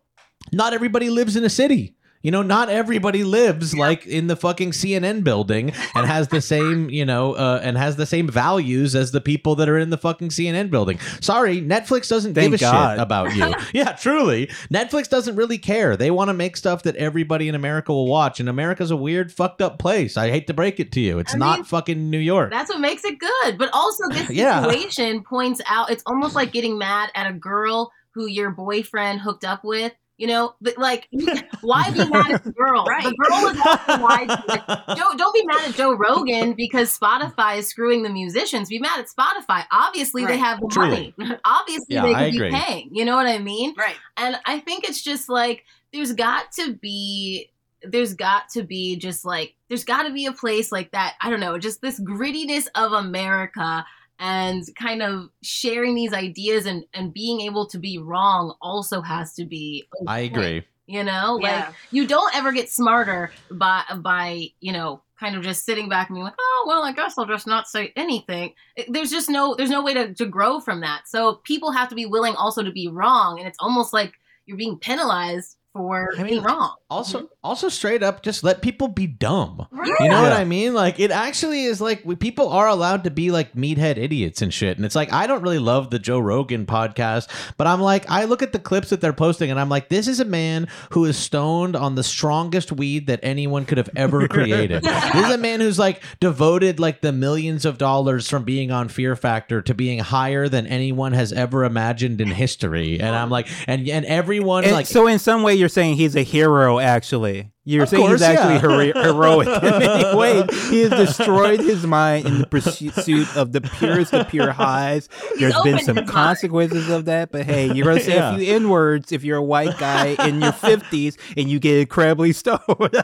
not 0.53 0.73
everybody 0.73 1.11
lives 1.11 1.37
in 1.37 1.45
a 1.45 1.51
city. 1.51 1.97
You 2.23 2.31
know, 2.31 2.43
not 2.43 2.69
everybody 2.69 3.25
lives 3.25 3.77
like 3.77 4.07
in 4.07 4.27
the 4.29 4.37
fucking 4.37 4.71
CNN 4.71 5.25
building 5.25 5.73
and 5.95 6.07
has 6.07 6.29
the 6.29 6.41
same, 6.41 6.89
you 6.99 7.05
know, 7.05 7.35
uh, 7.35 7.61
and 7.63 7.77
has 7.77 7.97
the 7.97 8.07
same 8.07 8.29
values 8.29 8.95
as 8.95 9.11
the 9.11 9.21
people 9.21 9.57
that 9.57 9.69
are 9.69 9.77
in 9.79 9.91
the 9.91 9.99
fucking 9.99 10.29
CNN 10.29 10.71
building. 10.71 10.99
Sorry, 11.21 11.61
Netflix 11.61 12.09
doesn't 12.09 12.35
Thank 12.35 12.53
give 12.53 12.61
a 12.61 12.63
God. 12.63 12.95
shit 12.95 13.03
about 13.03 13.35
you. 13.35 13.53
yeah, 13.81 13.93
truly. 13.93 14.47
Netflix 14.73 15.09
doesn't 15.09 15.35
really 15.37 15.59
care. 15.59 15.97
They 15.97 16.11
want 16.11 16.29
to 16.29 16.35
make 16.35 16.57
stuff 16.57 16.85
that 16.85 16.97
everybody 16.97 17.49
in 17.49 17.55
America 17.55 17.93
will 17.93 18.07
watch. 18.09 18.41
And 18.41 18.49
America's 18.49 18.91
a 18.91 18.97
weird, 18.97 19.33
fucked 19.33 19.61
up 19.61 19.79
place. 19.79 20.17
I 20.17 20.31
hate 20.31 20.47
to 20.47 20.55
break 20.55 20.79
it 20.79 20.93
to 20.93 21.01
you. 21.01 21.19
It's 21.19 21.35
I 21.35 21.39
not 21.39 21.59
mean, 21.59 21.65
fucking 21.65 22.09
New 22.11 22.19
York. 22.19 22.51
That's 22.53 22.71
what 22.71 22.81
makes 22.81 23.05
it 23.05 23.19
good. 23.19 23.59
But 23.59 23.71
also, 23.73 24.05
this 24.11 24.31
Yeah. 24.31 24.63
situation 24.63 25.25
points 25.25 25.61
out 25.67 25.91
it's 25.91 26.03
almost 26.07 26.35
like 26.35 26.53
getting 26.53 26.79
mad 26.79 27.11
at 27.15 27.27
a 27.27 27.33
girl 27.33 27.91
who 28.15 28.27
your 28.27 28.51
boyfriend 28.51 29.21
hooked 29.21 29.45
up 29.45 29.65
with. 29.65 29.93
You 30.19 30.27
know, 30.29 30.55
but 30.61 30.79
like, 30.79 31.09
why 31.63 31.91
be 31.91 31.99
mad 32.09 32.31
at 32.31 32.45
the 32.45 32.53
girl? 32.53 32.85
Right. 32.85 33.03
The 33.03 33.15
girl 33.17 33.49
is 33.49 33.59
also 33.67 34.03
lied 34.05 34.29
to. 34.29 34.45
Like, 34.47 35.17
don't 35.19 35.35
be 35.35 35.45
mad 35.47 35.69
at 35.69 35.75
Joe 35.75 35.95
Rogan 35.95 36.53
because 36.53 36.97
Spotify 36.97 37.59
is 37.59 37.67
screwing 37.69 38.03
the 38.03 38.11
musicians. 38.11 38.69
Be 38.69 38.79
mad 38.79 39.01
at 39.01 39.07
Spotify. 39.09 39.65
Obviously, 39.73 40.25
they 40.25 40.39
have 40.39 40.61
the 40.61 40.69
Truly. 40.69 41.15
money. 41.17 41.37
Obviously, 41.45 41.87
Yeah, 41.97 42.03
they 42.03 42.15
I 42.15 42.31
could 42.31 42.41
be 42.41 42.51
paying. 42.51 42.91
You 42.93 43.05
know 43.05 43.17
what 43.17 43.27
I 43.27 43.39
mean? 43.39 43.75
Right. 43.77 43.97
And 44.17 44.37
I 44.45 44.61
think 44.61 44.85
it's 44.85 45.03
just 45.03 45.29
like 45.29 45.65
there's 45.93 46.13
got 46.13 46.53
to 46.53 46.75
be 46.75 47.51
there's 47.83 48.15
got 48.15 48.49
to 48.51 48.63
be 48.63 48.97
just 48.97 49.25
like 49.25 49.55
there's 49.69 49.85
got 49.85 50.05
to 50.05 50.13
be 50.13 50.27
a 50.27 50.33
place 50.33 50.71
like 50.71 50.93
that. 50.93 51.15
I 51.21 51.31
don't 51.31 51.41
know, 51.41 51.59
just 51.59 51.81
this 51.81 51.99
grittiness 51.99 52.69
of 52.77 52.93
America 52.93 53.85
and 54.19 54.65
kind 54.79 55.03
of 55.03 55.29
sharing 55.43 55.95
these 55.95 56.13
ideas 56.13 56.67
and 56.67 56.85
and 56.95 57.13
being 57.13 57.41
able 57.41 57.67
to 57.67 57.79
be 57.79 57.99
wrong 57.99 58.55
also 58.61 59.01
has 59.01 59.35
to 59.35 59.45
be 59.45 59.87
I 60.07 60.21
agree. 60.21 60.65
You 60.87 61.05
know, 61.05 61.39
like 61.41 61.69
you 61.91 62.07
don't 62.07 62.35
ever 62.35 62.53
get 62.53 62.69
smarter 62.69 63.33
by 63.51 63.83
by 63.97 64.49
you 64.61 64.73
know 64.73 65.03
kind 65.19 65.37
of 65.37 65.43
just 65.43 65.65
sitting 65.65 65.89
back 65.89 66.09
and 66.09 66.17
being 66.17 66.25
like, 66.25 66.35
oh 66.39 66.65
well, 66.67 66.83
I 66.83 66.93
guess 66.93 67.17
I'll 67.17 67.27
just 67.27 67.47
not 67.47 67.69
say 67.69 67.93
anything. 67.95 68.55
There's 68.89 69.11
just 69.11 69.31
no 69.31 69.55
there's 69.55 69.71
no 69.71 69.83
way 69.83 69.95
to 69.95 70.13
to 70.15 70.27
grow 70.27 70.61
from 70.61 70.81
that. 70.81 71.03
So 71.07 71.37
people 71.45 71.71
have 71.71 71.89
to 71.91 71.95
be 71.95 72.07
willing 72.07 72.35
also 72.35 72.63
to 72.63 72.73
be 72.73 72.89
wrong, 72.89 73.39
and 73.39 73.47
it's 73.47 73.59
almost 73.61 73.93
like 73.93 74.15
you're 74.47 74.57
being 74.57 74.79
penalized 74.79 75.57
for 75.73 76.11
I 76.13 76.23
being 76.23 76.37
mean, 76.37 76.43
wrong. 76.45 76.77
Also, 76.91 77.31
also 77.43 77.69
straight 77.71 78.03
up, 78.03 78.23
just 78.23 78.45
let 78.45 78.61
people 78.61 78.89
be 78.89 79.07
dumb. 79.07 79.67
Right. 79.71 79.91
You 80.01 80.09
know 80.11 80.23
what 80.23 80.33
I 80.33 80.45
mean? 80.45 80.75
Like 80.75 81.01
it 81.01 81.11
actually 81.11 81.65
is 81.65 81.81
like 81.81 82.03
we, 82.05 82.15
people 82.15 82.51
are 82.51 82.69
allowed 82.69 83.05
to 83.05 83.11
be 83.11 83.31
like 83.31 83.55
meathead 83.55 83.97
idiots 83.97 84.43
and 84.43 84.53
shit. 84.53 84.77
And 84.77 84.85
it's 84.85 84.95
like 84.95 85.13
I 85.13 85.27
don't 85.27 85.43
really 85.43 85.59
love 85.59 85.91
the 85.91 85.99
Joe 85.99 86.19
Rogan 86.19 86.67
podcast, 86.67 87.29
but 87.57 87.67
I'm 87.67 87.81
like 87.81 88.11
I 88.11 88.25
look 88.25 88.43
at 88.43 88.53
the 88.53 88.59
clips 88.59 88.91
that 88.91 89.01
they're 89.01 89.15
posting 89.15 89.51
and 89.51 89.59
I'm 89.59 89.71
like 89.71 89.89
this 89.89 90.09
is 90.09 90.21
a 90.21 90.27
man 90.27 90.69
who 90.91 91.07
is 91.07 91.17
stoned 91.17 91.75
on 91.75 91.95
the 91.95 92.03
strongest 92.03 92.73
weed 92.73 93.07
that 93.07 93.21
anyone 93.23 93.65
could 93.65 93.79
have 93.79 93.91
ever 93.97 94.29
created. 94.29 94.83
this 94.83 95.15
is 95.27 95.31
a 95.31 95.39
man 95.39 95.61
who's 95.61 95.79
like 95.79 96.03
devoted 96.21 96.79
like 96.79 97.01
the 97.01 97.13
millions 97.13 97.65
of 97.65 97.79
dollars 97.79 98.29
from 98.29 98.45
being 98.45 98.71
on 98.71 98.89
Fear 98.89 99.17
Factor 99.17 99.63
to 99.63 99.73
being 99.75 100.01
higher 100.01 100.49
than 100.49 100.67
anyone 100.67 101.15
has 101.15 101.33
ever 101.33 101.65
imagined 101.65 102.21
in 102.21 102.29
history. 102.29 103.01
And 103.01 103.17
I'm 103.17 103.31
like 103.31 103.49
and 103.67 103.89
and 103.89 104.05
everyone 104.05 104.65
And 104.65 104.73
like 104.73 104.87
so 104.87 105.07
in 105.07 105.19
some 105.19 105.43
way, 105.43 105.62
you're 105.63 105.69
saying 105.69 105.95
he's 105.97 106.17
a 106.17 106.23
hero. 106.23 106.79
Actually, 106.81 107.53
you're 107.65 107.85
Of 107.85 107.91
saying 107.91 108.03
course, 108.07 108.21
he's 108.21 108.23
actually 108.23 108.55
yeah. 108.55 108.93
hero- 108.93 109.03
heroic 109.15 109.47
in 109.63 109.79
many 109.79 110.17
ways. 110.17 110.69
He 110.69 110.81
has 110.81 110.91
destroyed 110.91 111.61
his 111.61 111.87
mind 111.87 112.27
in 112.27 112.39
the 112.41 112.47
pursuit 112.49 113.37
of 113.37 113.53
the 113.53 113.61
purest 113.61 114.13
of 114.13 114.29
pure 114.29 114.51
highs. 114.51 115.09
There's 115.39 115.55
been 115.63 115.79
some 115.79 115.95
his 115.97 116.05
mind. 116.05 116.09
consequences 116.09 116.89
of 116.91 117.05
that, 117.05 117.31
but 117.31 117.47
hey, 117.47 117.73
you're 117.73 117.87
gonna 117.87 118.01
say 118.01 118.15
Yeah. 118.17 118.35
a 118.35 118.39
few 118.39 118.53
n 118.53 118.69
words 118.69 119.13
if 119.13 119.23
you're 119.23 119.39
a 119.39 119.43
white 119.43 119.79
guy 119.79 120.17
in 120.27 120.41
your 120.43 120.51
fifties 120.53 121.17
and 121.37 121.49
you 121.49 121.61
get 121.61 121.79
incredibly 121.79 122.33
stoned. 122.33 122.61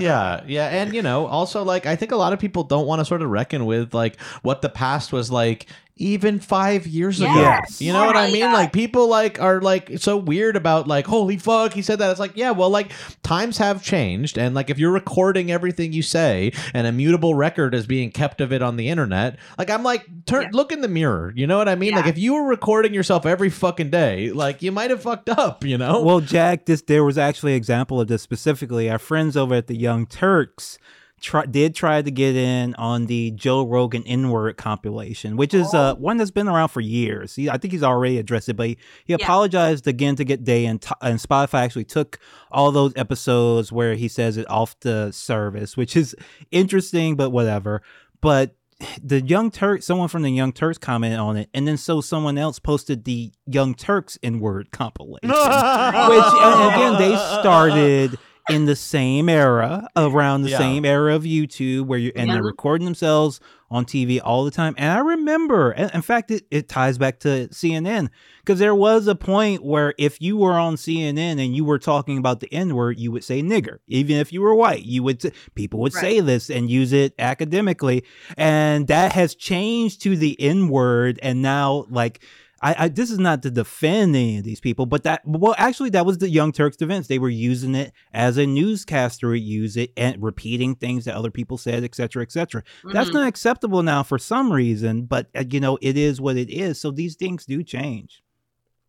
yeah, 0.00 0.42
yeah, 0.46 0.68
and 0.68 0.94
you 0.94 1.00
know, 1.00 1.26
also 1.26 1.62
like 1.64 1.86
I 1.86 1.96
think 1.96 2.12
a 2.12 2.16
lot 2.16 2.32
of 2.34 2.38
people 2.38 2.64
don't 2.64 2.86
want 2.86 3.00
to 3.00 3.04
sort 3.06 3.22
of 3.22 3.30
reckon 3.30 3.64
with 3.64 3.94
like 3.94 4.20
what 4.42 4.60
the 4.62 4.68
past 4.68 5.12
was 5.12 5.30
like 5.30 5.66
even 5.96 6.40
five 6.40 6.86
years 6.86 7.20
ago. 7.20 7.32
Yes. 7.34 7.80
You 7.80 7.92
know 7.92 8.06
what 8.06 8.16
I 8.16 8.28
oh 8.28 8.32
mean? 8.32 8.40
yeah. 8.40 8.52
Like 8.52 8.72
people 8.72 9.08
like 9.08 9.40
are 9.40 9.60
like 9.60 9.98
so 9.98 10.16
weird 10.16 10.56
about 10.56 10.88
like 10.88 11.06
holy 11.06 11.36
fuck 11.36 11.72
he 11.74 11.82
said 11.82 11.98
that. 11.98 12.10
It's 12.10 12.18
like 12.20 12.32
yeah, 12.36 12.50
well 12.50 12.70
like 12.70 12.92
times 13.22 13.58
have 13.58 13.82
changed, 13.82 14.38
and 14.38 14.54
like 14.54 14.70
if 14.70 14.78
you're 14.78 14.90
recording 14.92 15.50
everything 15.52 15.92
you 15.92 16.02
say 16.02 16.52
and 16.74 16.86
a 16.86 16.92
mutable 16.92 17.34
record 17.34 17.74
is 17.74 17.86
being 17.86 18.10
kept 18.10 18.40
of 18.40 18.52
it 18.52 18.62
on 18.62 18.76
the 18.76 18.88
internet, 18.88 19.38
like 19.58 19.70
I'm 19.70 19.82
like 19.82 20.06
turn 20.26 20.42
Yeah. 20.42 20.48
look 20.52 20.72
in 20.72 20.80
the 20.80 20.88
mirror. 20.88 21.32
You 21.36 21.46
know 21.46 21.58
what 21.58 21.68
I 21.68 21.74
mean? 21.74 21.94
Like 21.94 22.06
if 22.06 22.18
you 22.18 22.34
were 22.34 22.44
recording 22.46 22.94
yourself 22.94 23.26
every 23.26 23.50
fucking 23.50 23.90
day, 23.90 24.30
like 24.32 24.62
you 24.62 24.72
might 24.72 24.90
have 24.90 25.02
fucked 25.02 25.28
up. 25.28 25.64
You 25.64 25.78
know? 25.78 26.02
Well, 26.02 26.20
Jack, 26.20 26.66
this 26.66 26.82
there 26.82 27.04
was 27.04 27.18
actually 27.18 27.52
an 27.52 27.58
example 27.58 28.00
of 28.00 28.08
this 28.08 28.22
specifically. 28.22 28.90
Our 28.90 28.98
friends 28.98 29.36
over 29.36 29.54
at 29.54 29.66
the 29.66 29.76
Young 29.76 30.06
Turks 30.06 30.78
try, 31.22 31.46
did 31.46 31.74
try 31.74 32.02
to 32.02 32.10
get 32.10 32.36
in 32.36 32.74
on 32.74 33.06
the 33.06 33.30
Joe 33.30 33.64
Rogan 33.64 34.02
N-word 34.06 34.56
compilation, 34.56 35.36
which 35.36 35.54
is 35.54 35.72
uh, 35.72 35.94
one 35.94 36.16
that's 36.18 36.30
been 36.30 36.48
around 36.48 36.68
for 36.68 36.80
years. 36.80 37.34
He, 37.34 37.48
I 37.48 37.56
think 37.56 37.72
he's 37.72 37.82
already 37.82 38.18
addressed 38.18 38.48
it, 38.48 38.54
but 38.54 38.66
he, 38.66 38.78
he 39.04 39.12
apologized 39.14 39.86
again 39.86 40.16
to 40.16 40.24
Get 40.24 40.44
Day, 40.44 40.66
and, 40.66 40.82
t- 40.82 40.90
and 41.00 41.18
Spotify 41.18 41.60
actually 41.60 41.84
took 41.84 42.18
all 42.50 42.72
those 42.72 42.92
episodes 42.96 43.72
where 43.72 43.94
he 43.94 44.08
says 44.08 44.36
it 44.36 44.50
off 44.50 44.78
the 44.80 45.12
service, 45.12 45.76
which 45.76 45.96
is 45.96 46.14
interesting, 46.50 47.16
but 47.16 47.30
whatever. 47.30 47.82
But 48.20 48.54
the 49.02 49.20
Young 49.20 49.50
Turks, 49.50 49.86
someone 49.86 50.08
from 50.08 50.22
the 50.22 50.30
Young 50.30 50.52
Turks 50.52 50.78
commented 50.78 51.18
on 51.18 51.36
it, 51.36 51.48
and 51.54 51.66
then 51.66 51.76
so 51.76 52.00
someone 52.00 52.36
else 52.38 52.58
posted 52.58 53.04
the 53.04 53.32
Young 53.46 53.74
Turks 53.74 54.18
N-word 54.22 54.70
compilation 54.72 55.28
which 55.28 55.38
again 55.38 56.98
they 56.98 57.16
started 57.40 58.18
in 58.48 58.64
the 58.66 58.76
same 58.76 59.28
era, 59.28 59.88
around 59.96 60.42
the 60.42 60.50
Yeah. 60.50 60.58
same 60.58 60.84
era 60.84 61.14
of 61.14 61.22
YouTube, 61.22 61.86
where 61.86 61.98
you 61.98 62.12
and 62.16 62.30
they're 62.30 62.42
recording 62.42 62.84
themselves 62.84 63.40
on 63.70 63.84
TV 63.86 64.20
all 64.22 64.44
the 64.44 64.50
time. 64.50 64.74
And 64.76 64.90
I 64.92 64.98
remember, 64.98 65.70
and 65.70 65.90
in 65.94 66.02
fact, 66.02 66.30
it, 66.30 66.44
it 66.50 66.68
ties 66.68 66.98
back 66.98 67.20
to 67.20 67.48
CNN 67.48 68.10
because 68.44 68.58
there 68.58 68.74
was 68.74 69.06
a 69.06 69.14
point 69.14 69.64
where 69.64 69.94
if 69.96 70.20
you 70.20 70.36
were 70.36 70.52
on 70.58 70.74
CNN 70.76 71.42
and 71.42 71.56
you 71.56 71.64
were 71.64 71.78
talking 71.78 72.18
about 72.18 72.40
the 72.40 72.52
N 72.52 72.74
word, 72.74 72.98
you 72.98 73.10
would 73.12 73.24
say 73.24 73.40
nigger, 73.42 73.78
even 73.88 74.16
if 74.16 74.30
you 74.32 74.42
were 74.42 74.54
white. 74.54 74.84
You 74.84 75.02
would 75.04 75.24
s- 75.24 75.32
people 75.54 75.80
would 75.80 75.94
say 75.94 76.20
this 76.20 76.50
and 76.50 76.68
use 76.70 76.92
it 76.92 77.14
academically, 77.18 78.04
and 78.36 78.86
that 78.88 79.12
has 79.12 79.34
changed 79.34 80.02
to 80.02 80.16
the 80.16 80.38
N 80.40 80.68
word, 80.68 81.18
and 81.22 81.40
now 81.42 81.86
like. 81.90 82.22
I, 82.62 82.84
I 82.84 82.88
this 82.88 83.10
is 83.10 83.18
not 83.18 83.42
to 83.42 83.50
defend 83.50 84.14
any 84.14 84.38
of 84.38 84.44
these 84.44 84.60
people, 84.60 84.86
but 84.86 85.02
that 85.02 85.22
well, 85.24 85.54
actually, 85.58 85.90
that 85.90 86.06
was 86.06 86.18
the 86.18 86.30
Young 86.30 86.52
Turks' 86.52 86.76
defense. 86.76 87.08
They 87.08 87.18
were 87.18 87.28
using 87.28 87.74
it 87.74 87.92
as 88.12 88.38
a 88.38 88.46
newscaster 88.46 89.28
would 89.28 89.40
use 89.40 89.76
it 89.76 89.92
and 89.96 90.22
repeating 90.22 90.74
things 90.76 91.04
that 91.04 91.14
other 91.14 91.30
people 91.30 91.58
said, 91.58 91.84
etc., 91.84 92.02
cetera, 92.02 92.22
et 92.22 92.32
cetera. 92.32 92.62
That's 92.84 93.10
not 93.10 93.26
acceptable 93.26 93.82
now 93.82 94.02
for 94.02 94.18
some 94.18 94.52
reason, 94.52 95.02
but 95.02 95.28
uh, 95.34 95.44
you 95.50 95.60
know, 95.60 95.78
it 95.80 95.96
is 95.96 96.20
what 96.20 96.36
it 96.36 96.50
is. 96.50 96.80
So 96.80 96.90
these 96.90 97.16
things 97.16 97.44
do 97.44 97.62
change. 97.62 98.22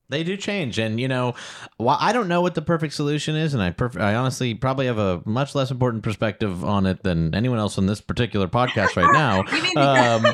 They 0.09 0.23
do 0.23 0.35
change, 0.37 0.77
and 0.77 0.99
you 0.99 1.07
know, 1.07 1.33
while 1.77 1.97
I 1.99 2.13
don't 2.13 2.27
know 2.27 2.41
what 2.41 2.55
the 2.55 2.61
perfect 2.61 2.93
solution 2.93 3.35
is, 3.35 3.53
and 3.53 3.63
I 3.63 3.71
perf- 3.71 3.99
I 3.99 4.15
honestly 4.15 4.53
probably 4.53 4.85
have 4.85 4.99
a 4.99 5.23
much 5.25 5.55
less 5.55 5.71
important 5.71 6.03
perspective 6.03 6.63
on 6.63 6.85
it 6.85 7.01
than 7.03 7.33
anyone 7.33 7.57
else 7.57 7.77
on 7.77 7.87
this 7.87 8.01
particular 8.01 8.47
podcast 8.47 8.95
right 8.95 9.11
now. 9.11 9.43
Um, 9.75 10.25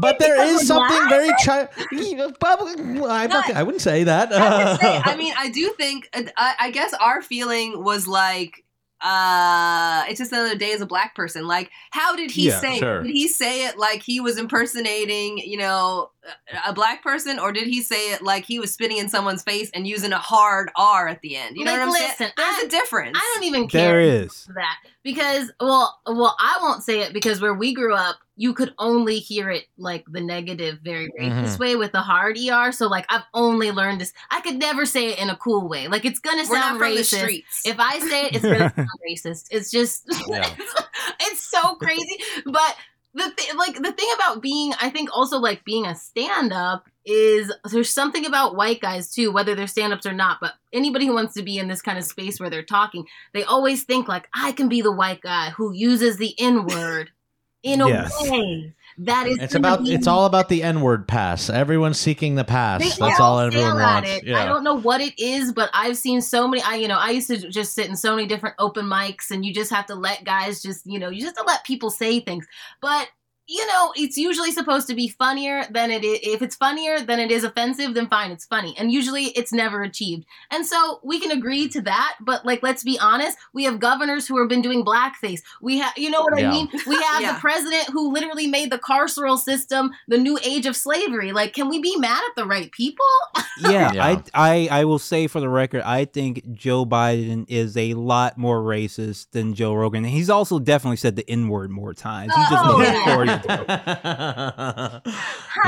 but 0.00 0.18
there 0.18 0.34
because 0.36 0.48
is 0.50 0.60
we're 0.60 0.64
something 0.66 0.96
black? 0.98 1.08
very 1.08 1.32
child. 1.44 1.68
I'm 1.78 3.56
I 3.56 3.62
wouldn't 3.62 3.82
say 3.82 4.04
that. 4.04 4.32
I 4.32 4.64
would 4.72 4.80
say, 4.80 5.00
I 5.04 5.16
mean, 5.18 5.34
I 5.36 5.48
do 5.50 5.72
think. 5.76 6.08
uh, 6.12 6.22
I, 6.36 6.54
I 6.60 6.70
guess 6.70 6.92
our 6.94 7.22
feeling 7.22 7.82
was 7.82 8.06
like, 8.06 8.64
uh, 9.00 10.04
it's 10.08 10.18
just 10.18 10.32
another 10.32 10.56
day 10.56 10.72
as 10.72 10.80
a 10.80 10.86
black 10.86 11.14
person. 11.14 11.46
Like, 11.46 11.70
how 11.90 12.16
did 12.16 12.30
he 12.30 12.48
Yeah, 12.48 12.60
say? 12.60 12.78
sure. 12.78 13.00
It? 13.00 13.04
Did 13.04 13.12
he 13.12 13.28
say 13.28 13.66
it 13.66 13.76
like 13.78 14.02
he 14.02 14.18
was 14.20 14.38
impersonating, 14.38 15.38
you 15.38 15.58
know, 15.58 16.10
a 16.66 16.72
black 16.72 17.02
person, 17.02 17.38
or 17.38 17.52
did 17.52 17.66
he 17.66 17.82
say 17.82 18.12
it 18.12 18.22
like 18.22 18.46
he 18.46 18.58
was 18.58 18.72
spitting 18.72 18.96
in 18.96 19.10
someone's 19.10 19.42
face 19.42 19.70
and 19.74 19.86
using 19.86 20.12
a 20.12 20.18
hard 20.18 20.70
R 20.76 21.06
at 21.08 21.20
the 21.20 21.36
end? 21.36 21.56
You 21.56 21.64
know 21.66 21.72
Like, 21.72 21.80
what 21.80 21.86
I'm 21.88 21.92
listen, 21.92 22.16
saying? 22.16 22.32
There's 22.36 22.58
I- 22.62 22.62
a 22.64 22.68
difference. 22.68 23.18
I 23.20 23.32
don't 23.34 23.44
even 23.44 23.68
care 23.68 23.82
There 23.90 24.00
is. 24.00 24.48
that 24.54 24.76
because 25.02 25.52
well 25.60 26.00
well 26.06 26.34
I 26.40 26.58
won't 26.62 26.82
say 26.82 27.00
it 27.02 27.12
because 27.12 27.42
where 27.42 27.52
we 27.54 27.74
grew 27.74 27.94
up 27.94 28.16
you 28.36 28.52
could 28.52 28.74
only 28.78 29.18
hear 29.18 29.50
it 29.50 29.64
like 29.78 30.04
the 30.10 30.20
negative 30.20 30.78
very 30.82 31.08
racist 31.20 31.58
way 31.58 31.76
with 31.76 31.92
the 31.92 32.00
hard 32.00 32.36
er 32.38 32.72
so 32.72 32.88
like 32.88 33.06
I've 33.08 33.22
only 33.32 33.70
learned 33.70 34.00
this 34.00 34.12
I 34.30 34.40
could 34.40 34.56
never 34.56 34.84
say 34.86 35.10
it 35.12 35.18
in 35.20 35.30
a 35.30 35.36
cool 35.36 35.68
way. 35.68 35.86
Like 35.88 36.04
it's 36.04 36.18
gonna 36.18 36.38
We're 36.48 36.60
sound 36.60 36.78
from 36.78 36.94
the 36.94 37.00
racist. 37.00 37.18
streets. 37.20 37.62
if 37.64 37.78
I 37.78 37.98
say 38.00 38.26
it 38.26 38.34
it's 38.36 38.44
gonna 38.44 38.72
sound 38.76 38.88
racist. 39.08 39.46
It's 39.50 39.70
just 39.70 40.04
Yeah. 40.28 40.52
it's 41.20 41.42
so 41.42 41.76
crazy. 41.76 42.16
But 42.44 42.76
the 43.14 43.32
th- 43.36 43.54
like 43.54 43.76
the 43.76 43.92
thing 43.92 44.08
about 44.16 44.42
being 44.42 44.72
I 44.80 44.90
think 44.90 45.10
also 45.16 45.38
like 45.38 45.64
being 45.64 45.86
a 45.86 45.94
stand 45.94 46.52
up 46.52 46.88
is 47.06 47.52
there's 47.70 47.90
something 47.94 48.26
about 48.26 48.56
white 48.56 48.80
guys 48.80 49.12
too 49.12 49.30
whether 49.30 49.54
they're 49.54 49.68
stand 49.68 49.92
ups 49.92 50.06
or 50.06 50.12
not 50.12 50.38
but 50.40 50.54
anybody 50.72 51.06
who 51.06 51.14
wants 51.14 51.34
to 51.34 51.42
be 51.42 51.58
in 51.58 51.68
this 51.68 51.82
kind 51.82 51.98
of 51.98 52.04
space 52.04 52.40
where 52.40 52.50
they're 52.50 52.62
talking 52.64 53.06
they 53.32 53.44
always 53.44 53.84
think 53.84 54.08
like 54.08 54.26
I 54.34 54.50
can 54.52 54.68
be 54.68 54.80
the 54.82 54.90
white 54.90 55.20
guy 55.20 55.50
who 55.50 55.72
uses 55.72 56.16
the 56.16 56.34
n 56.40 56.66
word 56.66 57.10
in 57.64 57.80
a 57.80 57.88
Yes. 57.88 58.30
way 58.30 58.72
that 58.98 59.26
is 59.26 59.38
it's 59.38 59.56
about 59.56 59.82
be 59.82 59.92
it's 59.92 60.06
all 60.06 60.26
about 60.26 60.48
the 60.48 60.62
N 60.62 60.80
word 60.80 61.08
pass. 61.08 61.50
Everyone's 61.50 61.98
seeking 61.98 62.36
the 62.36 62.44
pass. 62.44 62.80
they 62.80 62.88
That's 63.04 63.18
all 63.18 63.32
all 63.34 63.40
everyone 63.40 63.74
wants. 63.80 64.08
it. 64.08 64.24
Yeah. 64.24 64.40
I 64.40 64.46
don't 64.46 64.62
know 64.62 64.74
what 64.74 65.00
it 65.00 65.18
is, 65.18 65.52
but 65.52 65.68
I've 65.74 65.96
seen 65.96 66.20
so 66.22 66.46
many. 66.46 66.62
I, 66.62 66.76
you 66.76 66.86
know, 66.86 66.98
I 66.98 67.10
used 67.10 67.26
to 67.26 67.48
just 67.50 67.74
sit 67.74 67.88
in 67.88 67.96
so 67.96 68.14
many 68.14 68.28
different 68.28 68.54
open 68.60 68.86
mics, 68.86 69.32
and 69.32 69.44
you 69.44 69.52
just 69.52 69.72
have 69.72 69.86
to 69.86 69.96
let 69.96 70.22
guys 70.24 70.62
just, 70.62 70.86
you 70.86 71.00
know, 71.00 71.08
you 71.08 71.20
just 71.22 71.36
have 71.36 71.44
to 71.44 71.50
let 71.50 71.64
people 71.64 71.90
say 71.90 72.20
things. 72.20 72.46
But 72.80 73.08
you 73.46 73.66
know, 73.66 73.92
it's 73.96 74.16
usually 74.16 74.50
supposed 74.52 74.86
to 74.88 74.94
be 74.94 75.08
funnier 75.08 75.64
than 75.70 75.90
it 75.90 76.02
is. 76.04 76.18
If 76.22 76.40
it's 76.40 76.56
funnier 76.56 77.00
than 77.00 77.18
it 77.20 77.30
is 77.30 77.44
offensive, 77.44 77.92
then 77.94 78.08
fine, 78.08 78.30
it's 78.30 78.46
funny. 78.46 78.74
And 78.78 78.90
usually 78.90 79.24
it's 79.36 79.52
never 79.52 79.82
achieved. 79.82 80.24
And 80.50 80.64
so 80.64 81.00
we 81.02 81.20
can 81.20 81.30
agree 81.30 81.68
to 81.68 81.80
that. 81.82 82.16
But 82.20 82.46
like, 82.46 82.62
let's 82.62 82.82
be 82.82 82.98
honest, 82.98 83.36
we 83.52 83.64
have 83.64 83.80
governors 83.80 84.26
who 84.26 84.38
have 84.40 84.48
been 84.48 84.62
doing 84.62 84.82
blackface. 84.84 85.40
We 85.60 85.78
have, 85.78 85.92
you 85.96 86.08
know 86.10 86.22
what 86.22 86.38
Yeah. 86.38 86.48
I 86.48 86.52
mean? 86.52 86.68
We 86.86 86.96
have 87.02 87.20
Yeah. 87.22 87.34
the 87.34 87.40
president 87.40 87.90
who 87.90 88.12
literally 88.12 88.46
made 88.46 88.70
the 88.72 88.78
carceral 88.78 89.38
system 89.38 89.90
the 90.08 90.16
new 90.18 90.38
age 90.42 90.64
of 90.64 90.74
slavery. 90.74 91.32
Like, 91.32 91.52
can 91.52 91.68
we 91.68 91.80
be 91.80 91.96
mad 91.96 92.22
at 92.28 92.36
the 92.36 92.46
right 92.46 92.70
people? 92.72 93.04
Yeah, 93.60 93.92
Yeah. 93.92 94.04
I, 94.04 94.22
I 94.34 94.68
I 94.80 94.84
will 94.84 94.98
say 94.98 95.26
for 95.26 95.40
the 95.40 95.48
record, 95.48 95.82
I 95.82 96.06
think 96.06 96.52
Joe 96.52 96.84
Biden 96.86 97.44
is 97.48 97.76
a 97.76 97.94
lot 97.94 98.36
more 98.38 98.60
racist 98.60 99.26
than 99.32 99.54
Joe 99.54 99.74
Rogan. 99.74 100.04
And 100.04 100.12
he's 100.12 100.30
also 100.30 100.58
definitely 100.58 100.96
said 100.96 101.14
the 101.16 101.28
N 101.30 101.48
word 101.48 101.70
more 101.70 101.94
times. 101.94 102.34
He 102.34 102.40
just 102.42 102.64
Oh, 102.64 102.78
knows 102.78 103.33
yeah. 103.46 103.52
more 103.56 103.60
to 103.64 105.00
do. 105.04 105.10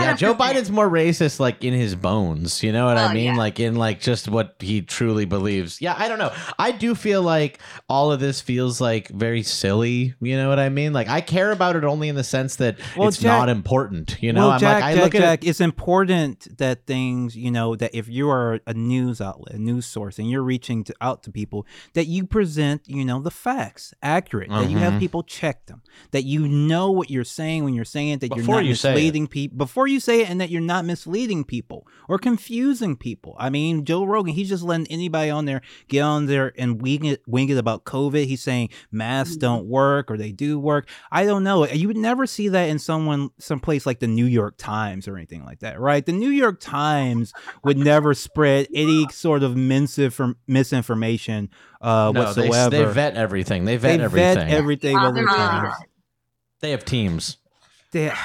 yeah, 0.00 0.14
Joe 0.14 0.34
Biden's 0.34 0.70
more 0.70 0.88
racist, 0.88 1.40
like 1.40 1.64
in 1.64 1.74
his 1.74 1.94
bones. 1.94 2.62
You 2.62 2.72
know 2.72 2.86
what 2.86 2.96
I 2.96 3.10
Oh, 3.10 3.14
mean? 3.14 3.24
yeah. 3.32 3.36
Like 3.36 3.60
in 3.60 3.76
like 3.76 4.00
just 4.00 4.28
what 4.28 4.56
he 4.60 4.82
truly 4.82 5.24
believes. 5.24 5.80
Yeah, 5.80 5.94
I 5.96 6.08
don't 6.08 6.18
know. 6.18 6.32
I 6.58 6.72
do 6.72 6.94
feel 6.94 7.22
like 7.22 7.60
all 7.88 8.12
of 8.12 8.20
this 8.20 8.40
feels 8.40 8.80
like 8.80 9.08
very 9.08 9.42
silly. 9.42 10.14
You 10.20 10.36
know 10.36 10.48
what 10.48 10.58
I 10.58 10.68
mean? 10.68 10.92
Like 10.92 11.08
I 11.08 11.20
care 11.20 11.50
about 11.52 11.76
it 11.76 11.84
only 11.84 12.08
in 12.08 12.14
the 12.16 12.24
sense 12.24 12.56
that 12.56 12.78
Well, 12.96 13.08
it's 13.08 13.18
Jack- 13.18 13.38
not 13.38 13.48
important. 13.48 14.16
You 14.20 14.32
know, 14.32 14.42
well, 14.42 14.50
I'm 14.52 14.60
Jack, 14.60 14.74
like 14.82 14.84
I 14.84 14.94
Jack, 14.94 15.02
look 15.04 15.14
at 15.14 15.20
Jack, 15.20 15.44
it's 15.46 15.60
important 15.60 16.58
that 16.58 16.86
things, 16.86 17.36
you 17.36 17.50
know, 17.50 17.76
that 17.76 17.94
if 17.94 18.08
you 18.08 18.30
are 18.30 18.60
a 18.66 18.74
news 18.74 19.20
outlet, 19.20 19.54
a 19.54 19.58
news 19.58 19.86
source, 19.86 20.18
and 20.18 20.30
you're 20.30 20.42
reaching 20.42 20.84
to, 20.84 20.94
out 21.00 21.22
to 21.24 21.30
people, 21.30 21.66
that 21.94 22.06
you 22.06 22.26
present, 22.26 22.82
you 22.86 23.04
know, 23.04 23.20
the 23.20 23.30
facts 23.30 23.94
accurate, 24.02 24.48
that 24.50 24.68
you 24.70 24.78
have 24.78 24.94
Mhm. 24.94 24.98
people 25.00 25.22
check 25.22 25.66
them, 25.66 25.82
that 26.10 26.24
you 26.24 26.46
know 26.48 26.90
what 26.90 27.10
you're 27.10 27.24
saying 27.24 27.55
when 27.64 27.74
you're 27.74 27.84
saying 27.84 28.08
it, 28.10 28.20
that 28.20 28.30
Before 28.30 28.44
you're 28.44 28.54
not 28.56 28.64
you 28.64 28.70
misleading 28.70 29.26
people 29.26 29.56
before 29.56 29.86
you 29.86 30.00
say 30.00 30.22
it, 30.22 30.30
and 30.30 30.40
that 30.40 30.50
you're 30.50 30.60
not 30.60 30.84
misleading 30.84 31.44
people 31.44 31.86
or 32.08 32.18
confusing 32.18 32.96
people. 32.96 33.34
I 33.38 33.50
mean, 33.50 33.84
Joe 33.84 34.04
Rogan, 34.04 34.34
he's 34.34 34.48
just 34.48 34.62
letting 34.62 34.86
anybody 34.88 35.30
on 35.30 35.44
there 35.44 35.60
get 35.88 36.00
on 36.02 36.26
there 36.26 36.52
and 36.58 36.80
wing 36.82 37.04
it, 37.04 37.22
wing 37.26 37.48
it 37.48 37.56
about 37.58 37.84
COVID. 37.84 38.24
He's 38.26 38.42
saying 38.42 38.70
masks 38.90 39.36
don't 39.36 39.66
work 39.66 40.10
or 40.10 40.16
they 40.16 40.32
do 40.32 40.58
work. 40.58 40.88
I 41.10 41.24
don't 41.24 41.44
know. 41.44 41.66
You 41.66 41.88
would 41.88 41.96
never 41.96 42.26
see 42.26 42.48
that 42.48 42.68
in 42.68 42.78
someone, 42.78 43.30
someplace 43.38 43.86
like 43.86 44.00
the 44.00 44.06
New 44.06 44.26
York 44.26 44.54
Times 44.58 45.08
or 45.08 45.16
anything 45.16 45.44
like 45.44 45.60
that, 45.60 45.80
right? 45.80 46.04
The 46.04 46.12
New 46.12 46.30
York 46.30 46.60
Times 46.60 47.32
would 47.64 47.78
never 47.78 48.14
spread 48.14 48.68
any 48.74 49.06
sort 49.10 49.42
of 49.42 49.56
misinformation 49.56 51.50
uh, 51.80 52.10
no, 52.14 52.32
they, 52.32 52.48
whatsoever. 52.48 52.70
they 52.70 52.84
vet 52.92 53.14
everything. 53.16 53.64
They 53.64 53.76
vet 53.76 53.98
They 53.98 54.04
everything. 54.04 54.34
vet 54.36 54.50
everything 54.50 54.96
Yeah, 54.96 55.06
over 55.06 55.24
time. 55.24 55.72
they 56.60 56.70
have 56.70 56.84
teams. 56.84 57.38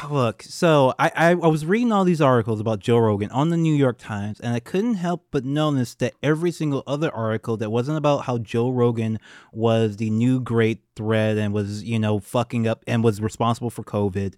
Look, 0.09 0.43
so 0.43 0.93
I, 0.99 1.11
I 1.15 1.29
I 1.29 1.33
was 1.33 1.65
reading 1.65 1.93
all 1.93 2.03
these 2.03 2.19
articles 2.19 2.59
about 2.59 2.79
Joe 2.79 2.97
Rogan 2.97 3.31
on 3.31 3.49
the 3.49 3.57
New 3.57 3.73
York 3.73 3.97
Times, 3.97 4.39
and 4.41 4.53
I 4.53 4.59
couldn't 4.59 4.95
help 4.95 5.27
but 5.31 5.45
notice 5.45 5.95
that 5.95 6.13
every 6.21 6.51
single 6.51 6.83
other 6.85 7.09
article 7.13 7.55
that 7.55 7.69
wasn't 7.69 7.97
about 7.97 8.25
how 8.25 8.37
Joe 8.37 8.69
Rogan 8.69 9.17
was 9.53 9.95
the 9.95 10.09
new 10.09 10.41
great 10.41 10.81
threat 10.97 11.37
and 11.37 11.53
was 11.53 11.83
you 11.83 11.99
know 11.99 12.19
fucking 12.19 12.67
up 12.67 12.83
and 12.85 13.01
was 13.01 13.21
responsible 13.21 13.69
for 13.69 13.83
COVID. 13.83 14.33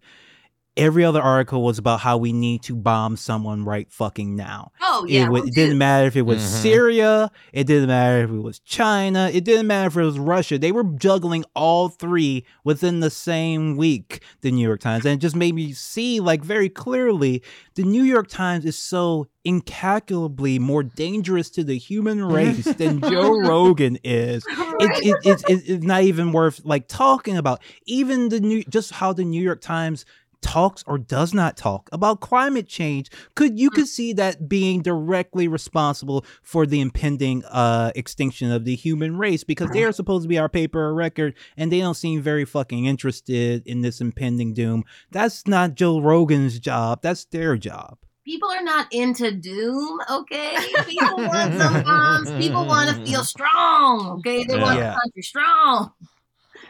Every 0.75 1.05
other 1.05 1.21
article 1.21 1.61
was 1.63 1.77
about 1.77 1.99
how 1.99 2.17
we 2.17 2.33
need 2.33 2.63
to 2.63 2.75
bomb 2.75 3.15
someone 3.15 3.63
right 3.63 3.91
fucking 3.91 4.35
now. 4.35 4.71
oh 4.81 5.05
yeah, 5.07 5.25
it, 5.25 5.29
wa- 5.29 5.41
we 5.41 5.47
it 5.49 5.53
didn't 5.53 5.77
matter 5.77 6.07
if 6.07 6.15
it 6.15 6.23
was 6.23 6.39
Mhm. 6.41 6.61
Syria. 6.61 7.31
It 7.51 7.65
didn't 7.67 7.87
matter 7.89 8.23
if 8.23 8.29
it 8.31 8.41
was 8.41 8.59
China. 8.59 9.29
It 9.31 9.43
didn't 9.45 9.67
matter 9.67 9.87
if 9.87 9.97
it 9.97 10.03
was 10.03 10.17
Russia. 10.17 10.57
They 10.57 10.71
were 10.71 10.83
juggling 10.83 11.45
all 11.55 11.89
three 11.89 12.45
within 12.63 13.01
the 13.01 13.09
same 13.11 13.77
week. 13.77 14.23
The 14.41 14.51
New 14.51 14.65
York 14.67 14.79
Times, 14.79 15.05
and 15.05 15.13
it 15.15 15.21
just 15.21 15.35
made 15.35 15.53
me 15.53 15.73
see 15.73 16.19
like 16.19 16.43
very 16.43 16.69
clearly 16.69 17.43
the 17.75 17.83
New 17.83 18.03
York 18.03 18.27
Times 18.27 18.65
is 18.65 18.77
so 18.77 19.27
incalculably 19.45 20.57
more 20.59 20.83
dangerous 20.83 21.49
to 21.51 21.63
the 21.63 21.77
human 21.77 22.23
race 22.37 22.65
than 22.75 23.01
Joe 23.01 23.39
Rogan 23.39 23.97
is. 24.03 24.43
It, 24.79 25.05
it, 25.05 25.15
it, 25.25 25.43
it, 25.49 25.63
it's 25.69 25.85
not 25.85 26.01
even 26.01 26.31
worth 26.31 26.59
like 26.65 26.87
talking 26.87 27.37
about. 27.37 27.61
Even 27.85 28.29
the 28.29 28.39
new, 28.39 28.63
just 28.63 28.91
how 28.91 29.13
the 29.13 29.23
New 29.23 29.41
York 29.41 29.61
Times 29.61 30.03
talks 30.43 30.83
or 30.85 30.97
does 30.97 31.33
not 31.33 31.57
talk 31.57 31.89
about 31.91 32.19
climate 32.19 32.67
change 32.67 33.09
could 33.35 33.57
you 33.57 33.69
could 33.69 33.87
see 33.87 34.13
that 34.13 34.47
being 34.49 34.81
directly 34.81 35.47
responsible 35.47 36.23
for 36.43 36.65
the 36.65 36.81
impending 36.81 37.43
uh 37.45 37.91
extinction 37.95 38.51
of 38.51 38.65
the 38.65 38.75
human 38.75 39.17
race 39.17 39.43
because 39.43 39.69
they 39.71 39.83
are 39.83 39.91
supposed 39.91 40.23
to 40.23 40.27
be 40.29 40.37
our 40.37 40.49
paper 40.49 40.93
record 40.93 41.33
and 41.57 41.71
they 41.71 41.79
don't 41.79 41.95
seem 41.95 42.21
very 42.21 42.45
fucking 42.45 42.85
interested 42.85 43.65
in 43.65 43.81
this 43.81 44.01
impending 44.01 44.53
doom 44.53 44.83
that's 45.11 45.47
not 45.47 45.75
joe 45.75 45.99
rogan's 45.99 46.59
job 46.59 47.01
that's 47.01 47.25
their 47.25 47.57
job 47.57 47.97
people 48.25 48.49
are 48.49 48.63
not 48.63 48.87
into 48.93 49.31
doom, 49.33 49.99
okay? 50.09 50.55
People 50.85 51.17
want 51.17 51.53
some 51.55 51.83
bombs. 51.83 52.31
People 52.41 52.65
want 52.65 52.89
to 52.89 52.95
feel 53.05 53.21
strong, 53.35 54.19
okay? 54.19 54.45
They 54.45 54.57
want 54.57 54.79
Yeah. 54.79 54.91
the 54.93 54.99
country 55.01 55.21
strong. 55.23 55.91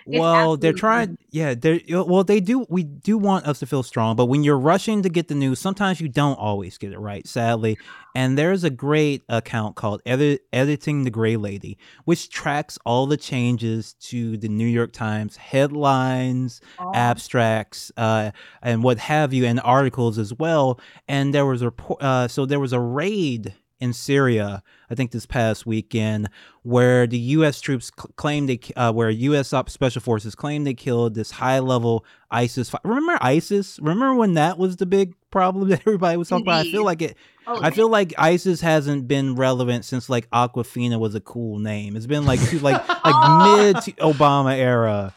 Well, 0.05 0.57
they're 0.57 0.73
trying. 0.73 1.17
Yeah, 1.31 1.53
they're 1.55 1.79
well. 1.89 2.23
They 2.23 2.39
do. 2.39 2.65
We 2.69 2.83
do 2.83 3.17
want 3.17 3.45
us 3.45 3.59
to 3.59 3.65
feel 3.65 3.83
strong, 3.83 4.15
but 4.15 4.25
when 4.25 4.43
you're 4.43 4.57
rushing 4.59 5.01
to 5.03 5.09
get 5.09 5.27
the 5.27 5.35
news, 5.35 5.59
sometimes 5.59 5.99
you 6.01 6.09
don't 6.09 6.35
always 6.35 6.77
get 6.77 6.91
it 6.93 6.99
right. 6.99 7.25
Sadly, 7.27 7.77
and 8.15 8.37
there's 8.37 8.63
a 8.63 8.69
great 8.69 9.23
account 9.29 9.75
called 9.75 10.01
Edit, 10.05 10.41
"Editing 10.51 11.03
the 11.03 11.09
Gray 11.09 11.37
Lady," 11.37 11.77
which 12.05 12.29
tracks 12.29 12.77
all 12.85 13.07
the 13.07 13.17
changes 13.17 13.93
to 14.01 14.37
the 14.37 14.49
New 14.49 14.67
York 14.67 14.91
Times 14.93 15.37
headlines, 15.37 16.61
Oh, 16.79 16.91
abstracts, 16.93 17.91
uh, 17.97 18.31
and 18.61 18.83
what 18.83 18.97
have 18.99 19.33
you, 19.33 19.45
and 19.45 19.59
articles 19.61 20.17
as 20.17 20.33
well. 20.33 20.79
And 21.07 21.33
there 21.33 21.45
was 21.45 21.61
a 21.61 21.65
report. 21.65 22.01
Uh, 22.01 22.27
so 22.27 22.45
there 22.45 22.59
was 22.59 22.73
a 22.73 22.79
raid 22.79 23.53
in 23.83 23.93
Syria, 23.93 24.63
I 24.89 24.95
think 24.95 25.11
this 25.11 25.25
past 25.25 25.65
weekend, 25.65 26.29
where 26.63 27.05
the 27.05 27.17
U.S. 27.37 27.59
troops 27.61 27.91
cl- 27.97 28.11
claimed 28.15 28.47
they, 28.49 28.59
uh, 28.75 28.91
where 28.93 29.09
U.S. 29.09 29.51
op- 29.53 29.69
special 29.69 30.01
forces 30.01 30.35
claimed 30.35 30.65
they 30.65 30.73
killed 30.73 31.15
this 31.15 31.31
high-level 31.31 32.05
ISIS. 32.31 32.69
Fi- 32.69 32.79
Remember 32.83 33.17
ISIS? 33.21 33.79
Remember 33.81 34.15
when 34.15 34.35
that 34.35 34.57
was 34.57 34.77
the 34.77 34.85
big 34.85 35.13
problem 35.31 35.69
that 35.69 35.81
everybody 35.81 36.17
was 36.17 36.29
talking 36.29 36.45
about? 36.45 36.65
I 36.65 36.71
feel 36.71 36.85
like 36.85 37.01
it. 37.01 37.17
oh, 37.45 37.59
I 37.61 37.71
feel 37.71 37.89
like 37.89 38.13
ISIS 38.17 38.61
hasn't 38.61 39.07
been 39.07 39.35
relevant 39.35 39.85
since 39.85 40.09
like 40.09 40.29
Awkwafina 40.31 40.99
was 40.99 41.13
a 41.15 41.21
cool 41.21 41.59
name. 41.59 41.95
It's 41.97 42.07
been 42.07 42.25
like 42.25 42.39
two- 42.49 42.59
like 42.59 42.87
like 42.87 42.99
Oh. 43.05 43.57
mid 43.73 43.75
Obama 43.97 44.55
era 44.57 45.13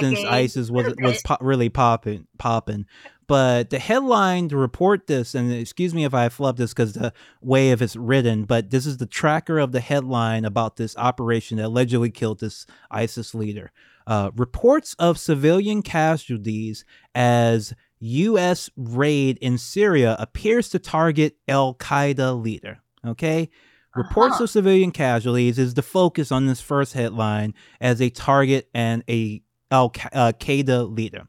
since. 0.00 0.18
ISIS 0.24 0.70
was 0.70 0.92
was 0.98 1.22
po- 1.22 1.36
really 1.40 1.68
popping 1.68 2.26
popping. 2.38 2.86
But 3.28 3.68
the 3.70 3.78
headline 3.78 4.48
to 4.48 4.56
report 4.56 5.06
this, 5.06 5.34
and 5.34 5.52
excuse 5.52 5.94
me 5.94 6.04
if 6.04 6.14
I 6.14 6.28
flub 6.30 6.56
this 6.56 6.72
because 6.72 6.94
the 6.94 7.12
way 7.42 7.70
of 7.72 7.82
it's 7.82 7.94
written, 7.94 8.44
but 8.44 8.70
this 8.70 8.86
is 8.86 8.96
the 8.96 9.06
tracker 9.06 9.58
of 9.58 9.72
the 9.72 9.80
headline 9.80 10.44
about 10.46 10.76
this 10.76 10.96
operation 10.96 11.58
that 11.58 11.66
allegedly 11.66 12.10
killed 12.10 12.40
this 12.40 12.64
ISIS 12.90 13.34
leader. 13.34 13.70
Uh, 14.06 14.30
reports 14.34 14.94
of 14.98 15.18
civilian 15.18 15.82
casualties 15.82 16.86
as 17.14 17.74
U.S. 18.00 18.70
raid 18.76 19.36
in 19.42 19.58
Syria 19.58 20.16
appears 20.18 20.70
to 20.70 20.78
target 20.78 21.36
Al 21.46 21.74
Qaeda 21.74 22.42
leader. 22.42 22.78
Okay. 23.06 23.50
Reports 23.94 24.36
Uh-huh. 24.36 24.44
of 24.44 24.50
civilian 24.50 24.90
casualties 24.90 25.58
is 25.58 25.74
the 25.74 25.82
focus 25.82 26.32
on 26.32 26.46
this 26.46 26.60
first 26.62 26.94
headline 26.94 27.52
as 27.80 28.00
a 28.00 28.08
target 28.08 28.70
and 28.72 29.04
a 29.08 29.42
Al 29.70 29.90
Qaeda 29.90 30.96
leader. 30.96 31.28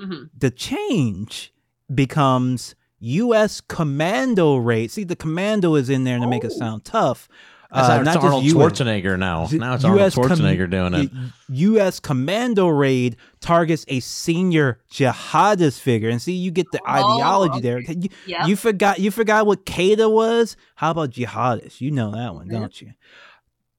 Mhm. 0.00 0.30
The 0.38 0.50
change 0.50 1.52
becomes 1.92 2.74
U.S. 3.00 3.60
commando 3.60 4.56
raid. 4.56 4.90
See, 4.90 5.04
the 5.04 5.16
commando 5.16 5.74
is 5.74 5.88
in 5.90 6.04
there 6.04 6.18
to 6.18 6.26
make 6.26 6.44
it 6.44 6.52
Oh. 6.54 6.58
sound 6.58 6.84
tough. 6.84 7.28
Uh, 7.70 7.86
how 7.86 7.96
it's 7.96 8.04
not 8.06 8.14
just 8.14 8.24
Arnold 8.24 8.44
US. 8.44 8.52
Schwarzenegger 8.54 9.18
now. 9.18 9.46
Now 9.52 9.74
it's 9.74 9.84
Arnold 9.84 10.00
US 10.00 10.14
com- 10.14 10.24
Schwarzenegger 10.24 10.70
doing 10.70 10.94
it. 10.94 11.10
U.S. 11.50 12.00
commando 12.00 12.66
raid 12.66 13.16
targets 13.40 13.84
a 13.88 14.00
senior 14.00 14.80
jihadist 14.90 15.78
figure, 15.80 16.08
and 16.08 16.20
see, 16.20 16.32
you 16.32 16.50
get 16.50 16.66
the 16.72 16.80
Oh, 16.86 16.90
ideology 17.16 17.60
there. 17.60 17.78
You, 17.80 18.08
Yep. 18.26 18.48
you 18.48 18.56
forgot, 18.56 18.98
you 19.00 19.10
forgot 19.10 19.46
what 19.46 19.66
Qaeda 19.66 20.10
was. 20.10 20.56
How 20.76 20.92
about 20.92 21.10
jihadist? 21.10 21.82
You 21.82 21.90
know 21.90 22.10
that 22.12 22.34
one, 22.34 22.46
Yeah. 22.50 22.60
don't 22.60 22.80
you? 22.80 22.92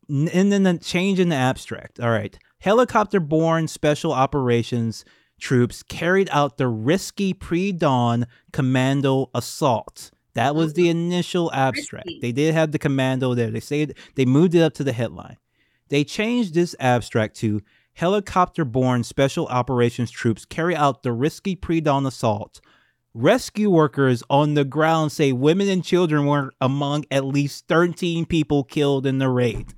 And 0.08 0.52
then 0.52 0.64
the 0.64 0.78
change 0.78 1.20
in 1.20 1.30
the 1.30 1.36
abstract. 1.36 2.00
All 2.00 2.10
right, 2.12 2.38
helicopter-borne 2.60 3.68
special 3.68 4.12
operations 4.14 5.04
troops 5.40 5.84
carried 5.84 6.30
out 6.32 6.58
the 6.58 6.68
risky 6.68 7.34
pre-dawn 7.34 8.28
commando 8.52 9.30
assault. 9.34 10.12
That 10.34 10.56
was 10.56 10.74
the 10.74 10.84
mm-hmm. 10.84 11.12
initial 11.12 11.52
abstract. 11.54 12.06
Risky. 12.06 12.20
They 12.22 12.32
did 12.32 12.54
have 12.54 12.72
the 12.72 12.80
commando 12.80 13.34
there. 13.34 13.52
They 13.52 13.60
say 13.60 13.88
they 14.16 14.26
moved 14.26 14.56
it 14.56 14.62
up 14.62 14.74
to 14.76 14.84
the 14.84 14.94
headline. 14.94 15.38
They 15.90 16.04
changed 16.04 16.54
this 16.54 16.76
abstract 16.80 17.36
to 17.38 17.62
helicopter 17.94 18.64
borne 18.64 19.04
special 19.04 19.48
operations 19.48 20.12
troops 20.12 20.46
carry 20.46 20.76
out 20.76 21.04
the 21.04 21.12
risky 21.12 21.56
pre 21.56 21.82
dawn 21.82 22.06
assault. 22.06 22.62
Rescue 23.14 23.70
workers 23.70 24.24
on 24.30 24.54
the 24.54 24.64
ground 24.64 25.12
say 25.12 25.32
women 25.32 25.68
and 25.68 25.84
children 25.84 26.26
were 26.28 26.52
among 26.62 27.06
at 27.10 27.26
least 27.26 27.68
13 27.68 28.26
people 28.26 28.64
killed 28.64 29.06
in 29.06 29.18
the 29.18 29.30
raid. 29.30 29.74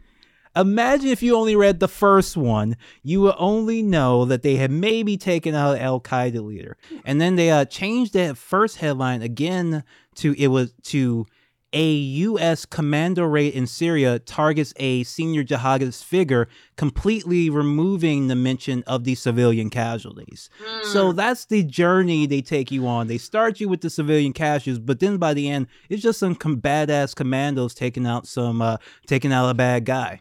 Imagine 0.55 1.09
if 1.09 1.23
you 1.23 1.35
only 1.35 1.55
read 1.55 1.79
the 1.79 1.87
first 1.87 2.35
one, 2.35 2.75
you 3.03 3.21
would 3.21 3.35
only 3.37 3.81
know 3.81 4.25
that 4.25 4.41
they 4.41 4.55
had 4.57 4.71
maybe 4.71 5.15
taken 5.17 5.55
out 5.55 5.75
an 5.77 5.81
Al 5.81 6.01
Qaeda 6.01 6.43
leader. 6.45 6.77
And 7.05 7.21
then 7.21 7.35
they 7.37 7.49
uh, 7.51 7.65
changed 7.65 8.13
that 8.13 8.37
first 8.37 8.77
headline 8.77 9.21
again 9.21 9.83
to 10.15 10.35
it 10.37 10.47
was 10.47 10.73
to 10.83 11.25
a 11.73 11.89
U.S. 11.93 12.65
commando 12.65 13.23
raid 13.23 13.53
in 13.53 13.65
Syria 13.65 14.19
targets 14.19 14.73
a 14.75 15.03
senior 15.03 15.41
jihadist 15.45 16.03
figure, 16.03 16.49
completely 16.75 17.49
removing 17.49 18.27
the 18.27 18.35
mention 18.35 18.83
of 18.87 19.05
the 19.05 19.15
civilian 19.15 19.69
casualties. 19.69 20.49
So 20.91 21.13
Mm. 21.13 21.15
that's 21.15 21.45
the 21.45 21.63
journey 21.63 22.25
they 22.25 22.41
take 22.41 22.71
you 22.71 22.85
on. 22.87 23.07
They 23.07 23.17
start 23.17 23.61
you 23.61 23.69
with 23.69 23.79
the 23.79 23.89
civilian 23.89 24.33
casualties, 24.33 24.79
but 24.79 24.99
then 24.99 25.15
by 25.15 25.33
the 25.33 25.47
end, 25.49 25.67
it's 25.89 26.03
just 26.03 26.19
some 26.19 26.35
com- 26.35 26.59
badass 26.59 27.15
commandos 27.15 27.73
taking 27.73 28.05
out 28.05 28.27
some, 28.27 28.61
uh, 28.61 28.75
taking 29.07 29.31
out 29.31 29.49
a 29.49 29.53
bad 29.53 29.85
guy. 29.85 30.19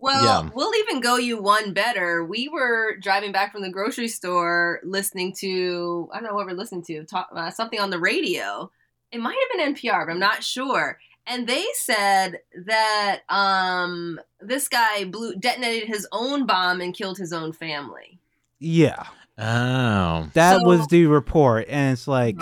Well, 0.00 0.44
Yeah. 0.44 0.50
we'll 0.54 0.74
even 0.76 1.00
go 1.00 1.16
you 1.16 1.40
one 1.40 1.72
better. 1.74 2.24
We 2.24 2.48
were 2.48 2.96
driving 3.00 3.32
back 3.32 3.52
from 3.52 3.62
the 3.62 3.68
grocery 3.70 4.08
store 4.08 4.80
listening 4.82 5.34
to, 5.40 6.08
I 6.12 6.16
don't 6.20 6.24
know 6.30 6.34
what 6.34 6.46
we're 6.46 6.52
listening 6.52 6.82
to, 6.84 7.04
talk, 7.04 7.28
uh, 7.34 7.50
something 7.50 7.78
on 7.78 7.90
the 7.90 7.98
radio. 7.98 8.70
It 9.12 9.20
might 9.20 9.36
have 9.50 9.58
been 9.58 9.74
NPR, 9.74 10.06
but 10.06 10.12
I'm 10.12 10.18
not 10.18 10.42
sure. 10.42 10.98
And 11.26 11.46
they 11.46 11.64
said 11.74 12.40
that 12.66 13.20
um, 13.28 14.18
this 14.40 14.68
guy 14.68 15.04
blew, 15.04 15.34
detonated 15.36 15.88
his 15.88 16.06
own 16.12 16.46
bomb 16.46 16.80
and 16.80 16.94
killed 16.94 17.18
his 17.18 17.32
own 17.32 17.52
family. 17.52 18.18
Yeah, 18.58 19.04
Oh. 19.38 20.28
that 20.34 20.60
So- 20.60 20.64
was 20.66 20.86
the 20.88 21.06
report, 21.06 21.66
and 21.68 21.92
it's 21.92 22.08
like, 22.08 22.38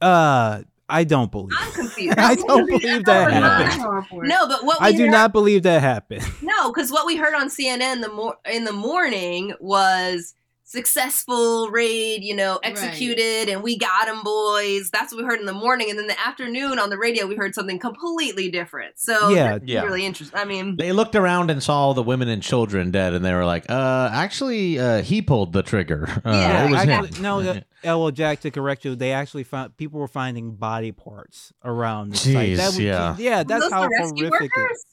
uh, 0.00 0.62
I 0.88 1.04
don't 1.04 1.30
believe. 1.30 1.56
I'm 1.58 1.72
confused. 1.72 2.18
I 2.18 2.34
don't 2.34 2.66
believe 2.66 3.04
that 3.04 3.32
happened. 3.80 4.28
No, 4.28 4.48
but 4.48 4.64
what 4.64 4.80
we 4.80 4.86
I 4.86 4.92
do 4.92 5.02
heard- 5.04 5.10
not 5.10 5.32
believe 5.32 5.62
that 5.64 5.82
happened. 5.82 6.22
No, 6.42 6.72
because 6.72 6.90
what 6.90 7.04
we 7.06 7.16
heard 7.16 7.34
on 7.34 7.48
CNN 7.48 8.00
the 8.02 8.10
mor- 8.10 8.38
in 8.50 8.64
the 8.64 8.72
morning 8.72 9.52
was 9.60 10.34
successful 10.68 11.70
raid, 11.70 12.22
you 12.22 12.36
know, 12.36 12.60
executed, 12.62 13.48
and 13.48 13.62
we 13.62 13.78
got 13.78 14.06
him, 14.06 14.22
boys. 14.22 14.90
That's 14.90 15.12
what 15.12 15.22
we 15.22 15.24
heard 15.24 15.40
in 15.40 15.46
the 15.46 15.54
morning, 15.54 15.88
and 15.88 15.98
then 15.98 16.06
the 16.06 16.20
afternoon 16.20 16.78
on 16.78 16.90
the 16.90 16.98
radio 16.98 17.26
we 17.26 17.36
heard 17.36 17.54
something 17.54 17.78
completely 17.78 18.50
different. 18.50 18.98
So 18.98 19.30
Yeah. 19.30 19.58
Yeah. 19.64 19.84
really 19.84 20.04
interesting. 20.04 20.38
I 20.38 20.44
mean, 20.44 20.76
They 20.76 20.92
looked 20.92 21.14
around 21.14 21.50
and 21.50 21.62
saw 21.62 21.78
all 21.78 21.94
the 21.94 22.02
women 22.02 22.28
and 22.28 22.42
children 22.42 22.90
dead, 22.90 23.14
and 23.14 23.24
they 23.24 23.32
were 23.32 23.46
like, 23.46 23.64
"Uh, 23.70 24.10
actually, 24.12 24.78
uh, 24.78 25.02
he 25.02 25.22
pulled 25.22 25.54
the 25.54 25.62
trigger. 25.62 26.06
Uh, 26.24 26.30
Yeah, 26.30 26.66
it 26.66 26.70
was 26.70 26.80
actually, 26.80 27.16
him." 27.16 27.22
no, 27.22 27.98
well, 27.98 28.10
Jack, 28.18 28.40
to 28.40 28.50
correct 28.50 28.84
you, 28.84 28.94
they 28.94 29.12
actually 29.12 29.44
found 29.44 29.76
people 29.78 29.98
were 29.98 30.08
finding 30.08 30.54
body 30.56 30.92
parts 30.92 31.52
around 31.64 32.10
the 32.10 32.18
site. 32.18 32.56
That 32.58 32.66
was, 32.66 32.78
yeah. 32.78 33.16
yeah, 33.18 33.42
that's 33.42 33.62
those 33.62 33.72
how 33.72 33.88
horrific 33.88 34.22
it 34.22 34.30
workers? 34.30 34.84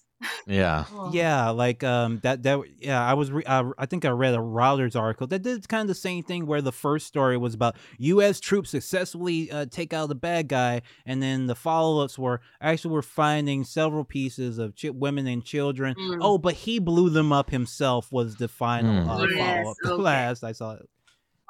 Yeah. 0.47 0.85
Yeah, 1.11 1.49
like 1.49 1.83
um 1.83 2.19
that 2.23 2.43
that 2.43 2.59
yeah, 2.79 3.03
I 3.03 3.13
was 3.13 3.31
re- 3.31 3.43
uh, 3.45 3.71
I 3.77 3.85
think 3.85 4.05
I 4.05 4.09
read 4.09 4.33
a 4.33 4.37
Reuters 4.39 4.95
article 4.99 5.27
that 5.27 5.41
did 5.43 5.67
kind 5.69 5.81
of 5.81 5.87
the 5.87 5.93
same 5.95 6.23
thing 6.23 6.45
where 6.47 6.61
the 6.61 6.71
first 6.71 7.07
story 7.07 7.37
was 7.37 7.53
about 7.53 7.75
U.S. 7.99 8.39
troops 8.39 8.69
successfully 8.71 9.51
uh, 9.51 9.65
take 9.69 9.93
out 9.93 10.09
the 10.09 10.15
bad 10.15 10.47
guy, 10.47 10.81
and 11.05 11.21
then 11.21 11.47
the 11.47 11.55
follow-ups 11.55 12.17
were 12.17 12.41
actually 12.61 12.93
we're 12.93 13.01
finding 13.01 13.63
several 13.63 14.03
pieces 14.03 14.57
of 14.57 14.75
ch- 14.75 14.85
women 14.85 15.27
and 15.27 15.43
children. 15.45 15.95
Mm. 15.95 16.17
Oh, 16.21 16.37
but 16.37 16.55
he 16.55 16.79
blew 16.79 17.09
them 17.09 17.31
up 17.31 17.49
himself 17.51 18.11
was 18.11 18.35
the 18.37 18.47
final 18.47 19.05
Mm. 19.05 19.09
uh, 19.09 19.27
Yes, 19.35 19.63
follow-up. 19.63 19.77
okay. 19.85 20.01
Last 20.01 20.43
I 20.43 20.51
saw 20.53 20.71
it. 20.73 20.89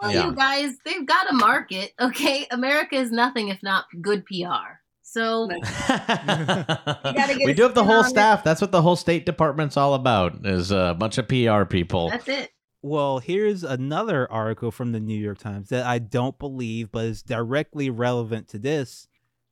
Well, 0.01 0.11
Yeah. 0.11 0.26
you 0.28 0.36
guys, 0.36 0.73
they've 0.86 1.05
got 1.05 1.30
a 1.32 1.34
market, 1.34 1.93
okay? 2.01 2.45
America 2.51 2.95
is 2.95 3.11
nothing 3.11 3.47
if 3.47 3.63
not 3.63 3.86
good 4.01 4.26
PR. 4.26 4.82
So 5.16 5.47
gotta 5.47 6.76
get 7.38 7.45
we 7.45 7.53
do 7.53 7.63
have 7.63 7.74
the 7.74 7.86
whole 7.86 7.99
on 7.99 8.05
it. 8.05 8.09
staff. 8.09 8.43
That's 8.43 8.59
what 8.59 8.74
the 8.74 8.82
whole 8.82 8.97
State 8.97 9.26
Department's 9.26 9.78
all 9.78 9.93
about. 9.93 10.45
Is 10.45 10.72
a 10.72 10.93
bunch 10.99 11.18
of 11.18 11.30
PR 11.30 11.63
people. 11.63 12.09
that's 12.09 12.28
it. 12.28 12.51
Well, 12.82 13.20
here's 13.20 13.63
another 13.63 14.30
article 14.30 14.72
from 14.72 14.91
the 14.91 14.99
New 14.99 15.18
York 15.18 15.38
Times 15.38 15.70
that 15.70 15.86
I 15.86 15.99
don't 15.99 16.38
believe, 16.38 16.91
but 16.91 17.05
is 17.05 17.24
directly 17.24 17.89
relevant 17.89 18.49
to 18.49 18.59
this. 18.59 19.07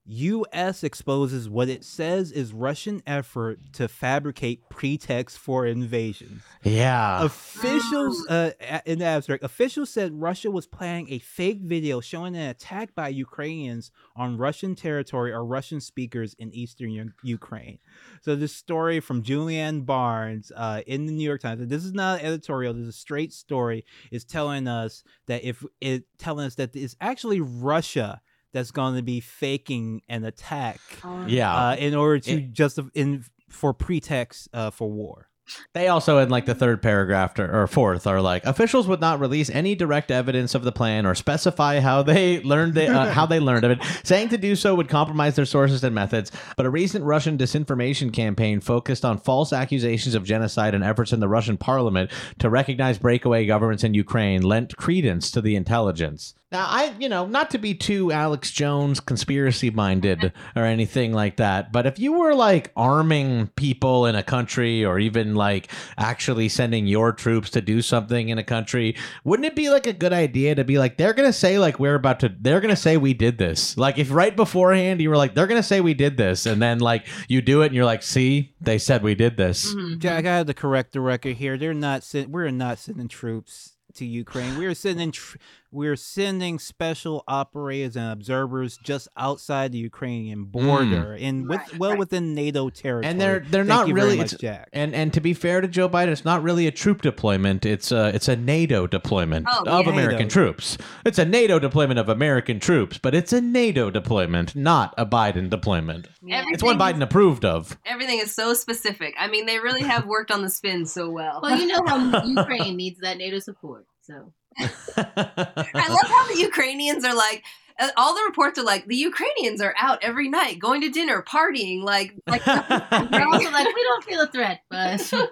U.S. 0.06 0.84
exposes 0.84 1.50
what 1.50 1.70
it 1.70 1.86
says 1.86 2.32
is 2.32 2.52
Russian 2.52 3.02
effort 3.08 3.60
to 3.74 3.88
fabricate 3.88 4.70
pretext 4.70 5.38
for 5.38 5.66
invasion. 5.66 6.42
Yeah. 6.64 7.24
Officials, 7.24 8.28
uh, 8.28 8.52
in 8.86 9.00
the 9.00 9.06
abstract, 9.06 9.44
officials 9.44 9.90
said 9.90 10.14
Russia 10.14 10.52
was 10.52 10.68
planning 10.68 11.08
a 11.10 11.20
fake 11.20 11.62
video 11.62 12.02
showing 12.02 12.36
an 12.36 12.50
attack 12.50 12.94
by 12.94 13.08
Ukrainians 13.08 13.92
on 14.16 14.38
Russian 14.38 14.76
territory 14.76 15.32
or 15.32 15.46
Russian 15.46 15.80
speakers 15.80 16.36
in 16.38 16.54
eastern 16.54 16.92
U- 16.92 17.14
Ukraine. 17.24 17.80
So 18.22 18.36
this 18.36 18.54
story 18.54 19.00
from 19.00 19.24
Julian 19.24 19.82
Barnes 19.84 20.52
uh, 20.56 20.82
in 20.86 21.06
the 21.06 21.14
New 21.14 21.24
York 21.24 21.42
Times. 21.42 21.66
This 21.68 21.86
is 21.86 21.94
not 21.94 22.20
an 22.20 22.26
editorial. 22.26 22.74
This 22.74 22.84
is 22.84 22.90
a 22.90 22.92
straight 22.92 23.32
story. 23.32 23.86
Is 24.12 24.26
telling 24.26 24.68
us 24.68 25.04
that 25.28 25.44
if 25.44 25.64
it 25.80 26.04
telling 26.18 26.46
us 26.46 26.56
that 26.56 26.76
it's 26.76 26.98
actually 27.00 27.40
Russia 27.40 28.22
that's 28.54 28.72
going 28.72 28.96
to 28.96 29.02
be 29.02 29.20
faking 29.20 30.02
an 30.08 30.24
attack 30.24 30.80
yeah. 31.28 31.70
uh, 31.70 31.76
in 31.76 31.96
order 31.96 32.20
to 32.20 32.32
It- 32.34 32.54
justify 32.54 32.90
in 32.94 33.26
for 33.50 33.74
pretext 33.74 34.50
uh, 34.54 34.72
for 34.72 34.90
war. 34.90 35.30
They 35.74 35.88
also, 35.90 36.20
in 36.20 36.30
like 36.30 36.46
the 36.46 36.56
third 36.56 36.82
paragraph 36.82 37.34
to, 37.36 37.44
or 37.44 37.68
fourth, 37.68 38.08
are 38.08 38.22
like 38.22 38.46
officials 38.46 38.88
would 38.88 39.02
not 39.02 39.20
release 39.20 39.50
any 39.50 39.76
direct 39.76 40.10
evidence 40.10 40.56
of 40.56 40.64
the 40.64 40.72
plan 40.72 41.06
or 41.06 41.16
specify 41.16 41.80
how 41.80 42.02
they 42.02 42.42
learned 42.42 42.76
the, 42.76 42.88
uh, 42.88 43.12
how 43.12 43.26
they 43.26 43.40
learned 43.42 43.66
of 43.66 43.72
it. 43.72 43.80
Saying 44.04 44.30
to 44.30 44.38
do 44.38 44.56
so 44.56 44.74
would 44.76 44.88
compromise 44.88 45.36
their 45.36 45.46
sources 45.46 45.84
and 45.84 45.94
methods. 45.94 46.32
But 46.56 46.66
a 46.66 46.70
recent 46.70 47.04
Russian 47.04 47.38
disinformation 47.38 48.14
campaign 48.14 48.62
focused 48.62 49.04
on 49.04 49.18
false 49.18 49.52
accusations 49.52 50.16
of 50.16 50.24
genocide 50.24 50.74
and 50.74 50.84
efforts 50.84 51.12
in 51.12 51.20
the 51.20 51.28
Russian 51.28 51.58
parliament 51.58 52.10
to 52.40 52.50
recognize 52.50 52.98
breakaway 52.98 53.46
governments 53.46 53.84
in 53.84 53.94
Ukraine 53.94 54.44
lent 54.44 54.78
credence 54.78 55.30
to 55.32 55.42
the 55.42 55.56
intelligence. 55.56 56.36
Now, 56.54 56.68
I, 56.70 56.94
you 57.00 57.10
know, 57.10 57.26
not 57.26 57.50
to 57.50 57.58
be 57.58 57.74
too 57.74 58.12
Alex 58.12 58.52
Jones 58.52 59.00
conspiracy 59.00 59.72
minded 59.72 60.32
or 60.56 60.64
anything 60.66 61.12
like 61.12 61.38
that, 61.38 61.72
but 61.72 61.88
if 61.88 61.98
you 61.98 62.14
were 62.14 62.36
like 62.36 62.72
arming 62.76 63.48
people 63.56 64.06
in 64.06 64.16
a 64.16 64.22
country 64.22 64.86
or 64.86 65.00
even 65.00 65.34
like 65.34 65.72
actually 65.98 66.50
sending 66.50 66.86
your 66.86 67.12
troops 67.12 67.50
to 67.50 67.62
do 67.62 67.82
something 67.82 68.30
in 68.30 68.38
a 68.38 68.44
country, 68.44 68.96
wouldn't 69.24 69.48
it 69.48 69.56
be 69.56 69.72
like 69.72 69.88
a 69.88 69.94
good 69.94 70.14
idea 70.14 70.54
to 70.54 70.64
be 70.64 70.78
like, 70.78 70.98
they're 70.98 71.14
going 71.14 71.28
to 71.28 71.34
say, 71.34 71.58
like, 71.58 71.80
we're 71.80 71.96
about 71.96 72.20
to, 72.20 72.32
they're 72.40 72.62
going 72.62 72.70
to 72.70 72.80
say 72.80 72.98
we 72.98 73.16
did 73.16 73.40
this? 73.40 73.76
Like, 73.76 73.98
if 73.98 74.12
right 74.12 74.36
beforehand 74.36 75.02
you 75.02 75.10
were 75.10 75.18
like, 75.18 75.34
they're 75.34 75.48
going 75.48 75.60
to 75.60 75.68
say 75.68 75.82
we 75.82 75.96
did 75.96 76.18
this, 76.18 76.46
and 76.46 76.62
then 76.62 76.78
like 76.78 77.08
you 77.28 77.42
do 77.42 77.64
it 77.64 77.68
and 77.68 77.76
you're 77.76 77.84
like, 77.84 78.04
see, 78.04 78.54
they 78.62 78.78
said 78.78 79.02
we 79.02 79.16
did 79.16 79.38
this. 79.38 79.74
Mhm. 79.74 79.98
Jack, 79.98 80.26
I 80.28 80.38
have 80.38 80.46
to 80.46 80.54
correct 80.54 80.92
the 80.92 81.02
record 81.02 81.38
here. 81.38 81.58
They're 81.58 81.74
not 81.74 82.04
send- 82.04 82.32
we're 82.32 82.52
not 82.52 82.78
sending 82.78 83.08
troops 83.08 83.72
to 83.96 84.06
Ukraine. 84.06 84.58
We're 84.58 84.74
sending 84.76 85.12
tr- 85.12 85.38
we're 85.74 85.96
sending 85.96 86.60
special 86.60 87.24
operators 87.28 87.96
and 87.96 88.12
observers 88.12 88.78
just 88.78 89.08
outside 89.18 89.72
the 89.72 89.80
Ukrainian 89.80 90.46
mm. 90.46 90.52
border 90.52 91.18
and 91.20 91.50
with 91.50 91.60
Right, 91.60 91.78
well 91.80 91.90
right. 91.92 92.00
within 92.00 92.36
NATO 92.36 92.70
territory. 92.70 93.10
And 93.10 93.20
they're 93.20 93.40
they're 93.40 93.66
Thank 93.66 93.68
not 93.68 93.88
you 93.88 93.96
very 93.96 94.06
really 94.08 94.18
much, 94.20 94.34
it's, 94.34 94.42
Jack. 94.42 94.70
and 94.72 94.94
and 94.94 95.12
to 95.14 95.20
be 95.22 95.34
fair 95.34 95.62
to 95.62 95.68
Joe 95.68 95.90
Biden, 95.90 96.10
it's 96.10 96.24
not 96.26 96.44
really 96.44 96.68
a 96.68 96.72
troop 96.72 97.02
deployment. 97.02 97.66
It's 97.66 97.92
a 97.92 98.10
it's 98.14 98.28
a 98.28 98.36
NATO 98.36 98.86
deployment 98.88 99.48
Oh, 99.50 99.64
of 99.66 99.86
yeah. 99.88 99.92
American 99.92 100.20
NATO. 100.28 100.30
troops. 100.34 100.78
It's 101.06 101.18
a 101.20 101.26
NATO 101.26 101.60
deployment 101.60 102.00
of 102.00 102.08
American 102.08 102.60
troops, 102.60 102.98
but 103.00 103.16
it's 103.16 103.34
a 103.34 103.42
NATO 103.42 103.90
deployment, 103.90 104.56
not 104.56 104.94
a 104.98 105.06
Biden 105.06 105.50
deployment. 105.50 106.08
Yeah. 106.22 106.44
It's 106.50 106.62
one 106.64 106.80
Everything 106.80 107.02
Biden 107.02 107.04
approved 107.04 107.46
of. 107.46 107.78
Everything 107.86 108.20
is 108.20 108.34
so 108.34 108.54
specific. 108.54 109.16
I 109.18 109.28
mean, 109.28 109.46
they 109.48 109.60
really 109.60 109.82
have 109.82 110.06
worked 110.06 110.32
on 110.32 110.42
the 110.44 110.50
spin 110.50 110.86
so 110.86 111.10
well. 111.10 111.40
Well, 111.42 111.60
you 111.60 111.68
know 111.68 111.82
how 111.88 112.24
Ukraine 112.26 112.78
needs 112.78 113.00
that 113.02 113.18
NATO 113.18 113.40
support. 113.40 113.86
So 114.02 114.34
I 114.58 115.88
love 115.90 116.08
how 116.08 116.28
the 116.34 116.40
Ukrainians 116.40 117.04
are 117.06 117.16
like. 117.16 117.44
uh, 117.80 117.90
All 117.98 118.14
the 118.16 118.24
reports 118.28 118.60
are 118.60 118.64
like 118.64 118.86
the 118.88 118.96
Ukrainians 118.96 119.62
are 119.62 119.74
out 119.78 120.00
every 120.04 120.30
night, 120.30 120.60
going 120.60 120.82
to 120.82 120.90
dinner, 120.90 121.24
partying, 121.24 121.84
like 121.84 122.14
like. 122.28 122.44
they're 122.46 123.28
also 123.28 123.52
like, 123.52 123.68
we 123.76 123.84
don't 123.84 124.04
feel 124.04 124.22
a 124.22 124.28
threat, 124.28 124.62
but 124.70 125.02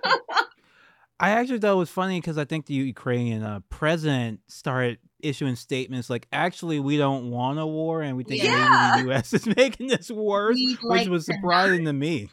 I 1.19 1.31
actually 1.31 1.59
thought 1.59 1.73
it 1.73 1.77
was 1.77 1.89
funny 1.91 2.19
because 2.19 2.37
I 2.39 2.45
think 2.45 2.65
the 2.65 2.73
Ukrainian 2.73 3.43
uh, 3.43 3.59
president 3.69 4.39
started 4.47 4.97
issuing 5.21 5.55
statements 5.55 6.09
like, 6.09 6.27
"Actually, 6.33 6.79
we 6.79 6.97
don't 6.97 7.29
want 7.29 7.59
a 7.59 7.65
war, 7.67 8.01
and 8.01 8.17
we 8.17 8.23
think 8.23 8.41
Yeah. 8.43 8.93
maybe 8.95 9.03
the 9.03 9.13
U.S. 9.13 9.31
is 9.33 9.45
making 9.55 9.87
this 9.87 10.09
worse," 10.09 10.55
we'd 10.55 10.79
which 10.81 11.01
like 11.01 11.09
was 11.09 11.25
to 11.27 11.33
surprising 11.33 11.85
to 11.85 11.93
me. 11.93 12.29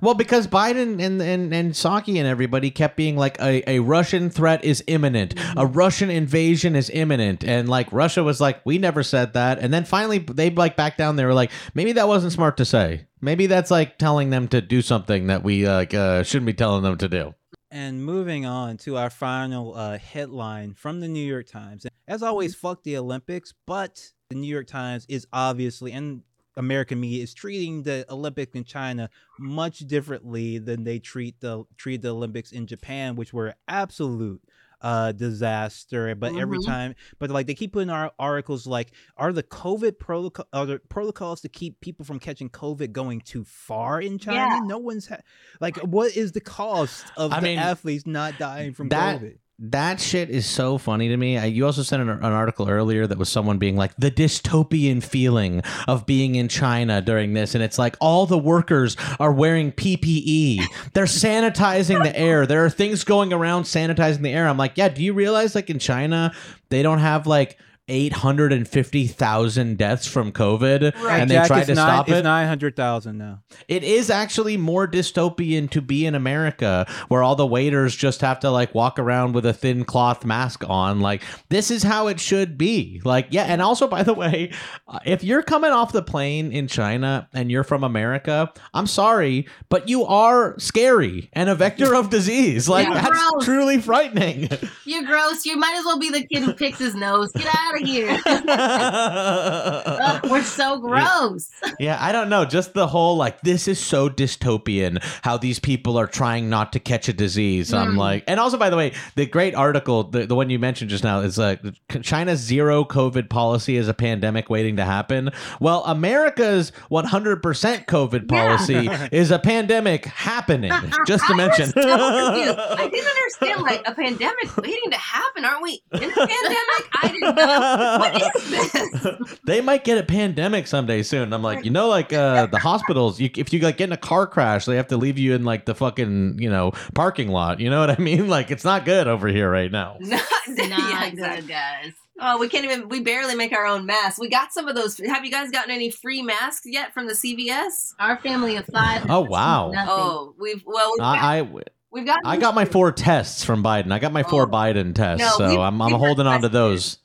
Well, 0.00 0.14
because 0.14 0.46
Biden 0.46 1.02
and 1.02 1.20
and 1.20 1.54
and 1.54 1.72
Psaki 1.72 2.18
and 2.18 2.26
everybody 2.26 2.70
kept 2.70 2.96
being 2.96 3.16
like 3.16 3.40
a, 3.40 3.68
a 3.68 3.78
Russian 3.78 4.30
threat 4.30 4.64
is 4.64 4.82
imminent, 4.86 5.34
a 5.56 5.66
Russian 5.66 6.10
invasion 6.10 6.76
is 6.76 6.90
imminent, 6.90 7.44
and 7.44 7.68
like 7.68 7.92
Russia 7.92 8.22
was 8.22 8.40
like, 8.40 8.64
we 8.64 8.78
never 8.78 9.02
said 9.02 9.32
that, 9.34 9.58
and 9.58 9.72
then 9.72 9.84
finally 9.84 10.18
they 10.18 10.50
like 10.50 10.76
back 10.76 10.96
down. 10.96 11.16
They 11.16 11.24
were 11.24 11.34
like, 11.34 11.50
maybe 11.74 11.92
that 11.92 12.08
wasn't 12.08 12.32
smart 12.32 12.56
to 12.58 12.64
say. 12.64 13.06
Maybe 13.20 13.46
that's 13.46 13.70
like 13.70 13.98
telling 13.98 14.30
them 14.30 14.48
to 14.48 14.60
do 14.60 14.82
something 14.82 15.28
that 15.28 15.42
we 15.42 15.66
uh, 15.66 15.74
like 15.74 15.94
uh, 15.94 16.22
shouldn't 16.22 16.46
be 16.46 16.54
telling 16.54 16.82
them 16.82 16.98
to 16.98 17.08
do. 17.08 17.34
And 17.70 18.04
moving 18.04 18.46
on 18.46 18.76
to 18.78 18.96
our 18.98 19.10
final 19.10 19.74
uh, 19.74 19.98
headline 19.98 20.74
from 20.74 21.00
the 21.00 21.08
New 21.08 21.26
York 21.26 21.48
Times. 21.48 21.86
As 22.06 22.22
always, 22.22 22.54
fuck 22.54 22.84
the 22.84 22.96
Olympics, 22.96 23.52
but 23.66 24.12
the 24.28 24.36
New 24.36 24.46
York 24.46 24.66
Times 24.66 25.06
is 25.08 25.26
obviously, 25.32 25.90
and 25.90 26.22
American 26.56 27.00
media 27.00 27.22
is 27.22 27.34
treating 27.34 27.82
the 27.82 28.04
Olympics 28.10 28.54
in 28.54 28.64
China 28.64 29.10
much 29.38 29.80
differently 29.80 30.58
than 30.58 30.84
they 30.84 30.98
treat 30.98 31.40
the 31.40 31.64
treat 31.76 32.02
the 32.02 32.10
Olympics 32.10 32.52
in 32.52 32.66
Japan, 32.66 33.16
which 33.16 33.32
were 33.32 33.54
absolute 33.68 34.40
uh 34.80 35.12
disaster 35.12 36.14
but 36.14 36.34
every 36.36 36.58
Mhm. 36.58 36.66
time 36.66 36.94
but 37.18 37.30
like 37.30 37.46
they 37.46 37.54
keep 37.54 37.72
putting 37.72 37.88
our 37.88 38.12
articles 38.18 38.66
like 38.66 38.92
are 39.16 39.32
the 39.32 39.42
covid 39.42 39.98
protocol 39.98 40.46
are 40.52 40.66
the 40.66 40.78
protocols 40.90 41.40
to 41.42 41.48
keep 41.48 41.80
people 41.80 42.04
from 42.04 42.18
catching 42.18 42.50
covid 42.50 42.92
going 42.92 43.20
too 43.20 43.44
far 43.44 44.00
in 44.00 44.18
china 44.18 44.36
Yeah. 44.56 44.60
no 44.64 44.78
one's 44.78 45.06
ha- 45.06 45.20
like 45.60 45.76
what 45.78 46.14
is 46.16 46.32
the 46.32 46.40
cost 46.40 47.06
of 47.16 47.32
I 47.32 47.40
the 47.40 47.44
mean, 47.44 47.58
athletes 47.58 48.04
not 48.06 48.36
dying 48.38 48.74
from 48.74 48.88
that- 48.90 49.20
covid 49.20 49.38
That 49.60 50.00
shit 50.00 50.30
is 50.30 50.46
so 50.46 50.78
funny 50.78 51.08
to 51.08 51.16
me. 51.16 51.38
I, 51.38 51.44
you 51.44 51.64
also 51.64 51.82
sent 51.82 52.02
an, 52.02 52.08
an 52.08 52.24
article 52.24 52.68
earlier 52.68 53.06
that 53.06 53.18
was 53.18 53.28
someone 53.28 53.58
being 53.58 53.76
like 53.76 53.94
the 53.96 54.10
dystopian 54.10 55.00
feeling 55.00 55.62
of 55.86 56.06
being 56.06 56.34
in 56.34 56.48
China 56.48 57.00
during 57.00 57.34
this, 57.34 57.54
and 57.54 57.62
it's 57.62 57.78
like 57.78 57.96
all 58.00 58.26
the 58.26 58.36
workers 58.36 58.96
are 59.20 59.32
wearing 59.32 59.70
PPE. 59.70 60.64
They're 60.92 61.04
sanitizing 61.04 62.02
the 62.02 62.18
air. 62.18 62.46
There 62.46 62.64
are 62.64 62.70
things 62.70 63.04
going 63.04 63.32
around 63.32 63.62
sanitizing 63.62 64.22
the 64.22 64.30
air. 64.30 64.48
I'm 64.48 64.58
like, 64.58 64.72
yeah. 64.76 64.88
Do 64.88 65.04
you 65.04 65.12
realize 65.12 65.54
like 65.54 65.70
in 65.70 65.78
China 65.78 66.34
they 66.70 66.82
don't 66.82 66.98
have 66.98 67.28
like 67.28 67.56
850,000 67.88 69.76
deaths 69.78 70.06
from 70.06 70.32
COVID 70.32 70.94
Right. 71.02 71.20
and 71.20 71.30
they 71.30 71.34
Jack, 71.34 71.46
tried 71.48 71.64
to 71.66 71.74
nine- 71.74 71.86
stop 71.86 72.08
It's 72.08 72.22
900,000 72.24 73.18
now 73.18 73.40
It 73.68 73.82
is 73.84 74.10
actually 74.10 74.56
more 74.56 74.86
dystopian 74.88 75.68
to 75.70 75.80
be 75.82 76.06
in 76.06 76.14
America 76.14 76.86
where 77.08 77.22
all 77.22 77.36
the 77.36 77.46
waiters 77.46 77.94
just 77.94 78.20
have 78.22 78.40
to 78.40 78.50
like 78.50 78.74
walk 78.74 78.98
around 78.98 79.32
with 79.34 79.44
a 79.46 79.52
thin 79.52 79.84
cloth 79.84 80.24
mask 80.24 80.64
on. 80.68 81.00
Like, 81.00 81.22
this 81.50 81.70
is 81.70 81.82
how 81.82 82.06
it 82.08 82.20
should 82.20 82.56
be. 82.58 83.00
Like, 83.04 83.26
yeah. 83.30 83.44
And 83.44 83.60
also, 83.62 83.86
by 83.86 84.02
the 84.02 84.14
way, 84.14 84.52
uh, 84.88 84.98
if 85.04 85.22
you're 85.24 85.42
coming 85.42 85.70
off 85.70 85.92
the 85.92 86.02
plane 86.02 86.52
in 86.52 86.66
China 86.68 87.28
and 87.32 87.50
you're 87.50 87.64
from 87.64 87.84
America, 87.84 88.52
I'm 88.72 88.86
sorry, 88.86 89.46
but 89.68 89.88
you 89.88 90.04
are 90.04 90.58
scary 90.58 91.30
and 91.32 91.48
a 91.48 91.54
vector 91.54 91.94
of 91.94 92.10
disease. 92.10 92.68
Like, 92.68 92.88
Yeah. 92.88 92.94
that's 92.94 93.08
Gross. 93.30 93.44
truly 93.44 93.78
frightening. 93.80 94.48
you're 94.84 95.04
gross. 95.04 95.44
You 95.46 95.56
might 95.56 95.74
as 95.78 95.84
well 95.84 95.98
be 95.98 96.10
the 96.10 96.26
kid 96.26 96.42
who 96.42 96.52
picks 96.54 96.78
his 96.78 96.94
nose. 96.94 97.30
Get 97.32 97.46
out 97.46 97.73
here. 97.76 98.18
Ugh, 98.26 100.20
we're 100.30 100.42
so 100.42 100.78
gross. 100.78 101.50
Yeah, 101.78 101.98
I 102.00 102.12
don't 102.12 102.28
know. 102.28 102.44
Just 102.44 102.74
the 102.74 102.86
whole 102.86 103.16
like 103.16 103.40
this 103.42 103.68
is 103.68 103.78
so 103.78 104.08
dystopian 104.08 105.02
how 105.22 105.36
these 105.36 105.58
people 105.58 105.96
are 105.98 106.06
trying 106.06 106.48
not 106.50 106.72
to 106.74 106.80
catch 106.80 107.08
a 107.08 107.12
disease. 107.12 107.72
I'm 107.72 107.94
Mm. 107.94 107.98
like, 107.98 108.24
and 108.26 108.40
also 108.40 108.56
by 108.56 108.70
the 108.70 108.76
way, 108.76 108.92
the 109.14 109.26
great 109.26 109.54
article, 109.54 110.04
the, 110.04 110.26
the 110.26 110.34
one 110.34 110.50
you 110.50 110.58
mentioned 110.58 110.90
just 110.90 111.04
now, 111.04 111.20
is 111.20 111.38
like 111.38 111.60
China's 112.02 112.40
zero 112.40 112.84
COVID 112.84 113.28
policy 113.28 113.76
is 113.76 113.88
a 113.88 113.94
pandemic 113.94 114.48
waiting 114.50 114.76
to 114.76 114.84
happen. 114.84 115.30
Well, 115.60 115.84
America's 115.84 116.72
100% 116.90 117.86
COVID 117.86 118.28
policy 118.28 118.88
is 119.16 119.30
a 119.30 119.38
pandemic 119.38 120.06
happening. 120.06 120.72
Just 121.06 121.26
to 121.26 121.34
I 121.34 121.36
mention. 121.36 121.72
I 121.76 122.88
didn't 122.90 123.08
understand 123.24 123.62
like 123.62 123.82
a 123.86 123.94
pandemic 123.94 124.56
waiting 124.56 124.90
to 124.90 124.96
happen. 124.96 125.44
Aren't 125.44 125.62
we 125.62 125.82
in 125.92 126.10
a 126.10 126.14
pandemic? 126.14 126.88
I 127.02 127.08
didn't 127.12 127.34
know. 127.34 127.96
What 127.98 128.36
is 128.36 128.50
this? 129.30 129.38
they 129.46 129.60
might 129.60 129.84
get 129.84 129.98
a 129.98 130.02
pandemic 130.02 130.66
someday 130.66 131.02
soon. 131.02 131.32
I'm 131.32 131.42
like, 131.42 131.64
you 131.64 131.70
know, 131.70 131.88
like 131.88 132.12
uh, 132.12 132.46
the 132.46 132.58
hospitals. 132.58 133.20
You, 133.20 133.30
if 133.36 133.52
you 133.52 133.60
like 133.60 133.78
get 133.78 133.88
in 133.88 133.92
a 133.92 133.96
car 133.96 134.26
crash, 134.26 134.66
they 134.66 134.76
have 134.76 134.88
to 134.88 134.96
leave 134.96 135.18
you 135.18 135.34
in 135.34 135.44
like 135.44 135.66
the 135.66 135.74
fucking 135.74 136.38
you 136.38 136.50
know 136.50 136.72
parking 136.94 137.28
lot. 137.28 137.60
You 137.60 137.70
know 137.70 137.80
what 137.80 137.90
I 137.90 137.96
mean? 138.02 138.28
Like 138.34 138.50
it's 138.50 138.64
not 138.64 138.84
good 138.84 139.06
over 139.06 139.28
here 139.28 139.48
right 139.48 139.70
now. 139.70 139.96
Not, 140.00 140.22
It's 140.48 140.68
not 140.68 140.90
yeah, 140.90 141.10
good, 141.10 141.46
guys. 141.46 141.92
Oh, 142.20 142.38
we 142.38 142.48
can't 142.48 142.64
even. 142.64 142.88
We 142.88 143.00
barely 143.00 143.34
make 143.34 143.52
our 143.52 143.66
own 143.66 143.86
masks. 143.86 144.18
We 144.18 144.28
got 144.28 144.52
some 144.52 144.68
of 144.68 144.74
those. 144.74 144.98
Have 144.98 145.24
you 145.24 145.30
guys 145.30 145.50
gotten 145.50 145.70
any 145.70 145.90
free 145.90 146.22
masks 146.22 146.62
yet 146.64 146.94
from 146.94 147.06
the 147.06 147.12
CVS? 147.12 147.94
Our 147.98 148.18
family 148.18 148.56
of 148.56 148.66
five. 148.66 149.06
Oh, 149.08 149.20
wow. 149.20 149.70
Nothing. 149.72 149.88
Oh, 149.92 150.34
we've 150.38 150.62
well, 150.66 150.92
we've 150.92 151.00
got, 151.00 151.18
I, 151.18 151.38
I 151.38 151.48
we've 151.94 152.04
got 152.04 152.18
I 152.24 152.36
got 152.36 152.54
my 152.54 152.64
four 152.66 152.92
tests 152.92 153.42
from 153.44 153.62
Biden. 153.64 153.92
I 153.92 153.98
got 153.98 154.12
my 154.12 154.22
four 154.24 154.42
Oh. 154.42 154.46
Biden 154.46 154.94
tests, 154.94 155.24
No, 155.24 155.36
so 155.38 155.48
we- 155.48 155.56
I'm 155.62 155.80
I'm 155.80 155.92
holding 155.92 156.26
on 156.26 156.42
to 156.42 156.48
those. 156.50 156.98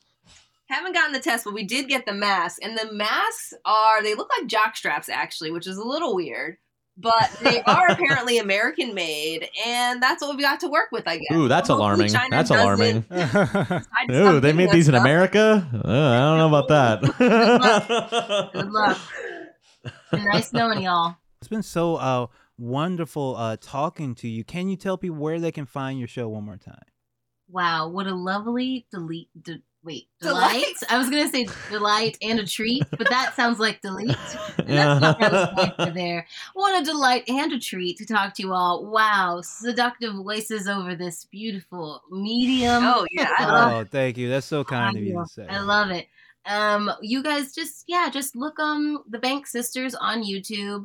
haven't 0.68 0.92
gotten 0.92 1.12
the 1.12 1.20
test, 1.20 1.44
but 1.44 1.54
we 1.54 1.64
did 1.64 1.88
get 1.88 2.04
the 2.06 2.12
mask, 2.12 2.58
and 2.62 2.76
the 2.76 2.92
masks 2.92 3.54
are 3.64 4.02
they 4.02 4.14
look 4.14 4.28
like 4.38 4.48
jock 4.48 4.76
straps 4.76 5.08
actually, 5.08 5.50
which 5.50 5.66
is 5.66 5.76
a 5.78 5.84
little 5.84 6.14
weird. 6.14 6.58
But 6.98 7.30
they 7.40 7.62
are 7.66 7.86
apparently 7.88 8.36
American 8.38 8.92
made, 8.94 9.48
and 9.64 10.02
that's 10.02 10.20
what 10.20 10.36
we've 10.36 10.44
got 10.44 10.60
to 10.60 10.68
work 10.68 10.88
with, 10.92 11.08
I 11.08 11.16
guess. 11.16 11.34
Ooh, 11.38 11.48
that's 11.48 11.68
Hopefully 11.68 11.86
alarming. 11.86 12.08
China 12.12 12.28
That's 12.30 12.50
alarming. 12.50 13.04
Ooh, 14.10 14.40
they 14.40 14.52
made 14.52 14.66
us 14.68 14.74
these 14.74 14.88
in 14.88 14.92
stuff. 14.94 15.00
America. 15.02 15.66
Uh, 15.72 15.78
I 15.88 16.18
don't 16.18 16.38
know 16.38 16.48
about 16.48 16.68
that. 16.68 18.50
Good 18.52 18.70
luck. 18.70 18.98
Been 20.10 20.24
nice 20.24 20.52
knowing 20.52 20.82
y'all. 20.82 21.16
it's 21.40 21.48
been 21.48 21.62
so 21.62 21.96
uh 21.96 22.26
wonderful 22.60 23.34
uh 23.36 23.56
talking 23.60 24.14
to 24.14 24.28
you 24.28 24.44
can 24.44 24.68
you 24.68 24.76
tell 24.76 24.98
people 24.98 25.16
where 25.16 25.40
they 25.40 25.50
can 25.50 25.66
find 25.66 25.98
your 25.98 26.08
show 26.08 26.28
one 26.28 26.44
more 26.44 26.58
time 26.58 26.84
Wow, 27.50 27.88
what 27.88 28.06
a 28.06 28.14
lovely 28.14 28.86
delete. 28.92 29.28
De- 29.42 29.62
wait, 29.82 30.08
delight? 30.20 30.52
Delight? 30.52 30.76
I 30.88 30.98
was 30.98 31.10
gonna 31.10 31.28
say 31.28 31.48
delight 31.68 32.16
and 32.22 32.38
a 32.38 32.46
treat, 32.46 32.84
but 32.90 33.08
that 33.08 33.34
sounds 33.34 33.58
like 33.58 33.80
delete. 33.80 34.16
And 34.58 34.68
that's 34.68 35.00
not 35.00 35.18
really 35.18 35.30
the 35.30 35.60
answer 35.60 35.92
there. 35.92 36.26
What 36.54 36.80
a 36.80 36.84
delight 36.84 37.24
and 37.28 37.52
a 37.52 37.58
treat 37.58 37.98
to 37.98 38.06
talk 38.06 38.34
to 38.34 38.42
you 38.42 38.52
all. 38.52 38.86
Wow, 38.86 39.40
seductive 39.42 40.14
voices 40.14 40.68
over 40.68 40.94
this 40.94 41.24
beautiful 41.24 42.02
medium. 42.10 42.84
Oh 42.84 43.06
yeah, 43.10 43.30
I 43.38 43.44
I 43.44 43.46
love 43.46 43.72
Oh, 43.72 43.88
thank 43.90 44.16
you. 44.16 44.28
That's 44.28 44.46
so 44.46 44.62
kind 44.62 44.96
of 44.96 45.02
you 45.02 45.18
I 45.18 45.22
to 45.22 45.28
say. 45.28 45.46
I 45.48 45.60
love 45.60 45.90
it. 45.90 46.06
Um, 46.46 46.90
you 47.02 47.22
guys 47.22 47.54
just 47.54 47.84
yeah, 47.88 48.08
just 48.10 48.36
look 48.36 48.58
um 48.60 49.02
the 49.08 49.18
Bank 49.18 49.46
Sisters 49.46 49.94
on 49.94 50.22
YouTube. 50.22 50.84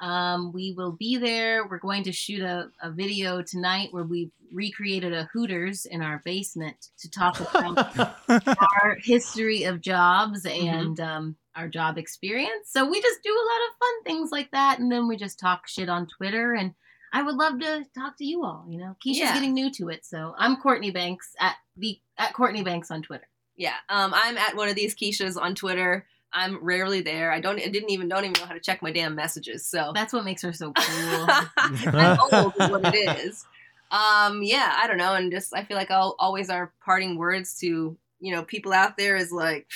Um, 0.00 0.52
we 0.52 0.72
will 0.72 0.92
be 0.92 1.16
there. 1.16 1.66
We're 1.66 1.78
going 1.78 2.04
to 2.04 2.12
shoot 2.12 2.40
a, 2.42 2.70
a 2.82 2.90
video 2.90 3.42
tonight 3.42 3.88
where 3.92 4.04
we 4.04 4.30
recreated 4.52 5.12
a 5.12 5.24
Hooters 5.32 5.86
in 5.86 6.02
our 6.02 6.22
basement 6.24 6.88
to 6.98 7.10
talk 7.10 7.40
about 7.54 8.18
our 8.28 8.96
history 9.02 9.64
of 9.64 9.80
jobs 9.80 10.46
and 10.46 10.98
um, 11.00 11.36
our 11.56 11.68
job 11.68 11.98
experience. 11.98 12.70
So 12.70 12.88
we 12.88 13.00
just 13.02 13.22
do 13.22 13.30
a 13.30 13.34
lot 13.34 13.68
of 13.68 13.78
fun 13.78 14.04
things 14.04 14.30
like 14.32 14.50
that, 14.52 14.78
and 14.78 14.90
then 14.90 15.08
we 15.08 15.16
just 15.16 15.38
talk 15.38 15.66
shit 15.66 15.88
on 15.88 16.06
Twitter. 16.06 16.54
And 16.54 16.74
I 17.12 17.22
would 17.22 17.34
love 17.34 17.58
to 17.60 17.84
talk 17.94 18.16
to 18.18 18.24
you 18.24 18.44
all. 18.44 18.64
You 18.68 18.78
know, 18.78 18.96
Keisha's 19.04 19.18
Yeah. 19.18 19.34
getting 19.34 19.54
new 19.54 19.70
to 19.72 19.88
it, 19.88 20.04
so 20.04 20.34
I'm 20.38 20.56
Courtney 20.56 20.90
Banks 20.90 21.34
at 21.40 21.56
the 21.76 21.98
at 22.16 22.32
Courtney 22.34 22.62
Banks 22.62 22.90
on 22.90 23.02
Twitter. 23.02 23.26
Yeah, 23.56 23.74
um, 23.88 24.12
I'm 24.14 24.36
at 24.38 24.54
one 24.56 24.68
of 24.68 24.76
these 24.76 24.94
Keishas 24.94 25.36
on 25.40 25.54
Twitter. 25.56 26.06
I'm 26.32 26.62
rarely 26.62 27.00
there. 27.00 27.32
I 27.32 27.40
don't. 27.40 27.58
I 27.58 27.68
didn't 27.68 27.90
even 27.90 28.08
don't 28.08 28.24
even 28.24 28.34
know 28.38 28.46
how 28.46 28.54
to 28.54 28.60
check 28.60 28.82
my 28.82 28.92
damn 28.92 29.14
messages. 29.14 29.64
So 29.66 29.92
That's 29.94 30.12
what 30.12 30.24
makes 30.24 30.42
her 30.42 30.52
so 30.52 30.72
cool. 30.78 31.26
I'm 31.56 32.18
old 32.32 32.52
is 32.60 32.70
what 32.70 32.94
it 32.94 33.18
is. 33.18 33.46
Um, 33.90 34.42
yeah, 34.42 34.76
I 34.76 34.86
don't 34.86 34.98
know, 34.98 35.14
and 35.14 35.32
just 35.32 35.54
I 35.54 35.64
feel 35.64 35.76
like 35.76 35.90
I'll 35.90 36.14
always 36.18 36.50
our 36.50 36.72
parting 36.84 37.16
words 37.16 37.58
to 37.60 37.96
you 38.20 38.34
know 38.34 38.42
people 38.42 38.72
out 38.72 38.96
there 38.96 39.16
is 39.16 39.32
like 39.32 39.66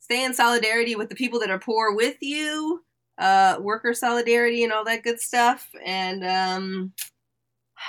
stay 0.00 0.24
in 0.24 0.34
solidarity 0.34 0.96
with 0.96 1.08
the 1.08 1.14
people 1.14 1.38
that 1.40 1.50
are 1.50 1.58
poor 1.58 1.94
with 1.94 2.16
you, 2.20 2.82
uh, 3.18 3.58
worker 3.60 3.94
solidarity 3.94 4.64
and 4.64 4.72
all 4.72 4.84
that 4.84 5.04
good 5.04 5.20
stuff, 5.20 5.68
and 5.84 6.24
um. 6.24 6.92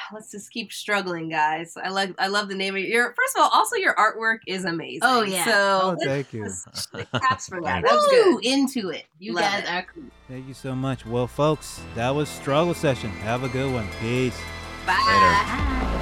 Let's 0.14 0.32
just 0.32 0.52
keep 0.52 0.72
struggling, 0.72 1.30
guys. 1.30 1.76
I 1.82 1.90
like 1.90 2.14
I 2.20 2.28
love 2.28 2.48
the 2.50 2.56
name 2.56 2.76
of 2.76 2.82
your. 2.84 3.14
First 3.14 3.36
of 3.38 3.42
all, 3.44 3.50
also 3.54 3.76
your 3.76 3.96
artwork 3.96 4.40
is 4.48 4.66
amazing. 4.66 5.00
Oh, 5.04 5.22
yeah. 5.24 5.46
So 5.46 5.52
Oh, 5.84 5.98
thank 6.04 6.32
you. 6.34 6.44
let's- 6.44 6.88
Caps 7.22 7.48
for 7.50 7.62
that. 7.62 7.84
That's 7.84 8.08
Woo! 8.12 8.36
good. 8.42 8.46
Into 8.46 8.90
it. 8.90 9.06
You 9.20 9.34
Love 9.34 9.44
guys 9.44 9.64
it. 9.64 9.70
are 9.70 9.86
cool. 9.94 10.04
Thank 10.28 10.48
you 10.48 10.54
so 10.54 10.76
much. 10.76 11.06
Well, 11.06 11.28
folks, 11.28 11.82
that 11.96 12.10
was 12.12 12.30
Struggle 12.30 12.74
Session. 12.74 13.10
Have 13.10 13.44
a 13.44 13.50
good 13.50 13.72
one. 13.74 13.88
Peace. 14.00 14.40
Bye. 14.86 16.02